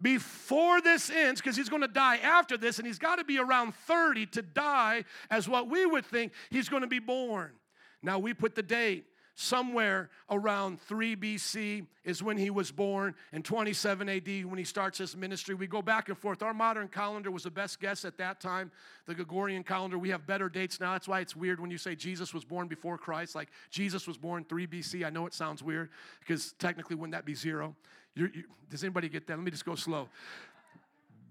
before 0.00 0.80
this 0.80 1.08
ends, 1.08 1.40
because 1.40 1.56
he's 1.56 1.68
going 1.68 1.82
to 1.82 1.88
die 1.88 2.16
after 2.16 2.56
this, 2.56 2.78
and 2.78 2.86
he's 2.86 2.98
got 2.98 3.16
to 3.16 3.24
be 3.24 3.38
around 3.38 3.76
30 3.86 4.26
to 4.26 4.42
die 4.42 5.04
as 5.30 5.48
what 5.48 5.70
we 5.70 5.86
would 5.86 6.04
think 6.04 6.32
he's 6.50 6.68
going 6.68 6.82
to 6.82 6.88
be 6.88 6.98
born. 6.98 7.52
Now 8.02 8.18
we 8.18 8.34
put 8.34 8.56
the 8.56 8.64
date 8.64 9.04
somewhere 9.34 10.10
around 10.30 10.80
3 10.80 11.16
BC 11.16 11.86
is 12.04 12.22
when 12.22 12.36
he 12.36 12.50
was 12.50 12.70
born, 12.70 13.14
and 13.32 13.44
27 13.44 14.08
AD 14.08 14.44
when 14.44 14.58
he 14.58 14.64
starts 14.64 14.98
his 14.98 15.16
ministry. 15.16 15.54
We 15.54 15.66
go 15.66 15.80
back 15.80 16.08
and 16.08 16.18
forth. 16.18 16.42
Our 16.42 16.52
modern 16.52 16.88
calendar 16.88 17.30
was 17.30 17.44
the 17.44 17.50
best 17.50 17.80
guess 17.80 18.04
at 18.04 18.18
that 18.18 18.40
time. 18.40 18.70
The 19.06 19.14
Gregorian 19.14 19.62
calendar, 19.62 19.98
we 19.98 20.10
have 20.10 20.26
better 20.26 20.48
dates 20.48 20.80
now. 20.80 20.92
That's 20.92 21.08
why 21.08 21.20
it's 21.20 21.34
weird 21.34 21.60
when 21.60 21.70
you 21.70 21.78
say 21.78 21.94
Jesus 21.94 22.34
was 22.34 22.44
born 22.44 22.68
before 22.68 22.98
Christ. 22.98 23.34
Like 23.34 23.48
Jesus 23.70 24.06
was 24.06 24.18
born 24.18 24.44
3 24.44 24.66
BC. 24.66 25.04
I 25.06 25.10
know 25.10 25.26
it 25.26 25.34
sounds 25.34 25.62
weird 25.62 25.90
because 26.20 26.52
technically, 26.58 26.96
wouldn't 26.96 27.12
that 27.12 27.24
be 27.24 27.34
zero? 27.34 27.74
You, 28.14 28.30
does 28.68 28.84
anybody 28.84 29.08
get 29.08 29.26
that? 29.28 29.36
Let 29.36 29.44
me 29.44 29.50
just 29.50 29.64
go 29.64 29.74
slow. 29.74 30.08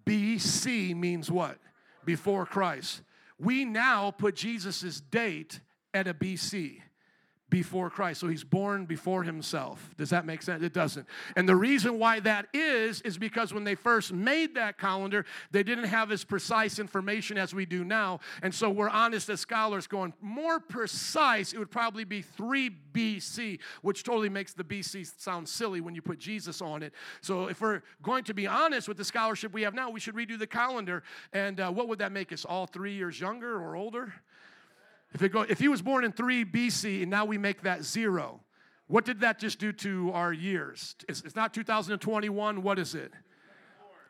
BC 0.06 0.96
means 0.96 1.30
what? 1.30 1.60
Before 2.04 2.46
Christ. 2.48 3.04
We 3.40 3.66
now 3.66 4.12
put 4.12 4.36
Jesus' 4.36 5.02
date 5.02 5.60
at 5.94 6.08
a 6.08 6.14
BC 6.14 6.82
before 7.52 7.90
Christ. 7.90 8.22
So 8.22 8.30
he's 8.30 8.46
born 8.46 8.86
before 8.86 9.24
himself. 9.24 9.94
Does 9.98 10.10
that 10.10 10.26
make 10.26 10.42
sense? 10.42 10.64
It 10.64 10.74
doesn't. 10.74 11.06
And 11.36 11.48
the 11.48 11.56
reason 11.56 12.00
why 12.00 12.22
that 12.22 12.48
is, 12.54 13.02
is 13.02 13.18
because 13.18 13.54
when 13.54 13.66
they 13.66 13.76
first 13.76 14.14
made 14.14 14.56
that 14.56 14.80
calendar, 14.80 15.26
they 15.52 15.62
didn't 15.62 15.84
have 15.84 16.12
as 16.12 16.24
precise 16.24 16.80
information 16.80 17.38
as 17.38 17.54
we 17.54 17.66
do 17.66 17.84
now. 17.84 18.22
And 18.42 18.56
so 18.56 18.70
we're 18.70 18.90
honest 18.90 19.30
as 19.30 19.42
scholars 19.42 19.86
going, 19.86 20.14
more 20.22 20.62
precise, 20.62 21.52
it 21.52 21.60
would 21.60 21.70
probably 21.70 22.06
be 22.06 22.22
3 22.22 22.72
BC, 22.94 23.60
which 23.82 24.04
totally 24.04 24.30
makes 24.30 24.54
the 24.54 24.64
BC 24.64 25.20
sound 25.20 25.48
silly 25.48 25.82
when 25.82 25.94
you 25.94 26.02
put 26.02 26.20
Jesus 26.20 26.62
on 26.62 26.82
it. 26.82 26.94
So 27.20 27.48
if 27.48 27.60
we're 27.60 27.82
going 28.02 28.24
to 28.24 28.34
be 28.34 28.48
honest 28.48 28.88
with 28.88 28.96
the 28.96 29.06
scholarship 29.06 29.52
we 29.52 29.64
have 29.64 29.74
now, 29.74 29.90
we 29.90 30.00
should 30.00 30.16
redo 30.16 30.40
the 30.40 30.48
calendar. 30.48 31.04
And 31.34 31.60
uh, 31.60 31.70
what 31.70 31.90
would 31.90 32.00
that 32.00 32.14
make 32.14 32.32
us? 32.32 32.46
All 32.46 32.66
three 32.66 32.94
years 32.94 33.20
younger 33.20 33.62
or 33.62 33.76
older? 33.76 34.14
If, 35.13 35.21
it 35.21 35.30
go, 35.30 35.41
if 35.41 35.60
he 35.60 35.67
was 35.67 35.82
born 35.82 36.04
in 36.04 36.12
3 36.12 36.45
BC 36.45 37.02
and 37.02 37.12
now 37.12 37.26
we 37.26 37.38
make 37.38 37.63
that 37.63 37.84
zero, 37.84 38.41
what 38.88 39.06
did 39.06 39.21
that 39.21 39.39
just 39.39 39.60
do 39.60 39.71
to 39.74 40.12
our 40.13 40.34
years? 40.34 40.95
It's, 41.08 41.21
it's 41.21 41.36
not 41.36 41.54
2021. 41.54 42.62
What 42.62 42.80
is 42.80 42.95
it? 42.95 43.12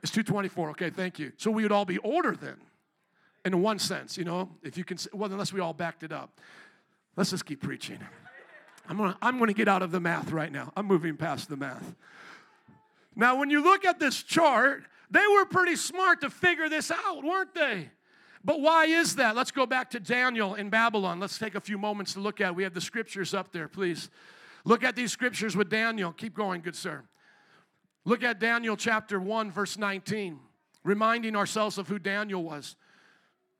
It's 0.03 0.11
224. 0.11 0.71
Okay, 0.71 0.89
thank 0.89 1.19
you. 1.19 1.31
So 1.37 1.51
we 1.51 1.63
would 1.63 1.71
all 1.71 1.85
be 1.85 1.99
older 1.99 2.35
then, 2.35 2.57
in 3.45 3.61
one 3.61 3.79
sense, 3.79 4.17
you 4.17 4.23
know, 4.23 4.49
if 4.63 4.77
you 4.77 4.83
can, 4.83 4.97
well, 5.13 5.31
unless 5.31 5.53
we 5.53 5.59
all 5.59 5.73
backed 5.73 6.03
it 6.03 6.11
up. 6.11 6.39
Let's 7.15 7.31
just 7.31 7.45
keep 7.45 7.61
preaching. 7.61 7.99
I'm 8.87 8.97
gonna, 8.97 9.17
I'm 9.21 9.37
gonna 9.37 9.53
get 9.53 9.67
out 9.67 9.81
of 9.81 9.91
the 9.91 9.99
math 9.99 10.31
right 10.31 10.51
now. 10.51 10.71
I'm 10.75 10.85
moving 10.85 11.15
past 11.15 11.49
the 11.49 11.57
math. 11.57 11.95
Now, 13.15 13.37
when 13.37 13.49
you 13.49 13.63
look 13.63 13.85
at 13.85 13.99
this 13.99 14.23
chart, 14.23 14.83
they 15.09 15.25
were 15.35 15.45
pretty 15.45 15.75
smart 15.75 16.21
to 16.21 16.29
figure 16.29 16.69
this 16.69 16.89
out, 16.91 17.23
weren't 17.23 17.53
they? 17.53 17.89
But 18.43 18.60
why 18.60 18.86
is 18.86 19.15
that? 19.15 19.36
Let's 19.36 19.51
go 19.51 19.65
back 19.65 19.91
to 19.91 19.99
Daniel 19.99 20.56
in 20.56 20.69
Babylon. 20.69 21.19
Let's 21.19 21.38
take 21.38 21.56
a 21.56 21.62
few 21.62 21.77
moments 21.77 22.13
to 22.13 22.19
look 22.19 22.41
at. 22.41 22.56
We 22.56 22.63
have 22.63 22.73
the 22.73 22.82
scriptures 22.82 23.34
up 23.34 23.51
there, 23.51 23.67
please. 23.67 24.10
Look 24.65 24.84
at 24.84 24.95
these 24.95 25.12
scriptures 25.12 25.56
with 25.56 25.69
Daniel. 25.69 26.12
Keep 26.12 26.36
going, 26.36 26.62
good 26.62 26.75
sir. 26.75 27.04
Look 28.04 28.23
at 28.23 28.39
Daniel 28.39 28.75
chapter 28.75 29.19
1, 29.19 29.51
verse 29.51 29.77
19, 29.77 30.39
reminding 30.84 31.36
ourselves 31.36 31.77
of 31.77 31.88
who 31.88 31.99
Daniel 31.99 32.43
was. 32.43 32.75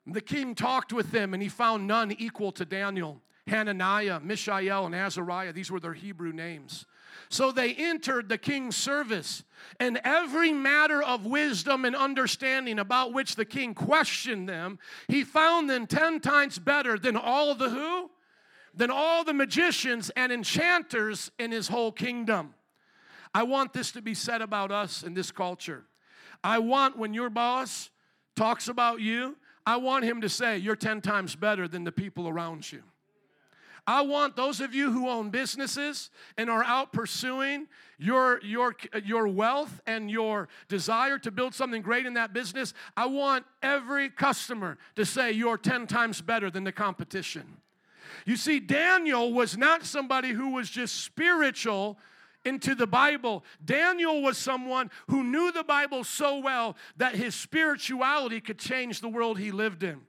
The 0.08 0.22
king 0.22 0.56
talked 0.56 0.92
with 0.92 1.12
them, 1.12 1.36
and 1.36 1.44
he 1.44 1.50
found 1.50 1.86
none 1.86 2.12
equal 2.12 2.52
to 2.54 2.66
Daniel. 2.66 3.22
Hananiah, 3.48 4.20
Mishael, 4.20 4.86
and 4.86 4.96
Azariah, 4.96 5.54
these 5.54 5.72
were 5.72 5.80
their 5.80 5.94
Hebrew 5.94 6.32
names. 6.32 6.86
So 7.30 7.52
they 7.52 7.74
entered 7.74 8.30
the 8.30 8.38
king's 8.38 8.76
service, 8.76 9.44
and 9.80 10.00
every 10.04 10.52
matter 10.52 11.02
of 11.02 11.26
wisdom 11.26 11.86
and 11.86 11.96
understanding 11.96 12.78
about 12.80 13.14
which 13.14 13.36
the 13.36 13.46
king 13.46 13.74
questioned 13.74 14.50
them, 14.50 14.80
he 15.08 15.24
found 15.24 15.70
them 15.70 15.88
ten 15.88 16.20
times 16.20 16.60
better 16.60 16.98
than 16.98 17.16
all 17.16 17.56
the 17.56 17.70
who? 17.70 18.12
Than 18.74 18.92
all 18.92 19.24
the 19.24 19.34
magicians 19.34 20.10
and 20.16 20.32
enchanters 20.32 21.32
in 21.40 21.52
his 21.52 21.68
whole 21.68 21.92
kingdom. 21.92 22.54
I 23.34 23.44
want 23.44 23.74
this 23.74 23.92
to 23.94 24.02
be 24.02 24.14
said 24.14 24.42
about 24.42 24.72
us 24.72 25.04
in 25.04 25.14
this 25.14 25.32
culture. 25.32 25.86
I 26.44 26.60
want 26.60 26.98
when 26.98 27.14
your 27.14 27.30
boss 27.30 27.90
talks 28.36 28.68
about 28.68 29.00
you, 29.00 29.38
I 29.66 29.78
want 29.78 30.06
him 30.06 30.22
to 30.22 30.30
say, 30.30 30.58
You're 30.58 30.76
10 30.76 31.02
times 31.02 31.36
better 31.36 31.68
than 31.68 31.84
the 31.84 31.92
people 31.92 32.28
around 32.28 32.72
you. 32.72 32.84
I 33.88 34.02
want 34.02 34.36
those 34.36 34.62
of 34.62 34.76
you 34.76 34.92
who 34.92 35.10
own 35.10 35.32
businesses 35.32 36.12
and 36.38 36.50
are 36.50 36.64
out 36.64 36.94
pursuing 36.94 37.68
your, 37.98 38.40
your, 38.44 38.76
your 39.04 39.28
wealth 39.28 39.82
and 39.86 40.10
your 40.10 40.50
desire 40.68 41.18
to 41.20 41.32
build 41.32 41.54
something 41.56 41.82
great 41.82 42.06
in 42.06 42.14
that 42.14 42.34
business, 42.34 42.74
I 42.96 43.08
want 43.08 43.46
every 43.62 44.10
customer 44.10 44.78
to 44.96 45.06
say 45.06 45.32
you're 45.32 45.58
10 45.58 45.88
times 45.88 46.22
better 46.22 46.52
than 46.52 46.64
the 46.64 46.72
competition. 46.72 47.58
You 48.26 48.36
see, 48.36 48.60
Daniel 48.60 49.34
was 49.34 49.58
not 49.58 49.84
somebody 49.84 50.30
who 50.30 50.52
was 50.52 50.70
just 50.70 51.04
spiritual 51.04 51.98
into 52.46 52.76
the 52.76 52.88
Bible. 52.88 53.44
Daniel 53.64 54.22
was 54.22 54.38
someone 54.38 54.90
who 55.08 55.24
knew 55.24 55.52
the 55.52 55.64
Bible 55.64 56.04
so 56.04 56.40
well 56.40 56.76
that 56.98 57.16
his 57.16 57.36
spirituality 57.36 58.42
could 58.42 58.60
change 58.60 59.02
the 59.02 59.10
world 59.10 59.40
he 59.40 59.52
lived 59.52 59.84
in. 59.84 60.02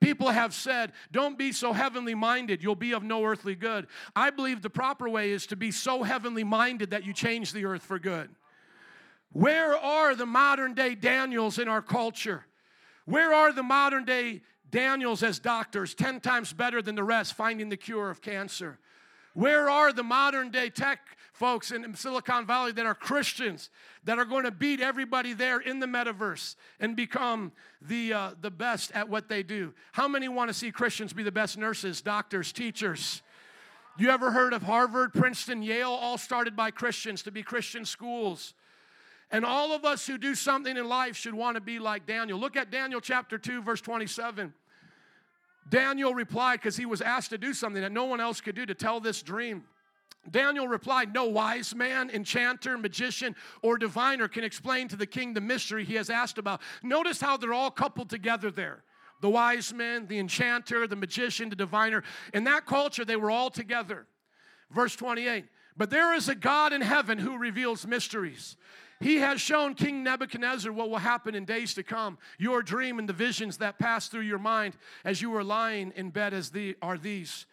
People 0.00 0.28
have 0.28 0.52
said, 0.52 0.92
don't 1.10 1.38
be 1.38 1.52
so 1.52 1.72
heavenly 1.72 2.14
minded, 2.14 2.62
you'll 2.62 2.74
be 2.74 2.92
of 2.92 3.02
no 3.02 3.24
earthly 3.24 3.54
good. 3.54 3.86
I 4.14 4.30
believe 4.30 4.62
the 4.62 4.70
proper 4.70 5.08
way 5.08 5.30
is 5.30 5.46
to 5.48 5.56
be 5.56 5.70
so 5.70 6.02
heavenly 6.02 6.44
minded 6.44 6.90
that 6.90 7.04
you 7.04 7.12
change 7.12 7.52
the 7.52 7.64
earth 7.64 7.82
for 7.82 7.98
good. 7.98 8.28
Where 9.32 9.76
are 9.76 10.14
the 10.14 10.26
modern 10.26 10.74
day 10.74 10.94
Daniels 10.94 11.58
in 11.58 11.68
our 11.68 11.82
culture? 11.82 12.46
Where 13.04 13.32
are 13.32 13.52
the 13.52 13.62
modern 13.62 14.04
day 14.04 14.42
Daniels 14.70 15.22
as 15.22 15.38
doctors, 15.38 15.94
10 15.94 16.20
times 16.20 16.52
better 16.52 16.82
than 16.82 16.94
the 16.94 17.04
rest, 17.04 17.34
finding 17.34 17.68
the 17.68 17.76
cure 17.76 18.10
of 18.10 18.20
cancer. 18.20 18.78
Where 19.34 19.70
are 19.70 19.92
the 19.92 20.02
modern 20.02 20.50
day 20.50 20.70
tech 20.70 21.15
folks 21.36 21.70
in 21.70 21.94
Silicon 21.94 22.46
Valley 22.46 22.72
that 22.72 22.86
are 22.86 22.94
Christians 22.94 23.68
that 24.04 24.18
are 24.18 24.24
going 24.24 24.44
to 24.44 24.50
beat 24.50 24.80
everybody 24.80 25.34
there 25.34 25.60
in 25.60 25.80
the 25.80 25.86
metaverse 25.86 26.56
and 26.80 26.96
become 26.96 27.52
the, 27.82 28.12
uh, 28.12 28.30
the 28.40 28.50
best 28.50 28.90
at 28.92 29.08
what 29.08 29.28
they 29.28 29.42
do? 29.42 29.74
How 29.92 30.08
many 30.08 30.28
want 30.28 30.48
to 30.48 30.54
see 30.54 30.70
Christians 30.70 31.12
be 31.12 31.22
the 31.22 31.32
best 31.32 31.58
nurses, 31.58 32.00
doctors, 32.00 32.52
teachers? 32.52 33.22
You 33.98 34.10
ever 34.10 34.30
heard 34.30 34.54
of 34.54 34.62
Harvard, 34.62 35.12
Princeton, 35.12 35.62
Yale, 35.62 35.90
all 35.90 36.18
started 36.18 36.56
by 36.56 36.70
Christians 36.70 37.22
to 37.24 37.30
be 37.30 37.42
Christian 37.42 37.84
schools? 37.84 38.54
And 39.30 39.44
all 39.44 39.72
of 39.72 39.84
us 39.84 40.06
who 40.06 40.18
do 40.18 40.34
something 40.34 40.76
in 40.76 40.88
life 40.88 41.16
should 41.16 41.34
want 41.34 41.56
to 41.56 41.60
be 41.60 41.78
like 41.78 42.06
Daniel. 42.06 42.38
Look 42.38 42.56
at 42.56 42.70
Daniel 42.70 43.00
chapter 43.00 43.36
2, 43.36 43.62
verse 43.62 43.80
27. 43.80 44.54
Daniel 45.68 46.14
replied 46.14 46.60
because 46.60 46.76
he 46.76 46.86
was 46.86 47.00
asked 47.00 47.30
to 47.30 47.38
do 47.38 47.52
something 47.52 47.82
that 47.82 47.92
no 47.92 48.04
one 48.04 48.20
else 48.20 48.40
could 48.40 48.54
do 48.54 48.64
to 48.64 48.74
tell 48.74 49.00
this 49.00 49.20
dream. 49.20 49.64
Daniel 50.30 50.68
replied, 50.68 51.14
No 51.14 51.26
wise 51.26 51.74
man, 51.74 52.10
enchanter, 52.10 52.76
magician, 52.78 53.34
or 53.62 53.78
diviner 53.78 54.28
can 54.28 54.44
explain 54.44 54.88
to 54.88 54.96
the 54.96 55.06
king 55.06 55.34
the 55.34 55.40
mystery 55.40 55.84
he 55.84 55.94
has 55.94 56.10
asked 56.10 56.38
about. 56.38 56.60
Notice 56.82 57.20
how 57.20 57.36
they're 57.36 57.52
all 57.52 57.70
coupled 57.70 58.10
together 58.10 58.50
there 58.50 58.82
the 59.20 59.30
wise 59.30 59.72
man, 59.72 60.06
the 60.06 60.18
enchanter, 60.18 60.86
the 60.86 60.96
magician, 60.96 61.48
the 61.48 61.56
diviner. 61.56 62.02
In 62.34 62.44
that 62.44 62.66
culture, 62.66 63.04
they 63.04 63.16
were 63.16 63.30
all 63.30 63.50
together. 63.50 64.06
Verse 64.70 64.94
28 64.96 65.44
But 65.76 65.90
there 65.90 66.14
is 66.14 66.28
a 66.28 66.34
God 66.34 66.72
in 66.72 66.80
heaven 66.80 67.18
who 67.18 67.38
reveals 67.38 67.86
mysteries. 67.86 68.56
He 69.00 69.16
has 69.16 69.42
shown 69.42 69.74
King 69.74 70.02
Nebuchadnezzar 70.02 70.72
what 70.72 70.88
will 70.88 70.96
happen 70.98 71.34
in 71.34 71.44
days 71.44 71.74
to 71.74 71.82
come. 71.82 72.16
Your 72.38 72.62
dream 72.62 72.98
and 72.98 73.06
the 73.06 73.12
visions 73.12 73.58
that 73.58 73.78
pass 73.78 74.08
through 74.08 74.22
your 74.22 74.38
mind 74.38 74.74
as 75.04 75.20
you 75.20 75.30
were 75.30 75.44
lying 75.44 75.92
in 75.96 76.10
bed 76.10 76.32
as 76.32 76.50
the, 76.50 76.76
are 76.80 76.96
these. 76.96 77.44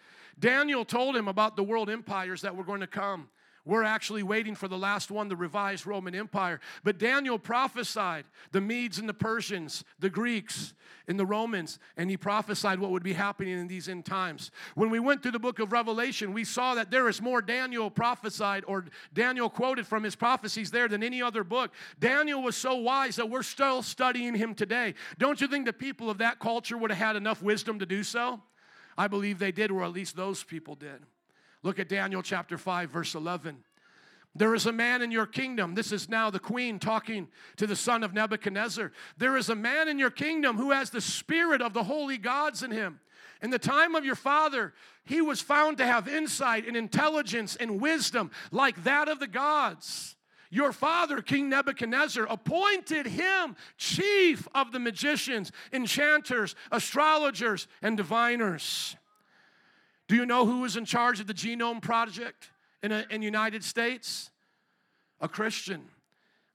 Daniel 0.44 0.84
told 0.84 1.16
him 1.16 1.30
about 1.30 1.56
the 1.56 1.64
world 1.64 1.90
empires 1.90 2.42
that 2.42 2.54
were 2.54 2.66
going 2.66 2.82
to 2.82 2.88
come. 2.88 3.30
We're 3.64 3.86
actually 3.86 4.24
waiting 4.24 4.56
for 4.56 4.68
the 4.68 4.78
last 4.78 5.10
one, 5.10 5.30
the 5.30 5.38
revised 5.38 5.88
Roman 5.88 6.14
Empire. 6.14 6.60
But 6.84 6.98
Daniel 6.98 7.40
prophesied 7.40 8.26
the 8.52 8.60
Medes 8.60 9.00
and 9.00 9.08
the 9.08 9.14
Persians, 9.14 9.86
the 10.00 10.10
Greeks 10.10 10.74
and 11.08 11.18
the 11.18 11.26
Romans, 11.26 11.80
and 11.96 12.10
he 12.10 12.18
prophesied 12.18 12.78
what 12.78 12.92
would 12.92 13.04
be 13.04 13.14
happening 13.14 13.58
in 13.58 13.70
these 13.70 13.88
end 13.88 14.04
times. 14.04 14.52
When 14.76 14.90
we 14.90 15.00
went 15.00 15.24
through 15.24 15.32
the 15.32 15.40
book 15.40 15.60
of 15.60 15.72
Revelation, 15.72 16.34
we 16.34 16.44
saw 16.44 16.76
that 16.76 16.92
there 16.92 17.08
is 17.08 17.22
more 17.22 17.42
Daniel 17.42 17.90
prophesied 17.90 18.66
or 18.68 18.84
Daniel 19.14 19.50
quoted 19.50 19.88
from 19.88 20.04
his 20.04 20.18
prophecies 20.18 20.72
there 20.72 20.90
than 20.90 21.04
any 21.04 21.22
other 21.22 21.46
book. 21.46 21.72
Daniel 22.02 22.44
was 22.44 22.58
so 22.58 22.76
wise 22.76 23.16
that 23.16 23.30
we're 23.30 23.44
still 23.44 23.82
studying 23.82 24.36
him 24.36 24.56
today. 24.56 24.94
Don't 25.18 25.40
you 25.40 25.48
think 25.48 25.66
the 25.66 25.72
people 25.72 26.10
of 26.10 26.18
that 26.18 26.40
culture 26.40 26.78
would 26.78 26.92
have 26.92 27.00
had 27.00 27.16
enough 27.16 27.42
wisdom 27.42 27.80
to 27.80 27.86
do 27.86 28.04
so? 28.04 28.42
I 28.98 29.08
believe 29.08 29.40
they 29.40 29.52
did, 29.52 29.72
or 29.72 29.84
at 29.84 29.92
least 29.92 30.16
those 30.16 30.44
people 30.44 30.76
did. 30.76 31.02
Look 31.64 31.80
at 31.80 31.90
Daniel 31.90 32.22
chapter 32.22 32.58
5, 32.58 32.90
verse 32.90 33.16
11. 33.16 33.64
There 34.36 34.56
is 34.56 34.66
a 34.66 34.72
man 34.72 35.02
in 35.02 35.12
your 35.12 35.28
kingdom. 35.28 35.76
This 35.76 35.92
is 35.92 36.10
now 36.10 36.30
the 36.30 36.40
queen 36.40 36.80
talking 36.80 37.28
to 37.58 37.68
the 37.68 37.76
son 37.76 38.04
of 38.04 38.14
Nebuchadnezzar. 38.14 38.92
There 39.18 39.38
is 39.38 39.50
a 39.50 39.56
man 39.56 39.88
in 39.88 40.00
your 40.00 40.10
kingdom 40.10 40.58
who 40.58 40.72
has 40.72 40.90
the 40.90 41.02
spirit 41.02 41.62
of 41.62 41.74
the 41.74 41.84
holy 41.84 42.18
gods 42.18 42.64
in 42.64 42.72
him. 42.72 43.00
In 43.44 43.52
the 43.52 43.60
time 43.60 43.94
of 43.94 44.06
your 44.06 44.16
father, 44.16 44.74
he 45.06 45.22
was 45.22 45.42
found 45.42 45.78
to 45.78 45.86
have 45.86 46.08
insight 46.08 46.68
and 46.68 46.76
intelligence 46.76 47.56
and 47.56 47.80
wisdom 47.80 48.32
like 48.52 48.84
that 48.86 49.08
of 49.08 49.20
the 49.20 49.28
gods. 49.28 50.16
Your 50.54 50.72
father, 50.72 51.20
King 51.20 51.50
Nebuchadnezzar, 51.50 52.28
appointed 52.30 53.08
him 53.08 53.56
chief 53.76 54.48
of 54.54 54.72
the 54.72 54.78
magicians, 54.78 55.52
enchanters, 55.72 56.54
astrologers, 56.72 57.68
and 57.82 57.98
diviners. 57.98 58.96
Do 60.08 60.16
you 60.16 60.28
know 60.28 60.46
who 60.46 60.60
was 60.60 60.78
in 60.78 60.86
charge 60.86 61.20
of 61.20 61.26
the 61.26 61.34
Genome 61.34 61.82
Project 61.82 62.52
in 62.84 62.92
uh, 62.92 63.02
the 63.10 63.18
United 63.18 63.64
States? 63.64 64.30
A 65.22 65.28
Christian. 65.28 65.86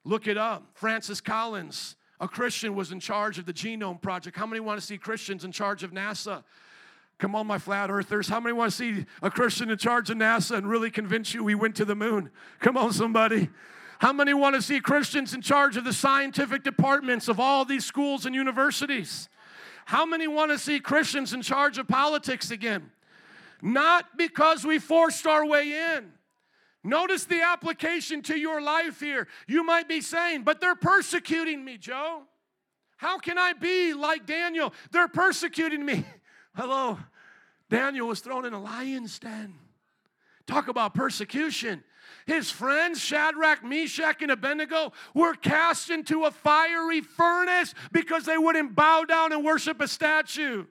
Look 0.05 0.27
it 0.27 0.37
up. 0.37 0.69
Francis 0.75 1.19
Collins, 1.19 1.97
a 2.21 2.27
Christian, 2.29 2.75
was 2.75 2.93
in 2.93 3.01
charge 3.01 3.37
of 3.37 3.45
the 3.45 3.53
Genome 3.53 4.01
Project. 4.01 4.37
How 4.37 4.45
many 4.45 4.61
want 4.61 4.79
to 4.79 4.85
see 4.85 4.97
Christians 4.97 5.43
in 5.43 5.51
charge 5.51 5.83
of 5.83 5.91
NASA? 5.91 6.45
Come 7.17 7.35
on, 7.35 7.47
my 7.47 7.57
flat 7.57 7.91
earthers. 7.91 8.29
How 8.29 8.39
many 8.39 8.53
want 8.53 8.71
to 8.71 8.77
see 8.77 9.05
a 9.21 9.29
Christian 9.29 9.69
in 9.69 9.77
charge 9.77 10.09
of 10.09 10.15
NASA 10.15 10.55
and 10.55 10.69
really 10.69 10.89
convince 10.89 11.33
you 11.33 11.43
we 11.43 11.53
went 11.53 11.75
to 11.75 11.83
the 11.83 11.95
moon? 11.95 12.29
Come 12.61 12.77
on, 12.77 12.93
somebody. 12.93 13.49
How 13.99 14.13
many 14.13 14.33
want 14.33 14.55
to 14.55 14.61
see 14.61 14.79
Christians 14.79 15.33
in 15.33 15.41
charge 15.41 15.75
of 15.75 15.83
the 15.83 15.91
scientific 15.93 16.63
departments 16.63 17.27
of 17.27 17.39
all 17.39 17.65
these 17.65 17.85
schools 17.85 18.25
and 18.25 18.33
universities? 18.33 19.27
How 19.85 20.05
many 20.05 20.25
want 20.25 20.51
to 20.51 20.57
see 20.57 20.79
Christians 20.79 21.33
in 21.33 21.41
charge 21.41 21.77
of 21.77 21.87
politics 21.87 22.49
again? 22.49 22.91
Not 23.61 24.17
because 24.17 24.65
we 24.65 24.79
forced 24.79 25.27
our 25.27 25.45
way 25.45 25.95
in. 25.95 26.13
Notice 26.81 27.25
the 27.25 27.41
application 27.41 28.21
to 28.23 28.39
your 28.39 28.61
life 28.61 29.01
here. 29.01 29.27
You 29.47 29.65
might 29.65 29.89
be 29.89 29.99
saying, 29.99 30.43
but 30.43 30.61
they're 30.61 30.75
persecuting 30.75 31.65
me, 31.65 31.77
Joe. 31.77 32.23
How 32.95 33.17
can 33.17 33.37
I 33.37 33.51
be 33.51 33.93
like 33.93 34.25
Daniel? 34.25 34.73
They're 34.91 35.09
persecuting 35.09 35.85
me. 35.85 36.05
Hello. 36.55 36.97
Daniel 37.69 38.07
was 38.07 38.21
thrown 38.21 38.45
in 38.45 38.53
a 38.53 38.61
lion's 38.61 39.19
den. 39.19 39.55
Talk 40.47 40.69
about 40.69 40.93
persecution. 40.93 41.83
His 42.29 42.51
friends, 42.51 43.01
Shadrach, 43.01 43.63
Meshach, 43.63 44.21
and 44.21 44.29
Abednego, 44.29 44.93
were 45.15 45.33
cast 45.33 45.89
into 45.89 46.25
a 46.25 46.31
fiery 46.31 47.01
furnace 47.01 47.73
because 47.91 48.25
they 48.25 48.37
wouldn't 48.37 48.75
bow 48.75 49.03
down 49.03 49.33
and 49.33 49.43
worship 49.43 49.81
a 49.81 49.87
statue. 49.87 50.65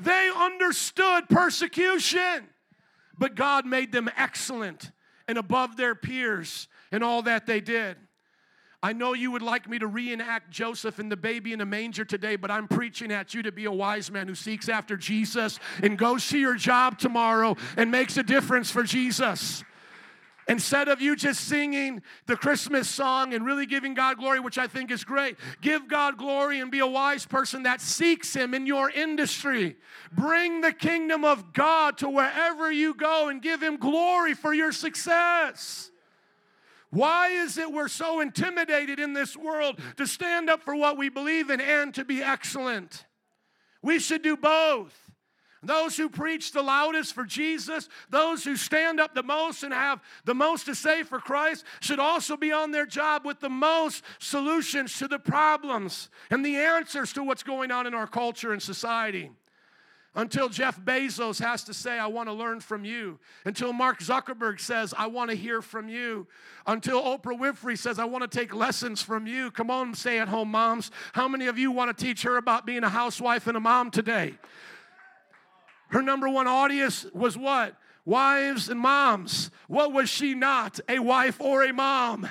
They 0.00 0.30
understood 0.36 1.28
persecution, 1.28 2.48
but 3.16 3.36
God 3.36 3.66
made 3.66 3.92
them 3.92 4.10
excellent 4.16 4.90
and 5.28 5.38
above 5.38 5.76
their 5.76 5.94
peers 5.94 6.66
in 6.90 7.04
all 7.04 7.22
that 7.22 7.46
they 7.46 7.60
did. 7.60 7.96
I 8.82 8.92
know 8.92 9.14
you 9.14 9.30
would 9.30 9.42
like 9.42 9.68
me 9.68 9.78
to 9.78 9.86
reenact 9.86 10.50
Joseph 10.50 10.98
and 10.98 11.10
the 11.10 11.16
baby 11.16 11.52
in 11.52 11.60
a 11.60 11.66
manger 11.66 12.04
today, 12.04 12.34
but 12.34 12.50
I'm 12.50 12.66
preaching 12.66 13.12
at 13.12 13.32
you 13.32 13.44
to 13.44 13.52
be 13.52 13.66
a 13.66 13.72
wise 13.72 14.10
man 14.10 14.26
who 14.26 14.34
seeks 14.34 14.68
after 14.68 14.96
Jesus 14.96 15.60
and 15.84 15.96
goes 15.96 16.28
to 16.30 16.38
your 16.38 16.56
job 16.56 16.98
tomorrow 16.98 17.56
and 17.76 17.92
makes 17.92 18.16
a 18.16 18.24
difference 18.24 18.72
for 18.72 18.82
Jesus. 18.82 19.62
Instead 20.48 20.86
of 20.86 21.00
you 21.00 21.16
just 21.16 21.40
singing 21.48 22.00
the 22.26 22.36
Christmas 22.36 22.88
song 22.88 23.34
and 23.34 23.44
really 23.44 23.66
giving 23.66 23.94
God 23.94 24.16
glory, 24.16 24.38
which 24.38 24.58
I 24.58 24.68
think 24.68 24.92
is 24.92 25.02
great, 25.02 25.36
give 25.60 25.88
God 25.88 26.16
glory 26.16 26.60
and 26.60 26.70
be 26.70 26.78
a 26.78 26.86
wise 26.86 27.26
person 27.26 27.64
that 27.64 27.80
seeks 27.80 28.34
Him 28.34 28.54
in 28.54 28.64
your 28.64 28.88
industry. 28.88 29.76
Bring 30.12 30.60
the 30.60 30.72
kingdom 30.72 31.24
of 31.24 31.52
God 31.52 31.98
to 31.98 32.08
wherever 32.08 32.70
you 32.70 32.94
go 32.94 33.28
and 33.28 33.42
give 33.42 33.60
Him 33.60 33.76
glory 33.76 34.34
for 34.34 34.54
your 34.54 34.70
success. 34.70 35.90
Why 36.90 37.30
is 37.30 37.58
it 37.58 37.72
we're 37.72 37.88
so 37.88 38.20
intimidated 38.20 39.00
in 39.00 39.14
this 39.14 39.36
world 39.36 39.80
to 39.96 40.06
stand 40.06 40.48
up 40.48 40.62
for 40.62 40.76
what 40.76 40.96
we 40.96 41.08
believe 41.08 41.50
in 41.50 41.60
and 41.60 41.92
to 41.94 42.04
be 42.04 42.22
excellent? 42.22 43.04
We 43.82 43.98
should 43.98 44.22
do 44.22 44.36
both. 44.36 45.05
Those 45.66 45.96
who 45.96 46.08
preach 46.08 46.52
the 46.52 46.62
loudest 46.62 47.12
for 47.12 47.24
Jesus, 47.24 47.88
those 48.08 48.44
who 48.44 48.56
stand 48.56 49.00
up 49.00 49.14
the 49.14 49.22
most 49.22 49.62
and 49.62 49.74
have 49.74 50.00
the 50.24 50.34
most 50.34 50.66
to 50.66 50.74
say 50.74 51.02
for 51.02 51.18
Christ, 51.18 51.64
should 51.80 51.98
also 51.98 52.36
be 52.36 52.52
on 52.52 52.70
their 52.70 52.86
job 52.86 53.24
with 53.24 53.40
the 53.40 53.50
most 53.50 54.04
solutions 54.18 54.96
to 54.98 55.08
the 55.08 55.18
problems 55.18 56.08
and 56.30 56.46
the 56.46 56.56
answers 56.56 57.12
to 57.14 57.22
what's 57.24 57.42
going 57.42 57.70
on 57.70 57.86
in 57.86 57.94
our 57.94 58.06
culture 58.06 58.52
and 58.52 58.62
society. 58.62 59.30
Until 60.14 60.48
Jeff 60.48 60.80
Bezos 60.80 61.38
has 61.40 61.64
to 61.64 61.74
say, 61.74 61.98
I 61.98 62.06
want 62.06 62.30
to 62.30 62.32
learn 62.32 62.60
from 62.60 62.86
you. 62.86 63.18
Until 63.44 63.74
Mark 63.74 63.98
Zuckerberg 64.00 64.60
says, 64.60 64.94
I 64.96 65.08
want 65.08 65.28
to 65.30 65.36
hear 65.36 65.60
from 65.60 65.90
you. 65.90 66.26
Until 66.66 67.02
Oprah 67.02 67.38
Winfrey 67.38 67.76
says, 67.76 67.98
I 67.98 68.06
want 68.06 68.22
to 68.22 68.38
take 68.38 68.54
lessons 68.54 69.02
from 69.02 69.26
you. 69.26 69.50
Come 69.50 69.70
on, 69.70 69.94
stay 69.94 70.18
at 70.18 70.28
home 70.28 70.52
moms. 70.52 70.90
How 71.12 71.28
many 71.28 71.48
of 71.48 71.58
you 71.58 71.70
want 71.70 71.94
to 71.96 72.04
teach 72.04 72.22
her 72.22 72.38
about 72.38 72.64
being 72.64 72.82
a 72.82 72.88
housewife 72.88 73.46
and 73.46 73.58
a 73.58 73.60
mom 73.60 73.90
today? 73.90 74.36
Her 75.88 76.02
number 76.02 76.28
one 76.28 76.46
audience 76.46 77.06
was 77.12 77.36
what? 77.36 77.76
Wives 78.04 78.68
and 78.68 78.78
moms. 78.78 79.50
What 79.68 79.92
was 79.92 80.08
she 80.08 80.34
not? 80.34 80.78
A 80.88 80.98
wife 80.98 81.40
or 81.40 81.64
a 81.64 81.72
mom? 81.72 82.28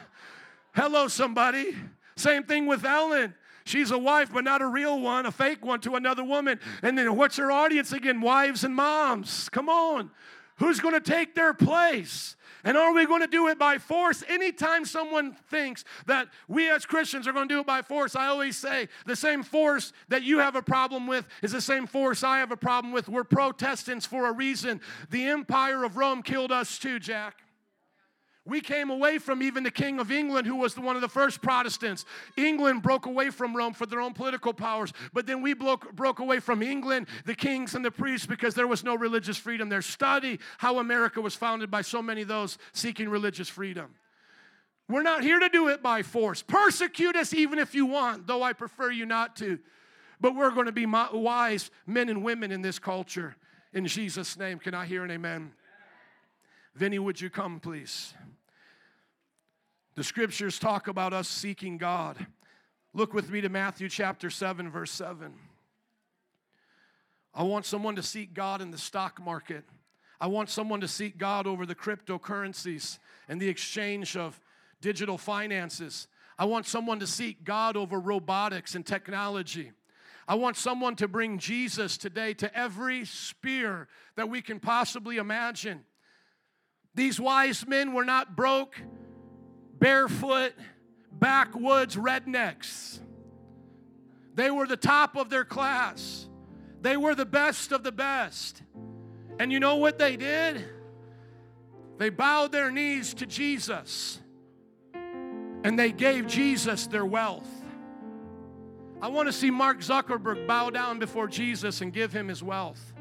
Hello, 0.73 1.07
somebody. 1.07 1.75
Same 2.15 2.43
thing 2.43 2.65
with 2.65 2.85
Ellen. 2.85 3.33
She's 3.65 3.91
a 3.91 3.97
wife, 3.97 4.29
but 4.31 4.43
not 4.43 4.61
a 4.61 4.67
real 4.67 4.99
one, 4.99 5.25
a 5.25 5.31
fake 5.31 5.65
one 5.65 5.81
to 5.81 5.95
another 5.95 6.23
woman. 6.23 6.59
And 6.83 6.97
then 6.97 7.15
what's 7.15 7.37
her 7.37 7.51
audience 7.51 7.91
again? 7.91 8.21
Wives 8.21 8.63
and 8.63 8.75
moms. 8.75 9.49
Come 9.49 9.69
on. 9.69 10.11
Who's 10.57 10.79
going 10.79 10.93
to 10.93 11.01
take 11.01 11.35
their 11.35 11.53
place? 11.53 12.35
And 12.65 12.75
are 12.75 12.93
we 12.93 13.05
going 13.05 13.21
to 13.21 13.27
do 13.27 13.47
it 13.47 13.59
by 13.59 13.77
force? 13.77 14.23
Anytime 14.27 14.85
someone 14.85 15.37
thinks 15.49 15.85
that 16.07 16.27
we 16.47 16.69
as 16.69 16.85
Christians 16.85 17.27
are 17.27 17.31
going 17.31 17.47
to 17.47 17.53
do 17.53 17.59
it 17.59 17.67
by 17.67 17.83
force, 17.83 18.15
I 18.15 18.25
always 18.25 18.57
say 18.57 18.89
the 19.05 19.15
same 19.15 19.43
force 19.43 19.93
that 20.09 20.23
you 20.23 20.39
have 20.39 20.55
a 20.55 20.63
problem 20.63 21.05
with 21.05 21.27
is 21.43 21.51
the 21.51 21.61
same 21.61 21.85
force 21.85 22.23
I 22.23 22.39
have 22.39 22.51
a 22.51 22.57
problem 22.57 22.91
with. 22.91 23.07
We're 23.07 23.23
Protestants 23.23 24.07
for 24.07 24.27
a 24.27 24.33
reason. 24.33 24.81
The 25.11 25.25
empire 25.25 25.83
of 25.83 25.95
Rome 25.95 26.23
killed 26.23 26.51
us 26.51 26.79
too, 26.79 26.99
Jack. 26.99 27.44
We 28.47 28.61
came 28.61 28.91
away 28.91 29.17
from 29.17 29.41
even 29.41 29.63
the 29.63 29.71
King 29.71 29.99
of 29.99 30.11
England, 30.11 30.45
who 30.45 30.55
was 30.55 30.75
the, 30.75 30.81
one 30.81 30.95
of 30.95 31.01
the 31.01 31.09
first 31.09 31.41
Protestants. 31.41 32.05
England 32.37 32.83
broke 32.83 33.07
away 33.07 33.31
from 33.31 33.55
Rome 33.55 33.73
for 33.73 33.87
their 33.87 34.01
own 34.01 34.13
political 34.13 34.53
powers, 34.53 34.93
but 35.13 35.25
then 35.25 35.41
we 35.41 35.55
broke, 35.55 35.91
broke 35.95 36.19
away 36.19 36.39
from 36.39 36.61
England, 36.61 37.07
the 37.25 37.33
kings 37.33 37.73
and 37.73 37.83
the 37.83 37.89
priests, 37.89 38.27
because 38.27 38.53
there 38.53 38.67
was 38.67 38.83
no 38.83 38.93
religious 38.95 39.37
freedom 39.37 39.67
there. 39.67 39.81
Study 39.81 40.39
how 40.59 40.77
America 40.77 41.19
was 41.19 41.33
founded 41.33 41.71
by 41.71 41.81
so 41.81 42.03
many 42.03 42.21
of 42.21 42.27
those 42.27 42.59
seeking 42.71 43.09
religious 43.09 43.49
freedom. 43.49 43.95
We're 44.87 45.01
not 45.01 45.23
here 45.23 45.39
to 45.39 45.49
do 45.49 45.69
it 45.69 45.81
by 45.81 46.03
force. 46.03 46.43
Persecute 46.43 47.15
us 47.15 47.33
even 47.33 47.57
if 47.57 47.73
you 47.73 47.87
want, 47.87 48.27
though 48.27 48.43
I 48.43 48.53
prefer 48.53 48.91
you 48.91 49.07
not 49.07 49.35
to. 49.37 49.57
But 50.21 50.35
we're 50.35 50.51
going 50.51 50.67
to 50.67 50.71
be 50.71 50.85
wise 50.85 51.71
men 51.87 52.09
and 52.09 52.23
women 52.23 52.51
in 52.51 52.61
this 52.61 52.77
culture. 52.77 53.35
In 53.73 53.87
Jesus' 53.87 54.37
name, 54.37 54.59
can 54.59 54.75
I 54.75 54.85
hear 54.85 55.03
an 55.03 55.09
amen? 55.09 55.51
Vinny, 56.75 56.99
would 56.99 57.19
you 57.19 57.29
come, 57.29 57.59
please? 57.59 58.13
The 59.95 60.03
scriptures 60.03 60.59
talk 60.59 60.89
about 60.89 61.13
us 61.13 61.29
seeking 61.29 61.77
God. 61.77 62.25
Look 62.93 63.13
with 63.13 63.31
me 63.31 63.39
to 63.39 63.47
Matthew 63.47 63.87
chapter 63.87 64.29
7, 64.29 64.69
verse 64.69 64.91
7. 64.91 65.33
I 67.33 67.43
want 67.43 67.65
someone 67.65 67.95
to 67.95 68.03
seek 68.03 68.33
God 68.33 68.61
in 68.61 68.71
the 68.71 68.77
stock 68.77 69.21
market. 69.23 69.63
I 70.19 70.27
want 70.27 70.49
someone 70.49 70.81
to 70.81 70.87
seek 70.89 71.17
God 71.17 71.47
over 71.47 71.65
the 71.65 71.75
cryptocurrencies 71.75 72.99
and 73.29 73.39
the 73.39 73.47
exchange 73.47 74.17
of 74.17 74.39
digital 74.81 75.17
finances. 75.17 76.07
I 76.37 76.43
want 76.43 76.65
someone 76.65 76.99
to 76.99 77.07
seek 77.07 77.45
God 77.45 77.77
over 77.77 77.97
robotics 77.97 78.75
and 78.75 78.85
technology. 78.85 79.71
I 80.27 80.35
want 80.35 80.57
someone 80.57 80.97
to 80.97 81.07
bring 81.07 81.37
Jesus 81.37 81.97
today 81.97 82.33
to 82.35 82.53
every 82.57 83.05
sphere 83.05 83.87
that 84.17 84.27
we 84.27 84.41
can 84.41 84.59
possibly 84.59 85.17
imagine. 85.17 85.85
These 86.95 87.17
wise 87.17 87.65
men 87.65 87.93
were 87.93 88.05
not 88.05 88.35
broke, 88.35 88.75
barefoot, 89.85 90.53
backwoods 91.11 91.95
rednecks. 91.95 92.97
They 94.33 94.49
were 94.49 94.65
the 94.65 94.75
top 94.75 95.15
of 95.15 95.29
their 95.29 95.45
class. 95.45 96.27
They 96.81 96.97
were 96.97 97.13
the 97.13 97.23
best 97.23 97.71
of 97.71 97.83
the 97.83 97.91
best. 97.91 98.63
And 99.37 99.51
you 99.51 99.59
know 99.59 99.75
what 99.75 99.99
they 99.99 100.17
did? 100.17 100.65
They 101.99 102.09
bowed 102.09 102.51
their 102.51 102.71
knees 102.71 103.13
to 103.13 103.27
Jesus 103.27 104.19
and 104.95 105.77
they 105.77 105.91
gave 105.91 106.25
Jesus 106.25 106.87
their 106.87 107.05
wealth. 107.05 107.47
I 109.03 109.09
want 109.09 109.27
to 109.27 109.33
see 109.33 109.51
Mark 109.51 109.81
Zuckerberg 109.81 110.47
bow 110.47 110.71
down 110.71 110.97
before 110.97 111.27
Jesus 111.27 111.81
and 111.81 111.93
give 111.93 112.11
him 112.11 112.27
his 112.27 112.41
wealth. 112.41 112.91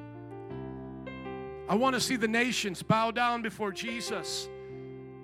I 1.66 1.76
want 1.76 1.94
to 1.94 2.00
see 2.00 2.16
the 2.16 2.28
nations 2.28 2.82
bow 2.82 3.10
down 3.10 3.40
before 3.40 3.72
Jesus 3.72 4.50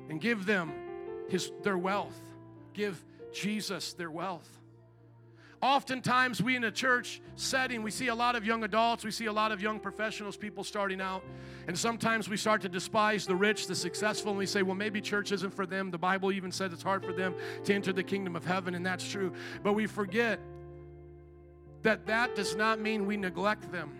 and 0.08 0.22
give 0.22 0.46
them 0.46 0.72
his, 1.30 1.50
their 1.62 1.78
wealth. 1.78 2.18
Give 2.74 3.02
Jesus 3.32 3.94
their 3.94 4.10
wealth. 4.10 4.48
Oftentimes, 5.62 6.42
we 6.42 6.56
in 6.56 6.64
a 6.64 6.70
church 6.70 7.20
setting, 7.36 7.82
we 7.82 7.90
see 7.90 8.08
a 8.08 8.14
lot 8.14 8.34
of 8.34 8.46
young 8.46 8.64
adults, 8.64 9.04
we 9.04 9.10
see 9.10 9.26
a 9.26 9.32
lot 9.32 9.52
of 9.52 9.60
young 9.60 9.78
professionals, 9.78 10.34
people 10.34 10.64
starting 10.64 11.02
out, 11.02 11.22
and 11.68 11.78
sometimes 11.78 12.30
we 12.30 12.38
start 12.38 12.62
to 12.62 12.68
despise 12.68 13.26
the 13.26 13.36
rich, 13.36 13.66
the 13.66 13.74
successful, 13.74 14.30
and 14.30 14.38
we 14.38 14.46
say, 14.46 14.62
well, 14.62 14.74
maybe 14.74 15.02
church 15.02 15.32
isn't 15.32 15.52
for 15.52 15.66
them. 15.66 15.90
The 15.90 15.98
Bible 15.98 16.32
even 16.32 16.50
says 16.50 16.72
it's 16.72 16.82
hard 16.82 17.04
for 17.04 17.12
them 17.12 17.34
to 17.64 17.74
enter 17.74 17.92
the 17.92 18.02
kingdom 18.02 18.36
of 18.36 18.46
heaven, 18.46 18.74
and 18.74 18.86
that's 18.86 19.06
true. 19.06 19.34
But 19.62 19.74
we 19.74 19.86
forget 19.86 20.40
that 21.82 22.06
that 22.06 22.34
does 22.34 22.56
not 22.56 22.80
mean 22.80 23.06
we 23.06 23.18
neglect 23.18 23.70
them 23.70 23.92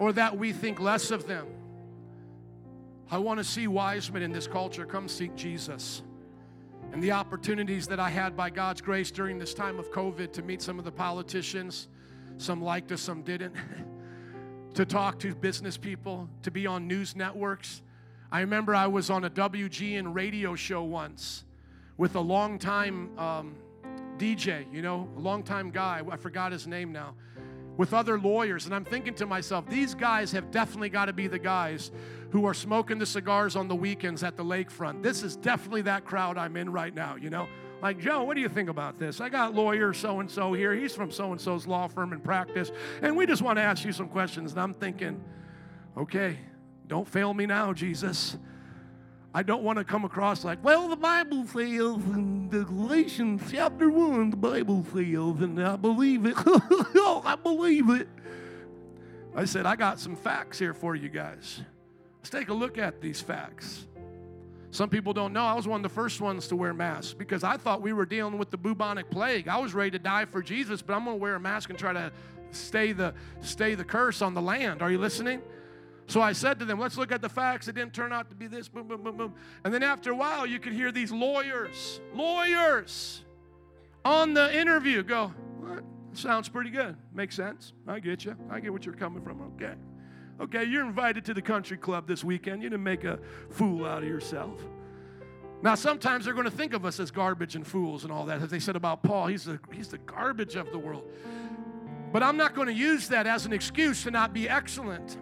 or 0.00 0.12
that 0.12 0.36
we 0.36 0.52
think 0.52 0.80
less 0.80 1.12
of 1.12 1.28
them. 1.28 1.46
I 3.12 3.18
want 3.18 3.38
to 3.38 3.44
see 3.44 3.68
wise 3.68 4.10
men 4.10 4.22
in 4.22 4.32
this 4.32 4.48
culture 4.48 4.86
come 4.86 5.08
seek 5.08 5.36
Jesus 5.36 6.02
and 6.94 7.02
the 7.02 7.10
opportunities 7.10 7.88
that 7.88 7.98
I 7.98 8.08
had 8.08 8.36
by 8.36 8.50
God's 8.50 8.80
grace 8.80 9.10
during 9.10 9.36
this 9.36 9.52
time 9.52 9.80
of 9.80 9.90
COVID 9.90 10.32
to 10.34 10.42
meet 10.42 10.62
some 10.62 10.78
of 10.78 10.84
the 10.84 10.92
politicians. 10.92 11.88
Some 12.38 12.62
liked 12.62 12.92
us, 12.92 13.00
some 13.00 13.22
didn't. 13.22 13.56
to 14.74 14.86
talk 14.86 15.18
to 15.18 15.34
business 15.34 15.76
people, 15.76 16.28
to 16.42 16.52
be 16.52 16.68
on 16.68 16.86
news 16.86 17.16
networks. 17.16 17.82
I 18.30 18.42
remember 18.42 18.76
I 18.76 18.86
was 18.86 19.10
on 19.10 19.24
a 19.24 19.30
WGN 19.30 20.14
radio 20.14 20.54
show 20.54 20.84
once 20.84 21.42
with 21.96 22.14
a 22.14 22.20
longtime 22.20 23.18
um, 23.18 23.56
DJ, 24.16 24.72
you 24.72 24.80
know, 24.80 25.08
a 25.16 25.20
longtime 25.20 25.72
guy. 25.72 26.00
I 26.08 26.16
forgot 26.16 26.52
his 26.52 26.68
name 26.68 26.92
now. 26.92 27.16
With 27.76 27.92
other 27.92 28.18
lawyers. 28.18 28.66
And 28.66 28.74
I'm 28.74 28.84
thinking 28.84 29.14
to 29.14 29.26
myself, 29.26 29.66
these 29.68 29.94
guys 29.94 30.30
have 30.32 30.50
definitely 30.50 30.90
got 30.90 31.06
to 31.06 31.12
be 31.12 31.26
the 31.26 31.38
guys 31.38 31.90
who 32.30 32.46
are 32.46 32.54
smoking 32.54 32.98
the 32.98 33.06
cigars 33.06 33.56
on 33.56 33.68
the 33.68 33.74
weekends 33.74 34.22
at 34.22 34.36
the 34.36 34.44
lakefront. 34.44 35.02
This 35.02 35.22
is 35.22 35.36
definitely 35.36 35.82
that 35.82 36.04
crowd 36.04 36.38
I'm 36.38 36.56
in 36.56 36.70
right 36.70 36.94
now, 36.94 37.16
you 37.16 37.30
know? 37.30 37.48
Like, 37.82 37.98
Joe, 37.98 38.24
what 38.24 38.34
do 38.34 38.40
you 38.40 38.48
think 38.48 38.68
about 38.70 38.98
this? 38.98 39.20
I 39.20 39.28
got 39.28 39.54
lawyer 39.54 39.92
so 39.92 40.20
and 40.20 40.30
so 40.30 40.52
here. 40.52 40.74
He's 40.74 40.94
from 40.94 41.10
so 41.10 41.32
and 41.32 41.40
so's 41.40 41.66
law 41.66 41.86
firm 41.86 42.12
and 42.12 42.22
practice. 42.22 42.70
And 43.02 43.16
we 43.16 43.26
just 43.26 43.42
want 43.42 43.58
to 43.58 43.62
ask 43.62 43.84
you 43.84 43.92
some 43.92 44.08
questions. 44.08 44.52
And 44.52 44.60
I'm 44.60 44.72
thinking, 44.72 45.22
okay, 45.96 46.38
don't 46.86 47.06
fail 47.06 47.34
me 47.34 47.44
now, 47.44 47.72
Jesus. 47.72 48.36
I 49.36 49.42
don't 49.42 49.64
want 49.64 49.78
to 49.78 49.84
come 49.84 50.04
across 50.04 50.44
like, 50.44 50.62
well, 50.62 50.88
the 50.88 50.96
Bible 50.96 51.44
says 51.44 51.56
in 51.58 52.48
the 52.50 52.62
Galatians 52.64 53.42
chapter 53.50 53.90
1, 53.90 54.30
the 54.30 54.36
Bible 54.36 54.86
says, 54.92 55.42
and 55.42 55.60
I 55.60 55.74
believe 55.74 56.24
it. 56.24 56.36
Oh, 56.96 57.20
I 57.24 57.34
believe 57.34 57.90
it. 57.90 58.08
I 59.34 59.44
said, 59.44 59.66
I 59.66 59.74
got 59.76 59.98
some 59.98 60.14
facts 60.14 60.58
here 60.58 60.72
for 60.72 60.94
you 60.94 61.08
guys. 61.08 61.60
Let's 62.18 62.30
take 62.30 62.48
a 62.48 62.54
look 62.54 62.78
at 62.78 63.00
these 63.00 63.20
facts. 63.20 63.86
Some 64.70 64.88
people 64.88 65.12
don't 65.12 65.32
know 65.32 65.44
I 65.44 65.54
was 65.54 65.68
one 65.68 65.80
of 65.80 65.82
the 65.82 65.94
first 65.94 66.20
ones 66.20 66.48
to 66.48 66.56
wear 66.56 66.72
masks 66.72 67.14
because 67.14 67.44
I 67.44 67.56
thought 67.56 67.82
we 67.82 67.92
were 67.92 68.06
dealing 68.06 68.38
with 68.38 68.50
the 68.50 68.56
bubonic 68.56 69.10
plague. 69.10 69.48
I 69.48 69.58
was 69.58 69.74
ready 69.74 69.90
to 69.92 69.98
die 69.98 70.24
for 70.24 70.42
Jesus, 70.42 70.80
but 70.80 70.94
I'm 70.94 71.04
going 71.04 71.16
to 71.16 71.20
wear 71.20 71.34
a 71.34 71.40
mask 71.40 71.70
and 71.70 71.78
try 71.78 71.92
to 71.92 72.10
stay 72.52 72.92
the 72.92 73.14
stay 73.40 73.74
the 73.74 73.84
curse 73.84 74.22
on 74.22 74.34
the 74.34 74.42
land. 74.42 74.82
Are 74.82 74.90
you 74.90 74.98
listening? 74.98 75.42
So 76.06 76.20
I 76.20 76.32
said 76.32 76.58
to 76.58 76.64
them, 76.64 76.78
let's 76.78 76.98
look 76.98 77.12
at 77.12 77.22
the 77.22 77.28
facts. 77.28 77.66
It 77.66 77.74
didn't 77.74 77.94
turn 77.94 78.12
out 78.12 78.28
to 78.28 78.36
be 78.36 78.46
this, 78.46 78.68
boom, 78.68 78.86
boom, 78.86 79.02
boom, 79.02 79.16
boom. 79.16 79.34
And 79.64 79.72
then 79.72 79.82
after 79.82 80.10
a 80.10 80.14
while, 80.14 80.46
you 80.46 80.58
could 80.58 80.74
hear 80.74 80.92
these 80.92 81.10
lawyers, 81.10 82.00
lawyers 82.14 83.22
on 84.04 84.34
the 84.34 84.54
interview 84.54 85.02
go, 85.02 85.28
what? 85.60 85.82
Sounds 86.12 86.48
pretty 86.48 86.70
good. 86.70 86.96
Makes 87.14 87.36
sense. 87.36 87.72
I 87.86 88.00
get 88.00 88.24
you. 88.24 88.36
I 88.50 88.60
get 88.60 88.72
what 88.72 88.84
you're 88.84 88.94
coming 88.94 89.22
from. 89.22 89.40
Okay. 89.54 89.74
Okay, 90.40 90.64
you're 90.64 90.84
invited 90.84 91.24
to 91.26 91.34
the 91.34 91.42
country 91.42 91.76
club 91.76 92.06
this 92.06 92.24
weekend. 92.24 92.62
You 92.62 92.68
didn't 92.68 92.82
make 92.82 93.04
a 93.04 93.18
fool 93.50 93.86
out 93.86 94.02
of 94.02 94.08
yourself. 94.08 94.60
Now, 95.62 95.76
sometimes 95.76 96.24
they're 96.24 96.34
going 96.34 96.44
to 96.44 96.50
think 96.50 96.74
of 96.74 96.84
us 96.84 97.00
as 97.00 97.10
garbage 97.10 97.56
and 97.56 97.66
fools 97.66 98.02
and 98.02 98.12
all 98.12 98.26
that, 98.26 98.42
as 98.42 98.50
they 98.50 98.58
said 98.58 98.76
about 98.76 99.02
Paul. 99.02 99.28
He's 99.28 99.44
the, 99.44 99.58
he's 99.72 99.88
the 99.88 99.98
garbage 99.98 100.56
of 100.56 100.70
the 100.72 100.78
world. 100.78 101.10
But 102.12 102.22
I'm 102.22 102.36
not 102.36 102.54
going 102.54 102.68
to 102.68 102.74
use 102.74 103.08
that 103.08 103.26
as 103.26 103.46
an 103.46 103.52
excuse 103.52 104.02
to 104.02 104.10
not 104.10 104.34
be 104.34 104.48
excellent. 104.48 105.16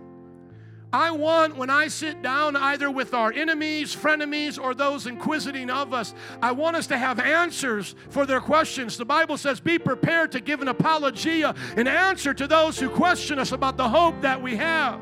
I 0.92 1.10
want, 1.10 1.56
when 1.56 1.70
I 1.70 1.88
sit 1.88 2.20
down 2.20 2.54
either 2.54 2.90
with 2.90 3.14
our 3.14 3.32
enemies, 3.32 3.96
frenemies, 3.96 4.62
or 4.62 4.74
those 4.74 5.06
inquisiting 5.06 5.70
of 5.70 5.94
us, 5.94 6.12
I 6.42 6.52
want 6.52 6.76
us 6.76 6.86
to 6.88 6.98
have 6.98 7.18
answers 7.18 7.94
for 8.10 8.26
their 8.26 8.40
questions. 8.40 8.98
The 8.98 9.06
Bible 9.06 9.38
says, 9.38 9.58
Be 9.58 9.78
prepared 9.78 10.32
to 10.32 10.40
give 10.40 10.60
an 10.60 10.68
apologia, 10.68 11.54
an 11.76 11.88
answer 11.88 12.34
to 12.34 12.46
those 12.46 12.78
who 12.78 12.90
question 12.90 13.38
us 13.38 13.52
about 13.52 13.78
the 13.78 13.88
hope 13.88 14.20
that 14.20 14.42
we 14.42 14.56
have. 14.56 15.00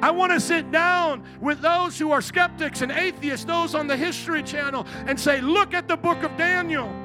I 0.00 0.12
want 0.12 0.32
to 0.32 0.40
sit 0.40 0.70
down 0.70 1.24
with 1.40 1.60
those 1.60 1.98
who 1.98 2.12
are 2.12 2.20
skeptics 2.20 2.82
and 2.82 2.92
atheists, 2.92 3.44
those 3.44 3.74
on 3.74 3.88
the 3.88 3.96
History 3.96 4.42
Channel, 4.42 4.86
and 5.06 5.18
say, 5.18 5.40
Look 5.40 5.74
at 5.74 5.88
the 5.88 5.96
book 5.96 6.22
of 6.22 6.36
Daniel. 6.36 7.03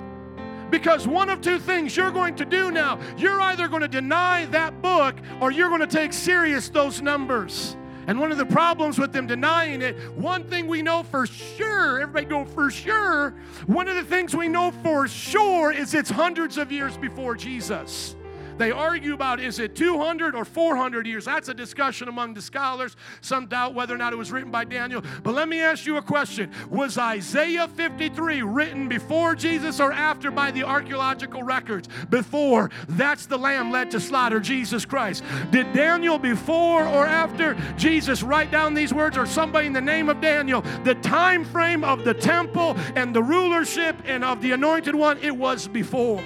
Because 0.70 1.08
one 1.08 1.30
of 1.30 1.42
two 1.42 1.60
things 1.60 1.96
you're 1.96 2.12
going 2.12 2.36
to 2.36 2.46
do 2.46 2.72
now. 2.72 3.00
You're 3.18 3.42
either 3.42 3.68
going 3.68 3.82
to 3.82 3.88
deny 3.88 4.46
that 4.48 4.82
book 4.82 5.16
or 5.42 5.52
you're 5.52 5.70
going 5.70 5.82
to 5.82 5.88
take 5.88 6.14
serious 6.14 6.70
those 6.70 7.02
numbers. 7.02 7.76
And 8.08 8.20
one 8.20 8.32
of 8.32 8.40
the 8.40 8.46
problems 8.46 8.98
with 8.98 9.14
them 9.14 9.28
denying 9.28 9.84
it, 9.84 9.96
one 10.16 10.44
thing 10.44 10.68
we 10.68 10.82
know 10.82 11.04
for 11.04 11.28
sure, 11.28 12.00
everybody 12.00 12.26
go 12.26 12.44
for 12.44 12.72
sure, 12.72 13.36
one 13.68 13.88
of 13.88 13.96
the 13.96 14.04
things 14.04 14.36
we 14.36 14.48
know 14.48 14.72
for 14.84 15.08
sure 15.08 15.72
is 15.72 15.94
it's 15.94 16.10
hundreds 16.10 16.58
of 16.58 16.72
years 16.72 16.98
before 16.98 17.36
Jesus. 17.36 18.16
They 18.60 18.72
argue 18.72 19.14
about 19.14 19.40
is 19.40 19.58
it 19.58 19.74
200 19.74 20.36
or 20.36 20.44
400 20.44 21.08
years. 21.08 21.24
That's 21.26 21.48
a 21.48 21.54
discussion 21.54 22.10
among 22.10 22.34
the 22.34 22.42
scholars. 22.42 22.98
Some 23.22 23.48
doubt 23.48 23.74
whether 23.74 23.96
or 23.96 23.98
not 23.98 24.12
it 24.12 24.18
was 24.18 24.34
written 24.34 24.52
by 24.52 24.66
Daniel. 24.66 25.02
But 25.24 25.34
let 25.34 25.48
me 25.48 25.62
ask 25.62 25.86
you 25.86 25.96
a 25.96 26.02
question 26.02 26.52
Was 26.70 26.98
Isaiah 26.98 27.70
53 27.70 28.42
written 28.42 28.90
before 28.90 29.34
Jesus 29.34 29.80
or 29.80 29.94
after 29.94 30.30
by 30.30 30.52
the 30.52 30.64
archaeological 30.64 31.42
records? 31.42 31.88
Before. 32.10 32.70
That's 32.90 33.26
the 33.26 33.38
lamb 33.38 33.72
led 33.72 33.92
to 33.92 34.00
slaughter, 34.02 34.42
Jesus 34.42 34.84
Christ. 34.84 35.24
Did 35.52 35.72
Daniel 35.72 36.20
before 36.20 36.86
or 36.86 37.06
after 37.06 37.56
Jesus 37.78 38.24
write 38.24 38.52
down 38.52 38.74
these 38.74 38.94
words 38.94 39.18
or 39.18 39.26
somebody 39.26 39.68
in 39.68 39.74
the 39.74 39.80
name 39.80 40.10
of 40.10 40.20
Daniel? 40.20 40.64
The 40.84 40.96
time 40.96 41.46
frame 41.46 41.86
of 41.86 42.04
the 42.04 42.14
temple 42.14 42.76
and 42.98 43.16
the 43.16 43.24
rulership 43.24 43.96
and 44.04 44.26
of 44.26 44.42
the 44.42 44.52
anointed 44.52 44.96
one, 44.96 45.18
it 45.20 45.36
was 45.36 45.66
before. 45.66 46.22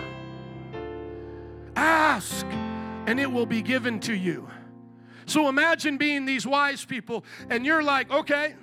Ask, 1.76 2.46
and 2.46 3.20
it 3.20 3.32
will 3.32 3.46
be 3.46 3.62
given 3.62 4.00
to 4.02 4.14
you. 4.14 4.50
So 5.26 5.48
imagine 5.50 5.98
being 5.98 6.26
these 6.26 6.46
wise 6.46 6.84
people, 6.86 7.24
and 7.50 7.66
you're 7.66 7.84
like, 7.84 8.12
okay, 8.12 8.56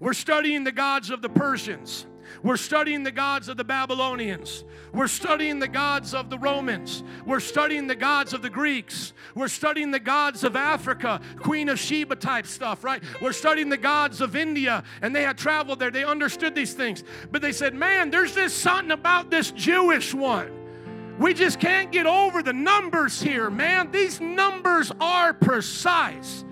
We're 0.00 0.14
studying 0.14 0.64
the 0.64 0.72
gods 0.72 1.10
of 1.10 1.20
the 1.20 1.28
Persians. 1.28 2.06
We're 2.42 2.56
studying 2.56 3.02
the 3.02 3.10
gods 3.10 3.48
of 3.48 3.58
the 3.58 3.64
Babylonians. 3.64 4.64
We're 4.94 5.08
studying 5.08 5.58
the 5.58 5.68
gods 5.68 6.14
of 6.14 6.30
the 6.30 6.38
Romans. 6.38 7.02
We're 7.26 7.40
studying 7.40 7.86
the 7.86 7.96
gods 7.96 8.32
of 8.32 8.40
the 8.40 8.48
Greeks. 8.48 9.12
We're 9.34 9.48
studying 9.48 9.90
the 9.90 10.00
gods 10.00 10.42
of 10.42 10.56
Africa, 10.56 11.20
Queen 11.36 11.68
of 11.68 11.78
Sheba 11.78 12.16
type 12.16 12.46
stuff, 12.46 12.82
right? 12.82 13.02
We're 13.20 13.32
studying 13.32 13.68
the 13.68 13.76
gods 13.76 14.20
of 14.22 14.36
India, 14.36 14.84
and 15.02 15.14
they 15.14 15.22
had 15.22 15.36
traveled 15.36 15.80
there. 15.80 15.90
They 15.90 16.04
understood 16.04 16.54
these 16.54 16.72
things. 16.72 17.04
But 17.30 17.42
they 17.42 17.52
said, 17.52 17.74
man, 17.74 18.10
there's 18.10 18.34
just 18.34 18.58
something 18.58 18.92
about 18.92 19.30
this 19.30 19.50
Jewish 19.50 20.14
one. 20.14 20.59
We 21.20 21.34
just 21.34 21.60
can't 21.60 21.92
get 21.92 22.06
over 22.06 22.42
the 22.42 22.54
numbers 22.54 23.20
here, 23.20 23.50
man. 23.50 23.90
These 23.90 24.22
numbers 24.22 24.90
are 25.02 25.34
precise. 25.34 26.46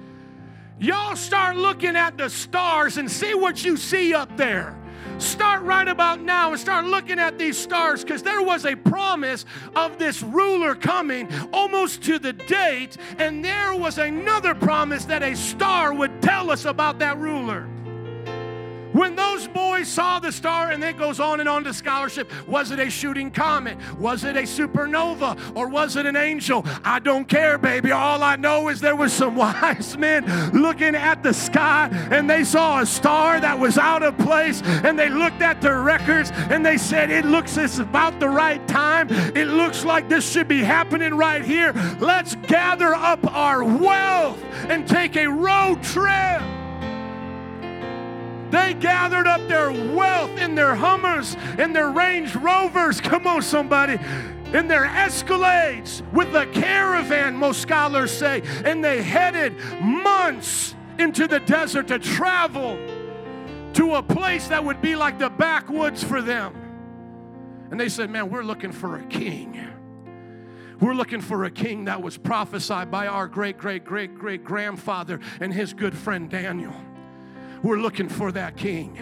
Y'all 0.78 1.16
start 1.16 1.56
looking 1.56 1.96
at 1.96 2.18
the 2.18 2.28
stars 2.28 2.98
and 2.98 3.10
see 3.10 3.32
what 3.32 3.64
you 3.64 3.78
see 3.78 4.12
up 4.12 4.36
there. 4.36 4.78
Start 5.16 5.62
right 5.62 5.88
about 5.88 6.20
now 6.20 6.50
and 6.50 6.60
start 6.60 6.84
looking 6.84 7.18
at 7.18 7.38
these 7.38 7.56
stars 7.56 8.04
because 8.04 8.22
there 8.22 8.42
was 8.42 8.66
a 8.66 8.76
promise 8.76 9.46
of 9.74 9.98
this 9.98 10.22
ruler 10.22 10.74
coming 10.74 11.32
almost 11.50 12.02
to 12.02 12.18
the 12.18 12.34
date, 12.34 12.98
and 13.16 13.42
there 13.42 13.74
was 13.74 13.96
another 13.96 14.54
promise 14.54 15.06
that 15.06 15.22
a 15.22 15.34
star 15.34 15.94
would 15.94 16.20
tell 16.20 16.50
us 16.50 16.66
about 16.66 16.98
that 16.98 17.16
ruler. 17.16 17.66
When 18.98 19.14
those 19.14 19.46
boys 19.46 19.86
saw 19.86 20.18
the 20.18 20.32
star, 20.32 20.72
and 20.72 20.82
it 20.82 20.98
goes 20.98 21.20
on 21.20 21.38
and 21.38 21.48
on 21.48 21.62
to 21.62 21.72
scholarship, 21.72 22.32
was 22.48 22.72
it 22.72 22.80
a 22.80 22.90
shooting 22.90 23.30
comet? 23.30 23.78
Was 23.96 24.24
it 24.24 24.36
a 24.36 24.42
supernova? 24.42 25.56
Or 25.56 25.68
was 25.68 25.94
it 25.94 26.04
an 26.04 26.16
angel? 26.16 26.66
I 26.84 26.98
don't 26.98 27.28
care, 27.28 27.58
baby. 27.58 27.92
All 27.92 28.24
I 28.24 28.34
know 28.34 28.68
is 28.68 28.80
there 28.80 28.96
was 28.96 29.12
some 29.12 29.36
wise 29.36 29.96
men 29.96 30.24
looking 30.50 30.96
at 30.96 31.22
the 31.22 31.32
sky 31.32 31.88
and 32.10 32.28
they 32.28 32.42
saw 32.42 32.80
a 32.80 32.86
star 32.86 33.38
that 33.40 33.56
was 33.56 33.78
out 33.78 34.02
of 34.02 34.18
place 34.18 34.62
and 34.64 34.98
they 34.98 35.08
looked 35.08 35.42
at 35.42 35.62
their 35.62 35.80
records 35.80 36.32
and 36.50 36.66
they 36.66 36.76
said, 36.76 37.08
It 37.08 37.24
looks 37.24 37.56
it's 37.56 37.78
about 37.78 38.18
the 38.18 38.28
right 38.28 38.66
time. 38.66 39.06
It 39.10 39.46
looks 39.46 39.84
like 39.84 40.08
this 40.08 40.28
should 40.28 40.48
be 40.48 40.64
happening 40.64 41.14
right 41.14 41.44
here. 41.44 41.72
Let's 42.00 42.34
gather 42.34 42.96
up 42.96 43.24
our 43.32 43.62
wealth 43.62 44.42
and 44.68 44.88
take 44.88 45.14
a 45.14 45.28
road 45.28 45.84
trip. 45.84 46.57
They 48.50 48.74
gathered 48.74 49.26
up 49.26 49.46
their 49.48 49.70
wealth 49.70 50.38
in 50.38 50.54
their 50.54 50.74
Hummers, 50.74 51.36
in 51.58 51.72
their 51.72 51.90
Range 51.90 52.34
Rovers. 52.36 53.00
Come 53.00 53.26
on, 53.26 53.42
somebody. 53.42 53.98
In 54.54 54.66
their 54.66 54.84
Escalades 54.84 56.02
with 56.12 56.34
a 56.34 56.46
caravan, 56.46 57.36
most 57.36 57.60
scholars 57.60 58.10
say. 58.10 58.42
And 58.64 58.82
they 58.82 59.02
headed 59.02 59.54
months 59.80 60.74
into 60.98 61.26
the 61.28 61.40
desert 61.40 61.88
to 61.88 61.98
travel 61.98 62.78
to 63.74 63.94
a 63.96 64.02
place 64.02 64.48
that 64.48 64.64
would 64.64 64.80
be 64.80 64.96
like 64.96 65.18
the 65.18 65.30
backwoods 65.30 66.02
for 66.02 66.22
them. 66.22 66.54
And 67.70 67.78
they 67.78 67.90
said, 67.90 68.10
Man, 68.10 68.30
we're 68.30 68.42
looking 68.42 68.72
for 68.72 68.96
a 68.96 69.04
king. 69.04 69.68
We're 70.80 70.94
looking 70.94 71.20
for 71.20 71.44
a 71.44 71.50
king 71.50 71.84
that 71.86 72.00
was 72.00 72.16
prophesied 72.16 72.90
by 72.90 73.08
our 73.08 73.26
great, 73.26 73.58
great, 73.58 73.84
great, 73.84 74.14
great 74.14 74.44
grandfather 74.44 75.20
and 75.40 75.52
his 75.52 75.74
good 75.74 75.96
friend 75.96 76.30
Daniel. 76.30 76.74
We're 77.62 77.78
looking 77.78 78.08
for 78.08 78.32
that 78.32 78.56
king. 78.56 78.96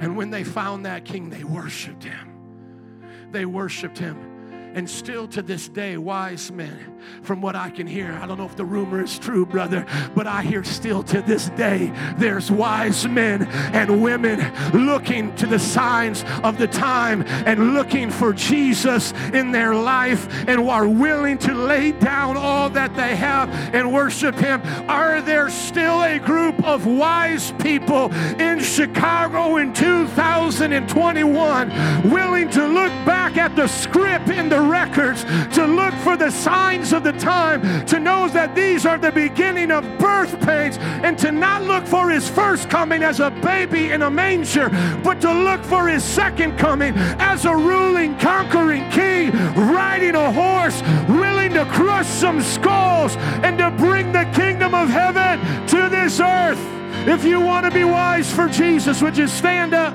And 0.00 0.16
when 0.16 0.30
they 0.30 0.44
found 0.44 0.86
that 0.86 1.04
king, 1.04 1.30
they 1.30 1.44
worshiped 1.44 2.04
him. 2.04 3.00
They 3.32 3.44
worshiped 3.44 3.98
him. 3.98 4.37
And 4.74 4.88
still 4.88 5.26
to 5.28 5.42
this 5.42 5.68
day, 5.68 5.96
wise 5.96 6.52
men, 6.52 6.98
from 7.22 7.40
what 7.40 7.56
I 7.56 7.70
can 7.70 7.86
hear, 7.86 8.18
I 8.22 8.26
don't 8.26 8.38
know 8.38 8.44
if 8.44 8.56
the 8.56 8.64
rumor 8.64 9.02
is 9.02 9.18
true, 9.18 9.44
brother, 9.44 9.86
but 10.14 10.26
I 10.26 10.42
hear 10.42 10.62
still 10.62 11.02
to 11.04 11.22
this 11.22 11.48
day, 11.50 11.92
there's 12.16 12.50
wise 12.50 13.08
men 13.08 13.46
and 13.72 14.02
women 14.02 14.40
looking 14.72 15.34
to 15.36 15.46
the 15.46 15.58
signs 15.58 16.24
of 16.44 16.58
the 16.58 16.66
time 16.66 17.22
and 17.26 17.74
looking 17.74 18.10
for 18.10 18.32
Jesus 18.32 19.12
in 19.32 19.52
their 19.52 19.74
life 19.74 20.28
and 20.46 20.68
are 20.68 20.88
willing 20.88 21.38
to 21.38 21.54
lay 21.54 21.92
down 21.92 22.36
all 22.36 22.68
that 22.70 22.94
they 22.94 23.16
have 23.16 23.48
and 23.74 23.92
worship 23.92 24.34
Him. 24.36 24.60
Are 24.88 25.20
there 25.22 25.50
still 25.50 26.02
a 26.02 26.18
group 26.18 26.62
of 26.64 26.86
wise 26.86 27.52
people 27.60 28.12
in 28.38 28.60
Chicago 28.60 29.56
in 29.56 29.72
2021 29.72 32.10
willing 32.10 32.50
to 32.50 32.66
look 32.66 32.92
back 33.04 33.36
at 33.36 33.56
the 33.56 33.66
script 33.66 34.28
in 34.28 34.48
the 34.48 34.57
the 34.58 34.68
records, 34.68 35.22
to 35.54 35.64
look 35.66 35.94
for 35.94 36.16
the 36.16 36.30
signs 36.30 36.92
of 36.92 37.04
the 37.04 37.12
time, 37.12 37.86
to 37.86 38.00
know 38.00 38.28
that 38.28 38.56
these 38.56 38.84
are 38.84 38.98
the 38.98 39.12
beginning 39.12 39.70
of 39.70 39.84
birth 39.98 40.34
pains, 40.40 40.78
and 40.78 41.16
to 41.16 41.30
not 41.30 41.62
look 41.62 41.86
for 41.86 42.10
his 42.10 42.28
first 42.28 42.68
coming 42.68 43.02
as 43.04 43.20
a 43.20 43.30
baby 43.30 43.92
in 43.92 44.02
a 44.02 44.10
manger, 44.10 44.68
but 45.04 45.20
to 45.20 45.32
look 45.32 45.62
for 45.62 45.86
his 45.86 46.02
second 46.02 46.58
coming 46.58 46.92
as 47.20 47.44
a 47.44 47.54
ruling, 47.54 48.18
conquering 48.18 48.88
king, 48.90 49.30
riding 49.54 50.16
a 50.16 50.32
horse, 50.32 50.82
willing 51.08 51.52
to 51.52 51.64
crush 51.66 52.08
some 52.08 52.40
skulls 52.40 53.14
and 53.44 53.58
to 53.58 53.70
bring 53.70 54.12
the 54.12 54.24
kingdom 54.34 54.74
of 54.74 54.88
heaven 54.88 55.38
to 55.68 55.88
this 55.88 56.18
earth. 56.18 56.58
If 57.06 57.24
you 57.24 57.40
want 57.40 57.64
to 57.64 57.70
be 57.70 57.84
wise 57.84 58.32
for 58.32 58.48
Jesus, 58.48 59.00
would 59.02 59.16
you 59.16 59.28
stand 59.28 59.72
up? 59.72 59.94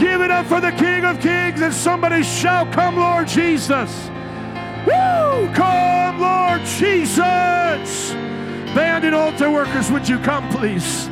Give 0.00 0.22
it 0.22 0.30
up 0.30 0.46
for 0.46 0.62
the 0.62 0.72
King 0.72 1.04
of 1.04 1.20
Kings 1.20 1.60
and 1.60 1.74
somebody 1.74 2.22
shout, 2.22 2.72
Come, 2.72 2.96
Lord 2.96 3.28
Jesus. 3.28 4.08
Woo! 4.86 5.52
Come, 5.52 6.18
Lord 6.18 6.62
Jesus. 6.62 8.14
Band 8.72 9.04
and 9.04 9.14
altar 9.14 9.50
workers, 9.50 9.90
would 9.90 10.08
you 10.08 10.18
come, 10.20 10.48
please? 10.48 11.06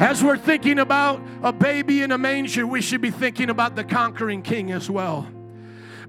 As 0.00 0.22
we're 0.22 0.36
thinking 0.36 0.80
about 0.80 1.22
a 1.42 1.50
baby 1.50 2.02
in 2.02 2.12
a 2.12 2.18
manger, 2.18 2.66
we 2.66 2.82
should 2.82 3.00
be 3.00 3.10
thinking 3.10 3.48
about 3.48 3.74
the 3.74 3.84
conquering 3.84 4.42
king 4.42 4.70
as 4.70 4.90
well. 4.90 5.26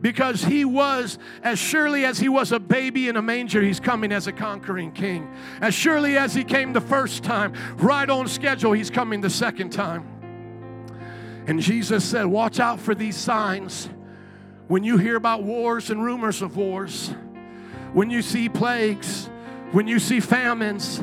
Because 0.02 0.44
he 0.44 0.66
was, 0.66 1.18
as 1.44 1.58
surely 1.58 2.04
as 2.04 2.20
he 2.20 2.28
was 2.28 2.52
a 2.52 2.60
baby 2.60 3.08
in 3.08 3.16
a 3.16 3.22
manger, 3.22 3.62
he's 3.62 3.80
coming 3.80 4.12
as 4.12 4.28
a 4.28 4.34
conquering 4.34 4.92
king. 4.92 5.34
As 5.62 5.74
surely 5.74 6.18
as 6.18 6.34
he 6.34 6.44
came 6.44 6.74
the 6.74 6.82
first 6.82 7.24
time, 7.24 7.54
right 7.78 8.10
on 8.10 8.28
schedule, 8.28 8.74
he's 8.74 8.90
coming 8.90 9.22
the 9.22 9.30
second 9.30 9.70
time. 9.70 10.11
And 11.52 11.60
Jesus 11.60 12.06
said, 12.06 12.28
Watch 12.28 12.62
out 12.62 12.80
for 12.80 12.96
these 12.96 13.18
signs. 13.18 13.90
When 14.70 14.86
you 14.86 14.98
hear 14.98 15.18
about 15.18 15.44
wars 15.44 15.90
and 15.90 16.02
rumors 16.02 16.42
of 16.42 16.56
wars, 16.56 17.14
when 17.92 18.10
you 18.10 18.22
see 18.22 18.48
plagues, 18.48 19.30
when 19.74 19.86
you 19.86 20.00
see 20.00 20.22
famines, 20.22 21.00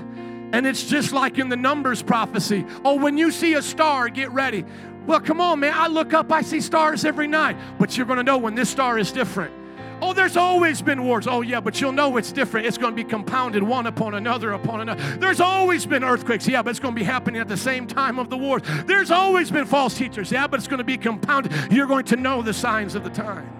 and 0.55 0.67
it's 0.67 0.89
just 0.89 1.13
like 1.13 1.37
in 1.37 1.51
the 1.51 1.57
Numbers 1.57 2.03
prophecy. 2.03 2.65
Oh, 2.83 2.95
when 2.95 3.19
you 3.19 3.31
see 3.31 3.53
a 3.55 3.61
star, 3.61 4.09
get 4.09 4.31
ready. 4.33 4.65
Well, 5.07 5.21
come 5.21 5.43
on, 5.43 5.61
man. 5.61 5.75
I 5.77 5.87
look 5.87 6.15
up, 6.15 6.33
I 6.33 6.41
see 6.41 6.63
stars 6.63 7.05
every 7.05 7.29
night. 7.29 7.59
But 7.79 7.99
you're 7.99 8.07
going 8.07 8.17
to 8.17 8.23
know 8.23 8.39
when 8.39 8.55
this 8.55 8.71
star 8.71 8.99
is 8.99 9.13
different. 9.13 9.53
Oh, 10.01 10.13
there's 10.13 10.37
always 10.37 10.81
been 10.81 11.03
wars. 11.05 11.27
Oh, 11.27 11.41
yeah, 11.41 11.61
but 11.61 11.81
you'll 11.81 11.93
know 11.93 12.17
it's 12.17 12.33
different. 12.33 12.67
It's 12.67 12.79
going 12.79 12.97
to 12.97 13.03
be 13.03 13.09
compounded 13.09 13.63
one 13.63 13.87
upon 13.87 14.15
another 14.15 14.53
upon 14.53 14.81
another. 14.81 15.03
There's 15.17 15.41
always 15.41 15.87
been 15.87 16.05
earthquakes. 16.05 16.47
Yeah, 16.47 16.63
but 16.63 16.71
it's 16.71 16.79
going 16.79 16.95
to 16.95 16.99
be 16.99 17.05
happening 17.05 17.41
at 17.41 17.49
the 17.49 17.57
same 17.57 17.87
time 17.87 18.19
of 18.19 18.31
the 18.31 18.37
wars. 18.37 18.63
There's 18.87 19.11
always 19.11 19.51
been 19.51 19.67
false 19.67 19.97
teachers. 19.97 20.31
Yeah, 20.31 20.47
but 20.47 20.61
it's 20.61 20.69
going 20.69 20.79
to 20.79 20.85
be 20.85 20.97
compounded. 20.97 21.53
You're 21.73 21.87
going 21.87 22.05
to 22.07 22.17
know 22.17 22.43
the 22.43 22.53
signs 22.55 22.95
of 22.95 23.05
the 23.05 23.11
time. 23.11 23.51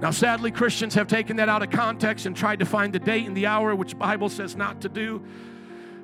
Now, 0.00 0.10
sadly, 0.12 0.50
Christians 0.50 0.94
have 0.94 1.08
taken 1.08 1.36
that 1.36 1.48
out 1.48 1.62
of 1.62 1.70
context 1.70 2.26
and 2.26 2.36
tried 2.36 2.60
to 2.60 2.64
find 2.64 2.92
the 2.92 3.00
date 3.00 3.26
and 3.26 3.36
the 3.36 3.46
hour, 3.46 3.74
which 3.74 3.98
Bible 3.98 4.28
says 4.28 4.56
not 4.56 4.80
to 4.82 4.88
do. 4.88 5.22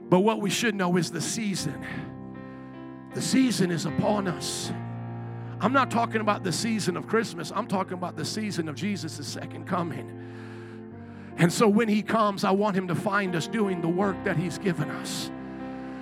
But 0.09 0.21
what 0.21 0.41
we 0.41 0.51
should 0.51 0.75
know 0.75 0.97
is 0.97 1.11
the 1.11 1.21
season. 1.21 1.85
The 3.15 3.23
season 3.23 3.71
is 3.71 3.87
upon 3.87 4.27
us. 4.27 4.73
I'm 5.61 5.73
not 5.73 5.91
talking 5.91 6.21
about 6.21 6.45
the 6.45 6.53
season 6.53 6.97
of 6.97 7.07
Christmas, 7.07 7.53
I'm 7.55 7.67
talking 7.67 7.95
about 7.95 8.17
the 8.17 8.25
season 8.25 8.69
of 8.69 8.75
Jesus' 8.75 9.27
second 9.27 9.67
coming. 9.67 10.21
And 11.37 11.53
so 11.53 11.69
when 11.69 11.89
he 11.89 12.03
comes, 12.03 12.45
I 12.45 12.53
want 12.53 12.77
him 12.77 12.89
to 12.89 12.95
find 12.95 13.35
us 13.35 13.49
doing 13.49 13.81
the 13.81 13.89
work 13.89 14.23
that 14.25 14.37
he's 14.37 14.59
given 14.59 14.89
us. 14.91 15.31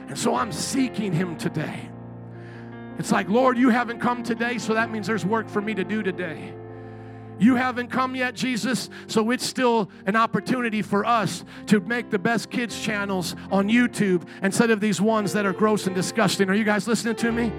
And 0.08 0.18
so 0.18 0.34
I'm 0.34 0.52
seeking 0.52 1.12
him 1.12 1.36
today. 1.36 1.88
It's 2.98 3.10
like, 3.10 3.28
Lord, 3.28 3.56
you 3.56 3.70
haven't 3.70 4.00
come 4.00 4.22
today, 4.22 4.58
so 4.58 4.74
that 4.74 4.90
means 4.90 5.06
there's 5.06 5.24
work 5.24 5.48
for 5.48 5.62
me 5.62 5.74
to 5.74 5.84
do 5.84 6.02
today. 6.02 6.52
You 7.38 7.56
haven't 7.56 7.88
come 7.88 8.14
yet, 8.14 8.34
Jesus, 8.34 8.90
so 9.06 9.30
it's 9.30 9.44
still 9.44 9.90
an 10.06 10.16
opportunity 10.16 10.82
for 10.82 11.04
us 11.04 11.44
to 11.66 11.80
make 11.80 12.10
the 12.10 12.18
best 12.18 12.50
kids 12.50 12.78
channels 12.80 13.34
on 13.50 13.68
YouTube 13.68 14.28
instead 14.42 14.70
of 14.70 14.80
these 14.80 15.00
ones 15.00 15.32
that 15.32 15.46
are 15.46 15.52
gross 15.52 15.86
and 15.86 15.96
disgusting. 15.96 16.50
Are 16.50 16.54
you 16.54 16.64
guys 16.64 16.86
listening 16.86 17.16
to 17.16 17.32
me? 17.32 17.50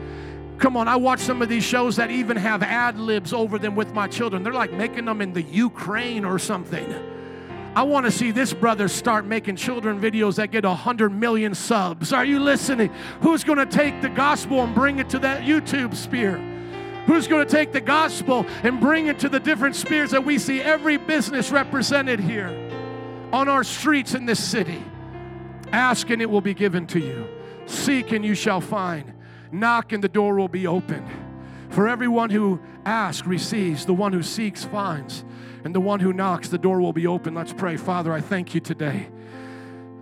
Come 0.63 0.77
on, 0.77 0.87
I 0.87 0.95
watch 0.95 1.19
some 1.19 1.41
of 1.41 1.49
these 1.49 1.65
shows 1.65 1.97
that 1.97 2.09
even 2.09 2.37
have 2.37 2.63
ad 2.63 2.97
libs 2.97 3.33
over 3.33 3.59
them 3.59 3.75
with 3.75 3.93
my 3.93 4.07
children. 4.07 4.43
They're 4.43 4.53
like 4.53 4.71
making 4.71 5.03
them 5.03 5.19
in 5.19 5.33
the 5.33 5.41
Ukraine 5.41 6.23
or 6.23 6.39
something. 6.39 6.89
I 7.75 7.83
want 7.83 8.05
to 8.05 8.11
see 8.13 8.31
this 8.31 8.53
brother 8.53 8.87
start 8.87 9.25
making 9.25 9.57
children 9.57 9.99
videos 9.99 10.35
that 10.35 10.51
get 10.51 10.63
100 10.63 11.09
million 11.09 11.53
subs. 11.53 12.13
Are 12.13 12.23
you 12.23 12.39
listening? 12.39 12.93
Who's 13.19 13.43
going 13.43 13.57
to 13.57 13.65
take 13.65 14.01
the 14.01 14.07
gospel 14.07 14.61
and 14.61 14.73
bring 14.73 14.99
it 14.99 15.09
to 15.09 15.19
that 15.19 15.41
YouTube 15.41 15.93
sphere? 15.97 16.37
Who's 17.07 17.27
going 17.27 17.45
to 17.45 17.51
take 17.51 17.73
the 17.73 17.81
gospel 17.81 18.45
and 18.63 18.79
bring 18.79 19.07
it 19.07 19.19
to 19.19 19.27
the 19.27 19.41
different 19.41 19.75
spheres 19.75 20.11
that 20.11 20.23
we 20.23 20.39
see 20.39 20.61
every 20.61 20.95
business 20.95 21.51
represented 21.51 22.21
here 22.21 22.47
on 23.33 23.49
our 23.49 23.65
streets 23.65 24.13
in 24.15 24.25
this 24.25 24.41
city? 24.41 24.81
Ask 25.73 26.09
and 26.09 26.21
it 26.21 26.29
will 26.29 26.39
be 26.39 26.53
given 26.53 26.87
to 26.87 26.99
you. 27.01 27.27
Seek 27.65 28.13
and 28.13 28.23
you 28.23 28.33
shall 28.33 28.61
find. 28.61 29.13
Knock 29.53 29.93
and 29.93 30.03
the 30.03 30.09
door 30.09 30.35
will 30.35 30.47
be 30.47 30.65
opened. 30.65 31.07
For 31.69 31.87
everyone 31.87 32.31
who 32.31 32.59
asks 32.85 33.27
receives, 33.27 33.85
the 33.85 33.93
one 33.93 34.11
who 34.11 34.23
seeks 34.23 34.65
finds, 34.65 35.23
and 35.63 35.75
the 35.75 35.79
one 35.79 35.99
who 35.99 36.11
knocks, 36.11 36.49
the 36.49 36.57
door 36.57 36.81
will 36.81 36.91
be 36.91 37.05
open. 37.05 37.35
Let's 37.35 37.53
pray. 37.53 37.77
Father, 37.77 38.11
I 38.11 38.19
thank 38.19 38.55
you 38.55 38.59
today 38.59 39.09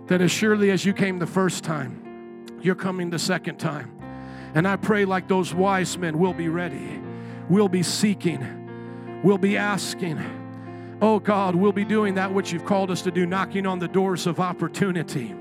that 0.06 0.22
as 0.22 0.30
surely 0.30 0.70
as 0.70 0.86
you 0.86 0.94
came 0.94 1.18
the 1.18 1.26
first 1.26 1.64
time, 1.64 2.46
you're 2.62 2.74
coming 2.74 3.10
the 3.10 3.18
second 3.18 3.58
time. 3.58 3.98
And 4.54 4.66
I 4.66 4.76
pray, 4.76 5.04
like 5.04 5.28
those 5.28 5.52
wise 5.52 5.98
men, 5.98 6.18
we'll 6.18 6.32
be 6.32 6.48
ready, 6.48 7.00
we'll 7.50 7.68
be 7.68 7.82
seeking, 7.82 9.20
we'll 9.22 9.38
be 9.38 9.58
asking. 9.58 10.98
Oh 11.02 11.18
God, 11.18 11.54
we'll 11.54 11.72
be 11.72 11.84
doing 11.84 12.14
that 12.14 12.32
which 12.32 12.52
you've 12.52 12.64
called 12.64 12.90
us 12.90 13.02
to 13.02 13.10
do, 13.10 13.26
knocking 13.26 13.66
on 13.66 13.78
the 13.78 13.88
doors 13.88 14.26
of 14.26 14.40
opportunity 14.40 15.34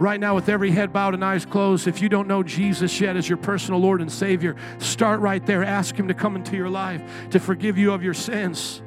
right 0.00 0.18
now 0.18 0.34
with 0.34 0.48
every 0.48 0.70
head 0.70 0.92
bowed 0.92 1.14
and 1.14 1.24
eyes 1.24 1.44
closed, 1.46 1.86
if 1.86 2.00
you 2.02 2.08
don't 2.08 2.26
know 2.26 2.42
Jesus 2.42 3.00
yet 3.00 3.16
as 3.16 3.28
your 3.28 3.36
personal 3.36 3.80
Lord 3.80 4.00
and 4.00 4.10
Savior, 4.10 4.56
start 4.78 5.20
right 5.20 5.44
there. 5.44 5.62
Ask 5.62 5.94
Him 5.94 6.08
to 6.08 6.14
come 6.14 6.34
into 6.34 6.56
your 6.56 6.70
life, 6.70 7.02
to 7.30 7.38
forgive 7.38 7.78
you 7.78 7.92
of 7.92 8.02
your 8.02 8.14
sins. 8.14 8.82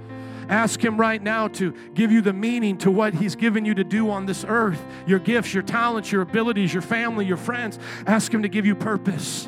Ask 0.49 0.83
Him 0.83 0.97
right 0.97 1.21
now 1.21 1.47
to 1.49 1.71
give 1.93 2.11
you 2.11 2.21
the 2.21 2.33
meaning 2.33 2.77
to 2.79 2.91
what 2.91 3.13
He's 3.13 3.35
given 3.35 3.63
you 3.63 3.75
to 3.75 3.83
do 3.83 4.09
on 4.09 4.25
this 4.25 4.43
earth 4.45 4.83
your 5.05 5.19
gifts, 5.19 5.53
your 5.53 5.63
talents, 5.63 6.11
your 6.11 6.23
abilities, 6.23 6.73
your 6.73 6.81
family, 6.81 7.25
your 7.25 7.37
friends. 7.37 7.79
Ask 8.07 8.33
Him 8.33 8.41
to 8.41 8.49
give 8.49 8.65
you 8.65 8.75
purpose. 8.75 9.47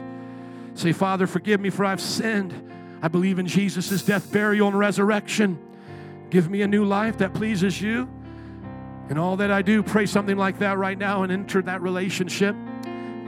Say, 0.76 0.93
Father, 0.93 1.26
forgive 1.26 1.59
me 1.59 1.70
for 1.70 1.84
I've 1.84 2.01
sinned. 2.01 2.72
I 3.01 3.07
believe 3.07 3.39
in 3.39 3.47
Jesus' 3.47 4.03
death, 4.03 4.32
burial, 4.32 4.68
and 4.68 4.78
resurrection. 4.78 5.59
Give 6.30 6.49
me 6.49 6.61
a 6.61 6.68
new 6.68 6.86
life 6.86 7.18
that 7.20 7.34
pleases 7.34 7.82
you. 7.82 8.09
And 9.10 9.20
all 9.20 9.38
that 9.38 9.51
I 9.51 9.62
do, 9.62 9.84
pray 9.84 10.08
something 10.08 10.38
like 10.38 10.60
that 10.60 10.78
right 10.78 10.97
now 10.97 11.24
and 11.24 11.32
enter 11.32 11.62
that 11.62 11.82
relationship. 11.82 12.56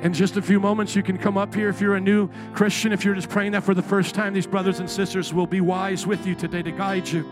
In 0.02 0.14
just 0.14 0.38
a 0.38 0.42
few 0.42 0.60
moments, 0.60 0.96
you 0.96 1.04
can 1.04 1.18
come 1.18 1.38
up 1.38 1.54
here 1.54 1.70
if 1.70 1.82
you're 1.82 1.96
a 1.96 2.02
new 2.02 2.30
Christian. 2.54 2.92
If 2.92 3.06
you're 3.06 3.16
just 3.16 3.30
praying 3.30 3.52
that 3.54 3.64
for 3.64 3.74
the 3.74 3.82
first 3.82 4.16
time, 4.16 4.34
these 4.34 4.48
brothers 4.48 4.80
and 4.80 4.90
sisters 4.90 5.34
will 5.34 5.48
be 5.48 5.62
wise 5.62 6.06
with 6.06 6.26
you 6.26 6.36
today 6.36 6.64
to 6.64 6.72
guide 6.72 7.08
you. 7.08 7.28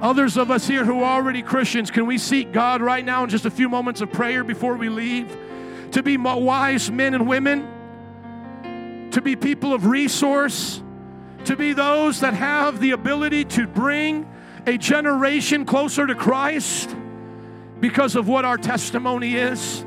Others 0.00 0.36
of 0.36 0.50
us 0.50 0.66
here 0.66 0.84
who 0.84 1.02
are 1.02 1.16
already 1.16 1.42
Christians, 1.42 1.90
can 1.90 2.06
we 2.06 2.18
seek 2.18 2.52
God 2.52 2.80
right 2.82 3.04
now 3.04 3.24
in 3.24 3.30
just 3.30 3.44
a 3.44 3.50
few 3.50 3.68
moments 3.68 4.00
of 4.00 4.12
prayer 4.12 4.44
before 4.44 4.74
we 4.76 4.88
leave? 4.88 5.36
To 5.92 6.02
be 6.02 6.16
wise 6.16 6.90
men 6.90 7.14
and 7.14 7.28
women, 7.28 9.10
to 9.12 9.20
be 9.20 9.36
people 9.36 9.72
of 9.72 9.86
resource, 9.86 10.82
to 11.44 11.56
be 11.56 11.72
those 11.72 12.20
that 12.20 12.34
have 12.34 12.80
the 12.80 12.90
ability 12.90 13.44
to 13.44 13.66
bring 13.66 14.28
a 14.66 14.76
generation 14.78 15.64
closer 15.64 16.06
to 16.06 16.14
Christ 16.14 16.94
because 17.80 18.16
of 18.16 18.28
what 18.28 18.44
our 18.44 18.56
testimony 18.56 19.34
is, 19.34 19.84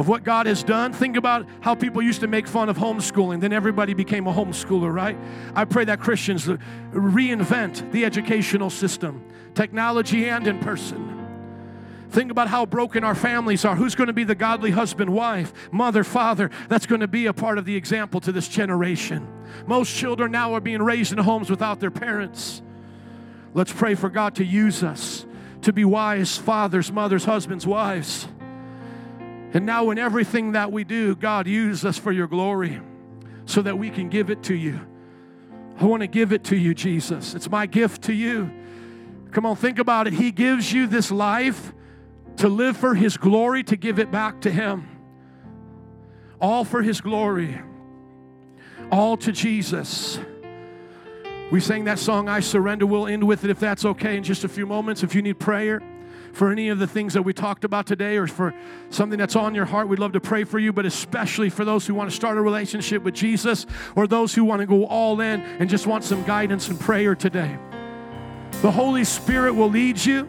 of 0.00 0.08
what 0.08 0.24
God 0.24 0.46
has 0.46 0.62
done. 0.62 0.92
Think 0.92 1.16
about 1.16 1.46
how 1.60 1.74
people 1.74 2.00
used 2.00 2.20
to 2.20 2.26
make 2.26 2.46
fun 2.46 2.68
of 2.68 2.78
homeschooling, 2.78 3.40
then 3.40 3.52
everybody 3.52 3.92
became 3.92 4.26
a 4.26 4.32
homeschooler, 4.32 4.92
right? 4.92 5.18
I 5.54 5.66
pray 5.66 5.84
that 5.84 6.00
Christians 6.00 6.46
reinvent 6.46 7.92
the 7.92 8.04
educational 8.06 8.70
system, 8.70 9.22
technology 9.54 10.28
and 10.28 10.46
in 10.46 10.58
person. 10.58 11.18
Think 12.10 12.32
about 12.32 12.48
how 12.48 12.66
broken 12.66 13.04
our 13.04 13.14
families 13.14 13.64
are. 13.64 13.76
Who's 13.76 13.94
going 13.94 14.08
to 14.08 14.12
be 14.12 14.24
the 14.24 14.34
godly 14.34 14.72
husband, 14.72 15.12
wife, 15.12 15.52
mother, 15.70 16.02
father? 16.02 16.50
That's 16.68 16.86
going 16.86 17.02
to 17.02 17.08
be 17.08 17.26
a 17.26 17.32
part 17.32 17.56
of 17.56 17.66
the 17.66 17.76
example 17.76 18.20
to 18.22 18.32
this 18.32 18.48
generation. 18.48 19.28
Most 19.66 19.94
children 19.94 20.32
now 20.32 20.54
are 20.54 20.60
being 20.60 20.82
raised 20.82 21.12
in 21.12 21.18
homes 21.18 21.50
without 21.50 21.78
their 21.78 21.90
parents. 21.90 22.62
Let's 23.54 23.72
pray 23.72 23.94
for 23.94 24.08
God 24.08 24.36
to 24.36 24.44
use 24.44 24.82
us 24.82 25.24
to 25.62 25.72
be 25.72 25.84
wise 25.84 26.36
fathers, 26.36 26.90
mothers, 26.90 27.24
husbands, 27.24 27.66
wives. 27.66 28.26
And 29.52 29.66
now, 29.66 29.90
in 29.90 29.98
everything 29.98 30.52
that 30.52 30.70
we 30.70 30.84
do, 30.84 31.16
God, 31.16 31.46
use 31.46 31.84
us 31.84 31.98
for 31.98 32.12
your 32.12 32.28
glory 32.28 32.80
so 33.46 33.62
that 33.62 33.76
we 33.76 33.90
can 33.90 34.08
give 34.08 34.30
it 34.30 34.44
to 34.44 34.54
you. 34.54 34.80
I 35.78 35.84
want 35.84 36.02
to 36.02 36.06
give 36.06 36.32
it 36.32 36.44
to 36.44 36.56
you, 36.56 36.74
Jesus. 36.74 37.34
It's 37.34 37.50
my 37.50 37.66
gift 37.66 38.02
to 38.02 38.12
you. 38.12 38.50
Come 39.32 39.46
on, 39.46 39.56
think 39.56 39.78
about 39.78 40.06
it. 40.06 40.12
He 40.12 40.30
gives 40.30 40.72
you 40.72 40.86
this 40.86 41.10
life 41.10 41.72
to 42.36 42.48
live 42.48 42.76
for 42.76 42.94
His 42.94 43.16
glory, 43.16 43.64
to 43.64 43.76
give 43.76 43.98
it 43.98 44.10
back 44.10 44.42
to 44.42 44.50
Him. 44.50 44.88
All 46.40 46.64
for 46.64 46.82
His 46.82 47.00
glory, 47.00 47.60
all 48.90 49.16
to 49.18 49.32
Jesus. 49.32 50.18
We 51.50 51.58
sang 51.58 51.82
that 51.86 51.98
song, 51.98 52.28
I 52.28 52.38
Surrender. 52.38 52.86
We'll 52.86 53.08
end 53.08 53.24
with 53.26 53.42
it 53.42 53.50
if 53.50 53.58
that's 53.58 53.84
okay 53.84 54.16
in 54.16 54.22
just 54.22 54.44
a 54.44 54.48
few 54.48 54.66
moments. 54.66 55.02
If 55.02 55.16
you 55.16 55.22
need 55.22 55.40
prayer 55.40 55.82
for 56.32 56.52
any 56.52 56.68
of 56.68 56.78
the 56.78 56.86
things 56.86 57.14
that 57.14 57.22
we 57.22 57.32
talked 57.32 57.64
about 57.64 57.86
today 57.86 58.18
or 58.18 58.28
for 58.28 58.54
something 58.90 59.18
that's 59.18 59.34
on 59.34 59.52
your 59.52 59.64
heart, 59.64 59.88
we'd 59.88 59.98
love 59.98 60.12
to 60.12 60.20
pray 60.20 60.44
for 60.44 60.60
you, 60.60 60.72
but 60.72 60.86
especially 60.86 61.50
for 61.50 61.64
those 61.64 61.88
who 61.88 61.94
want 61.94 62.08
to 62.08 62.14
start 62.14 62.38
a 62.38 62.40
relationship 62.40 63.02
with 63.02 63.14
Jesus 63.14 63.66
or 63.96 64.06
those 64.06 64.32
who 64.32 64.44
want 64.44 64.60
to 64.60 64.66
go 64.66 64.86
all 64.86 65.20
in 65.20 65.40
and 65.40 65.68
just 65.68 65.88
want 65.88 66.04
some 66.04 66.22
guidance 66.22 66.68
and 66.68 66.78
prayer 66.78 67.16
today. 67.16 67.58
The 68.62 68.70
Holy 68.70 69.02
Spirit 69.02 69.54
will 69.54 69.70
lead 69.70 70.04
you. 70.04 70.28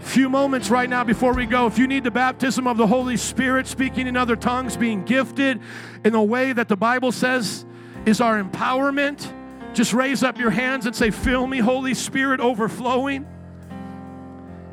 Few 0.00 0.28
moments 0.28 0.68
right 0.68 0.90
now 0.90 1.04
before 1.04 1.32
we 1.32 1.46
go. 1.46 1.68
If 1.68 1.78
you 1.78 1.86
need 1.86 2.02
the 2.02 2.10
baptism 2.10 2.66
of 2.66 2.76
the 2.76 2.88
Holy 2.88 3.16
Spirit, 3.16 3.68
speaking 3.68 4.08
in 4.08 4.16
other 4.16 4.34
tongues, 4.34 4.76
being 4.76 5.04
gifted 5.04 5.60
in 6.04 6.16
a 6.16 6.24
way 6.24 6.52
that 6.52 6.66
the 6.66 6.76
Bible 6.76 7.12
says 7.12 7.64
is 8.04 8.20
our 8.20 8.42
empowerment 8.42 9.32
just 9.74 9.92
raise 9.92 10.22
up 10.22 10.38
your 10.38 10.50
hands 10.50 10.86
and 10.86 10.94
say, 10.94 11.10
Fill 11.10 11.46
me, 11.46 11.58
Holy 11.58 11.94
Spirit, 11.94 12.40
overflowing. 12.40 13.26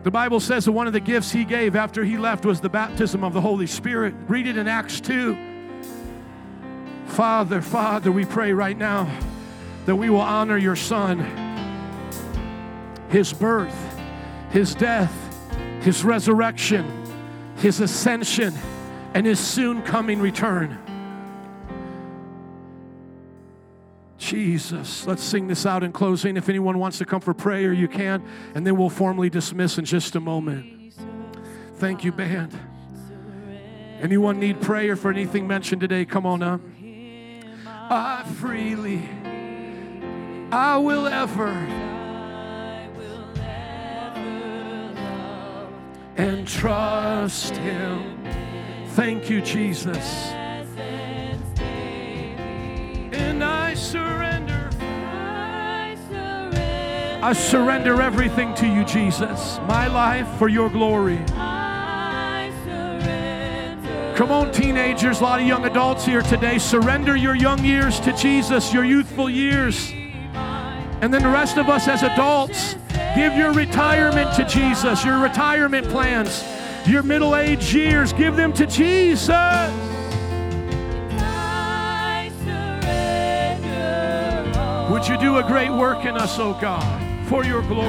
The 0.04 0.12
Bible 0.12 0.40
says 0.40 0.66
that 0.66 0.72
one 0.72 0.88
of 0.88 0.94
the 0.94 1.00
gifts 1.00 1.32
he 1.32 1.44
gave 1.44 1.76
after 1.76 2.04
he 2.04 2.18
left 2.18 2.46
was 2.46 2.62
the 2.62 2.70
baptism 2.70 3.24
of 3.24 3.34
the 3.34 3.42
Holy 3.42 3.68
Spirit. 3.68 4.16
Read 4.28 4.48
it 4.48 4.58
in 4.58 4.68
Acts 4.68 5.00
2. 5.02 5.38
Father, 7.08 7.62
Father, 7.62 8.12
we 8.12 8.26
pray 8.26 8.54
right 8.54 8.78
now 8.78 9.10
that 9.86 9.96
we 9.96 10.10
will 10.10 10.22
honor 10.22 10.58
your 10.58 10.76
Son, 10.76 11.20
his 13.10 13.34
birth, 13.34 13.76
his 14.50 14.74
death, 14.74 15.14
his 15.82 16.04
resurrection, 16.04 16.90
his 17.58 17.80
ascension, 17.80 18.54
and 19.14 19.26
his 19.26 19.40
soon 19.40 19.82
coming 19.82 20.20
return. 20.20 20.80
Jesus. 24.22 25.08
Let's 25.08 25.24
sing 25.24 25.48
this 25.48 25.66
out 25.66 25.84
in 25.84 25.92
closing. 25.92 26.38
If 26.38 26.48
anyone 26.48 26.78
wants 26.78 27.00
to 27.00 27.06
come 27.06 27.22
for 27.22 27.34
prayer, 27.34 27.74
you 27.74 27.88
can, 27.88 28.24
and 28.54 28.66
then 28.66 28.78
we'll 28.78 28.90
formally 28.90 29.30
dismiss 29.30 29.78
in 29.80 29.86
just 29.86 30.16
a 30.16 30.20
moment. 30.20 30.94
Thank 31.78 32.04
you, 32.04 32.12
band. 32.12 32.58
Anyone 34.00 34.40
need 34.40 34.62
prayer 34.62 34.96
for 34.96 35.10
anything 35.10 35.48
mentioned 35.48 35.82
today? 35.82 36.06
Come 36.06 36.26
on 36.26 36.44
up. 36.44 36.62
I 37.66 38.24
freely, 38.36 39.10
I 40.52 40.78
will 40.78 41.08
ever, 41.08 41.50
and 46.16 46.48
trust 46.48 47.56
Him. 47.58 48.24
Thank 48.90 49.30
you, 49.30 49.42
Jesus. 49.42 50.32
I 57.24 57.34
surrender 57.34 58.02
everything 58.02 58.56
to 58.56 58.68
you, 58.68 58.84
Jesus. 58.84 59.60
My 59.68 59.86
life 59.86 60.28
for 60.40 60.50
your 60.50 60.72
glory. 60.72 61.20
Come 64.16 64.32
on, 64.32 64.52
teenagers, 64.52 65.20
a 65.20 65.24
lot 65.24 65.40
of 65.40 65.46
young 65.46 65.66
adults 65.66 66.04
here 66.04 66.24
today. 66.24 66.58
Surrender 66.58 67.16
your 67.16 67.36
young 67.36 67.64
years 67.64 68.00
to 68.00 68.14
Jesus, 68.14 68.74
your 68.74 68.86
youthful 68.86 69.30
years. 69.30 69.92
And 71.02 71.14
then 71.14 71.22
the 71.22 71.30
rest 71.30 71.58
of 71.58 71.70
us 71.70 71.88
as 71.88 72.02
adults, 72.02 72.76
give 73.16 73.36
your 73.36 73.54
retirement 73.54 74.34
to 74.36 74.46
Jesus, 74.46 75.06
your 75.06 75.20
retirement 75.20 75.88
plans, 75.90 76.44
your 76.88 77.04
middle 77.04 77.36
age 77.36 77.74
years, 77.74 78.14
give 78.14 78.36
them 78.36 78.52
to 78.54 78.66
Jesus. 78.66 79.30
Would 84.92 85.08
you 85.08 85.18
do 85.18 85.38
a 85.38 85.44
great 85.48 85.72
work 85.72 86.06
in 86.06 86.16
us, 86.16 86.38
oh 86.38 86.58
God, 86.60 87.11
for 87.32 87.46
your 87.46 87.62
glory? 87.62 87.88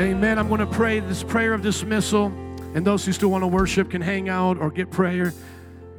Amen. 0.00 0.38
I'm 0.38 0.48
going 0.48 0.60
to 0.60 0.66
pray 0.66 1.00
this 1.00 1.22
prayer 1.22 1.52
of 1.52 1.60
dismissal, 1.60 2.28
and 2.74 2.86
those 2.86 3.04
who 3.04 3.12
still 3.12 3.30
want 3.30 3.42
to 3.42 3.48
worship 3.48 3.90
can 3.90 4.00
hang 4.00 4.30
out 4.30 4.56
or 4.56 4.70
get 4.70 4.90
prayer. 4.90 5.34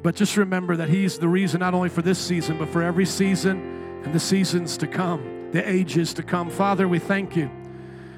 But 0.01 0.15
just 0.15 0.38
remember 0.38 0.76
that 0.78 0.89
He's 0.89 1.19
the 1.19 1.28
reason 1.28 1.59
not 1.59 1.76
only 1.76 1.89
for 1.89 2.01
this 2.01 2.17
season, 2.17 2.57
but 2.57 2.69
for 2.69 2.82
every 2.82 3.05
season 3.05 4.01
and 4.03 4.11
the 4.11 4.19
seasons 4.19 4.76
to 4.78 4.88
come, 4.88 5.41
the 5.52 5.68
ages 5.68 6.14
to 6.16 6.24
come. 6.24 6.49
Father, 6.49 6.88
we 6.88 6.99
thank 6.99 7.36
you 7.36 7.49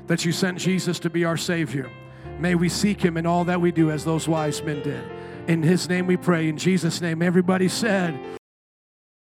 that 0.07 0.25
you 0.25 0.31
sent 0.31 0.57
Jesus 0.57 0.99
to 0.99 1.09
be 1.09 1.25
our 1.25 1.37
Savior. 1.37 1.89
May 2.39 2.55
we 2.55 2.69
seek 2.69 3.01
him 3.01 3.17
in 3.17 3.25
all 3.25 3.43
that 3.45 3.61
we 3.61 3.71
do 3.71 3.91
as 3.91 4.03
those 4.03 4.27
wise 4.27 4.61
men 4.61 4.81
did. 4.83 5.03
In 5.47 5.63
his 5.63 5.89
name 5.89 6.07
we 6.07 6.17
pray. 6.17 6.47
In 6.47 6.57
Jesus' 6.57 7.01
name, 7.01 7.21
everybody 7.21 7.67
said, 7.67 8.17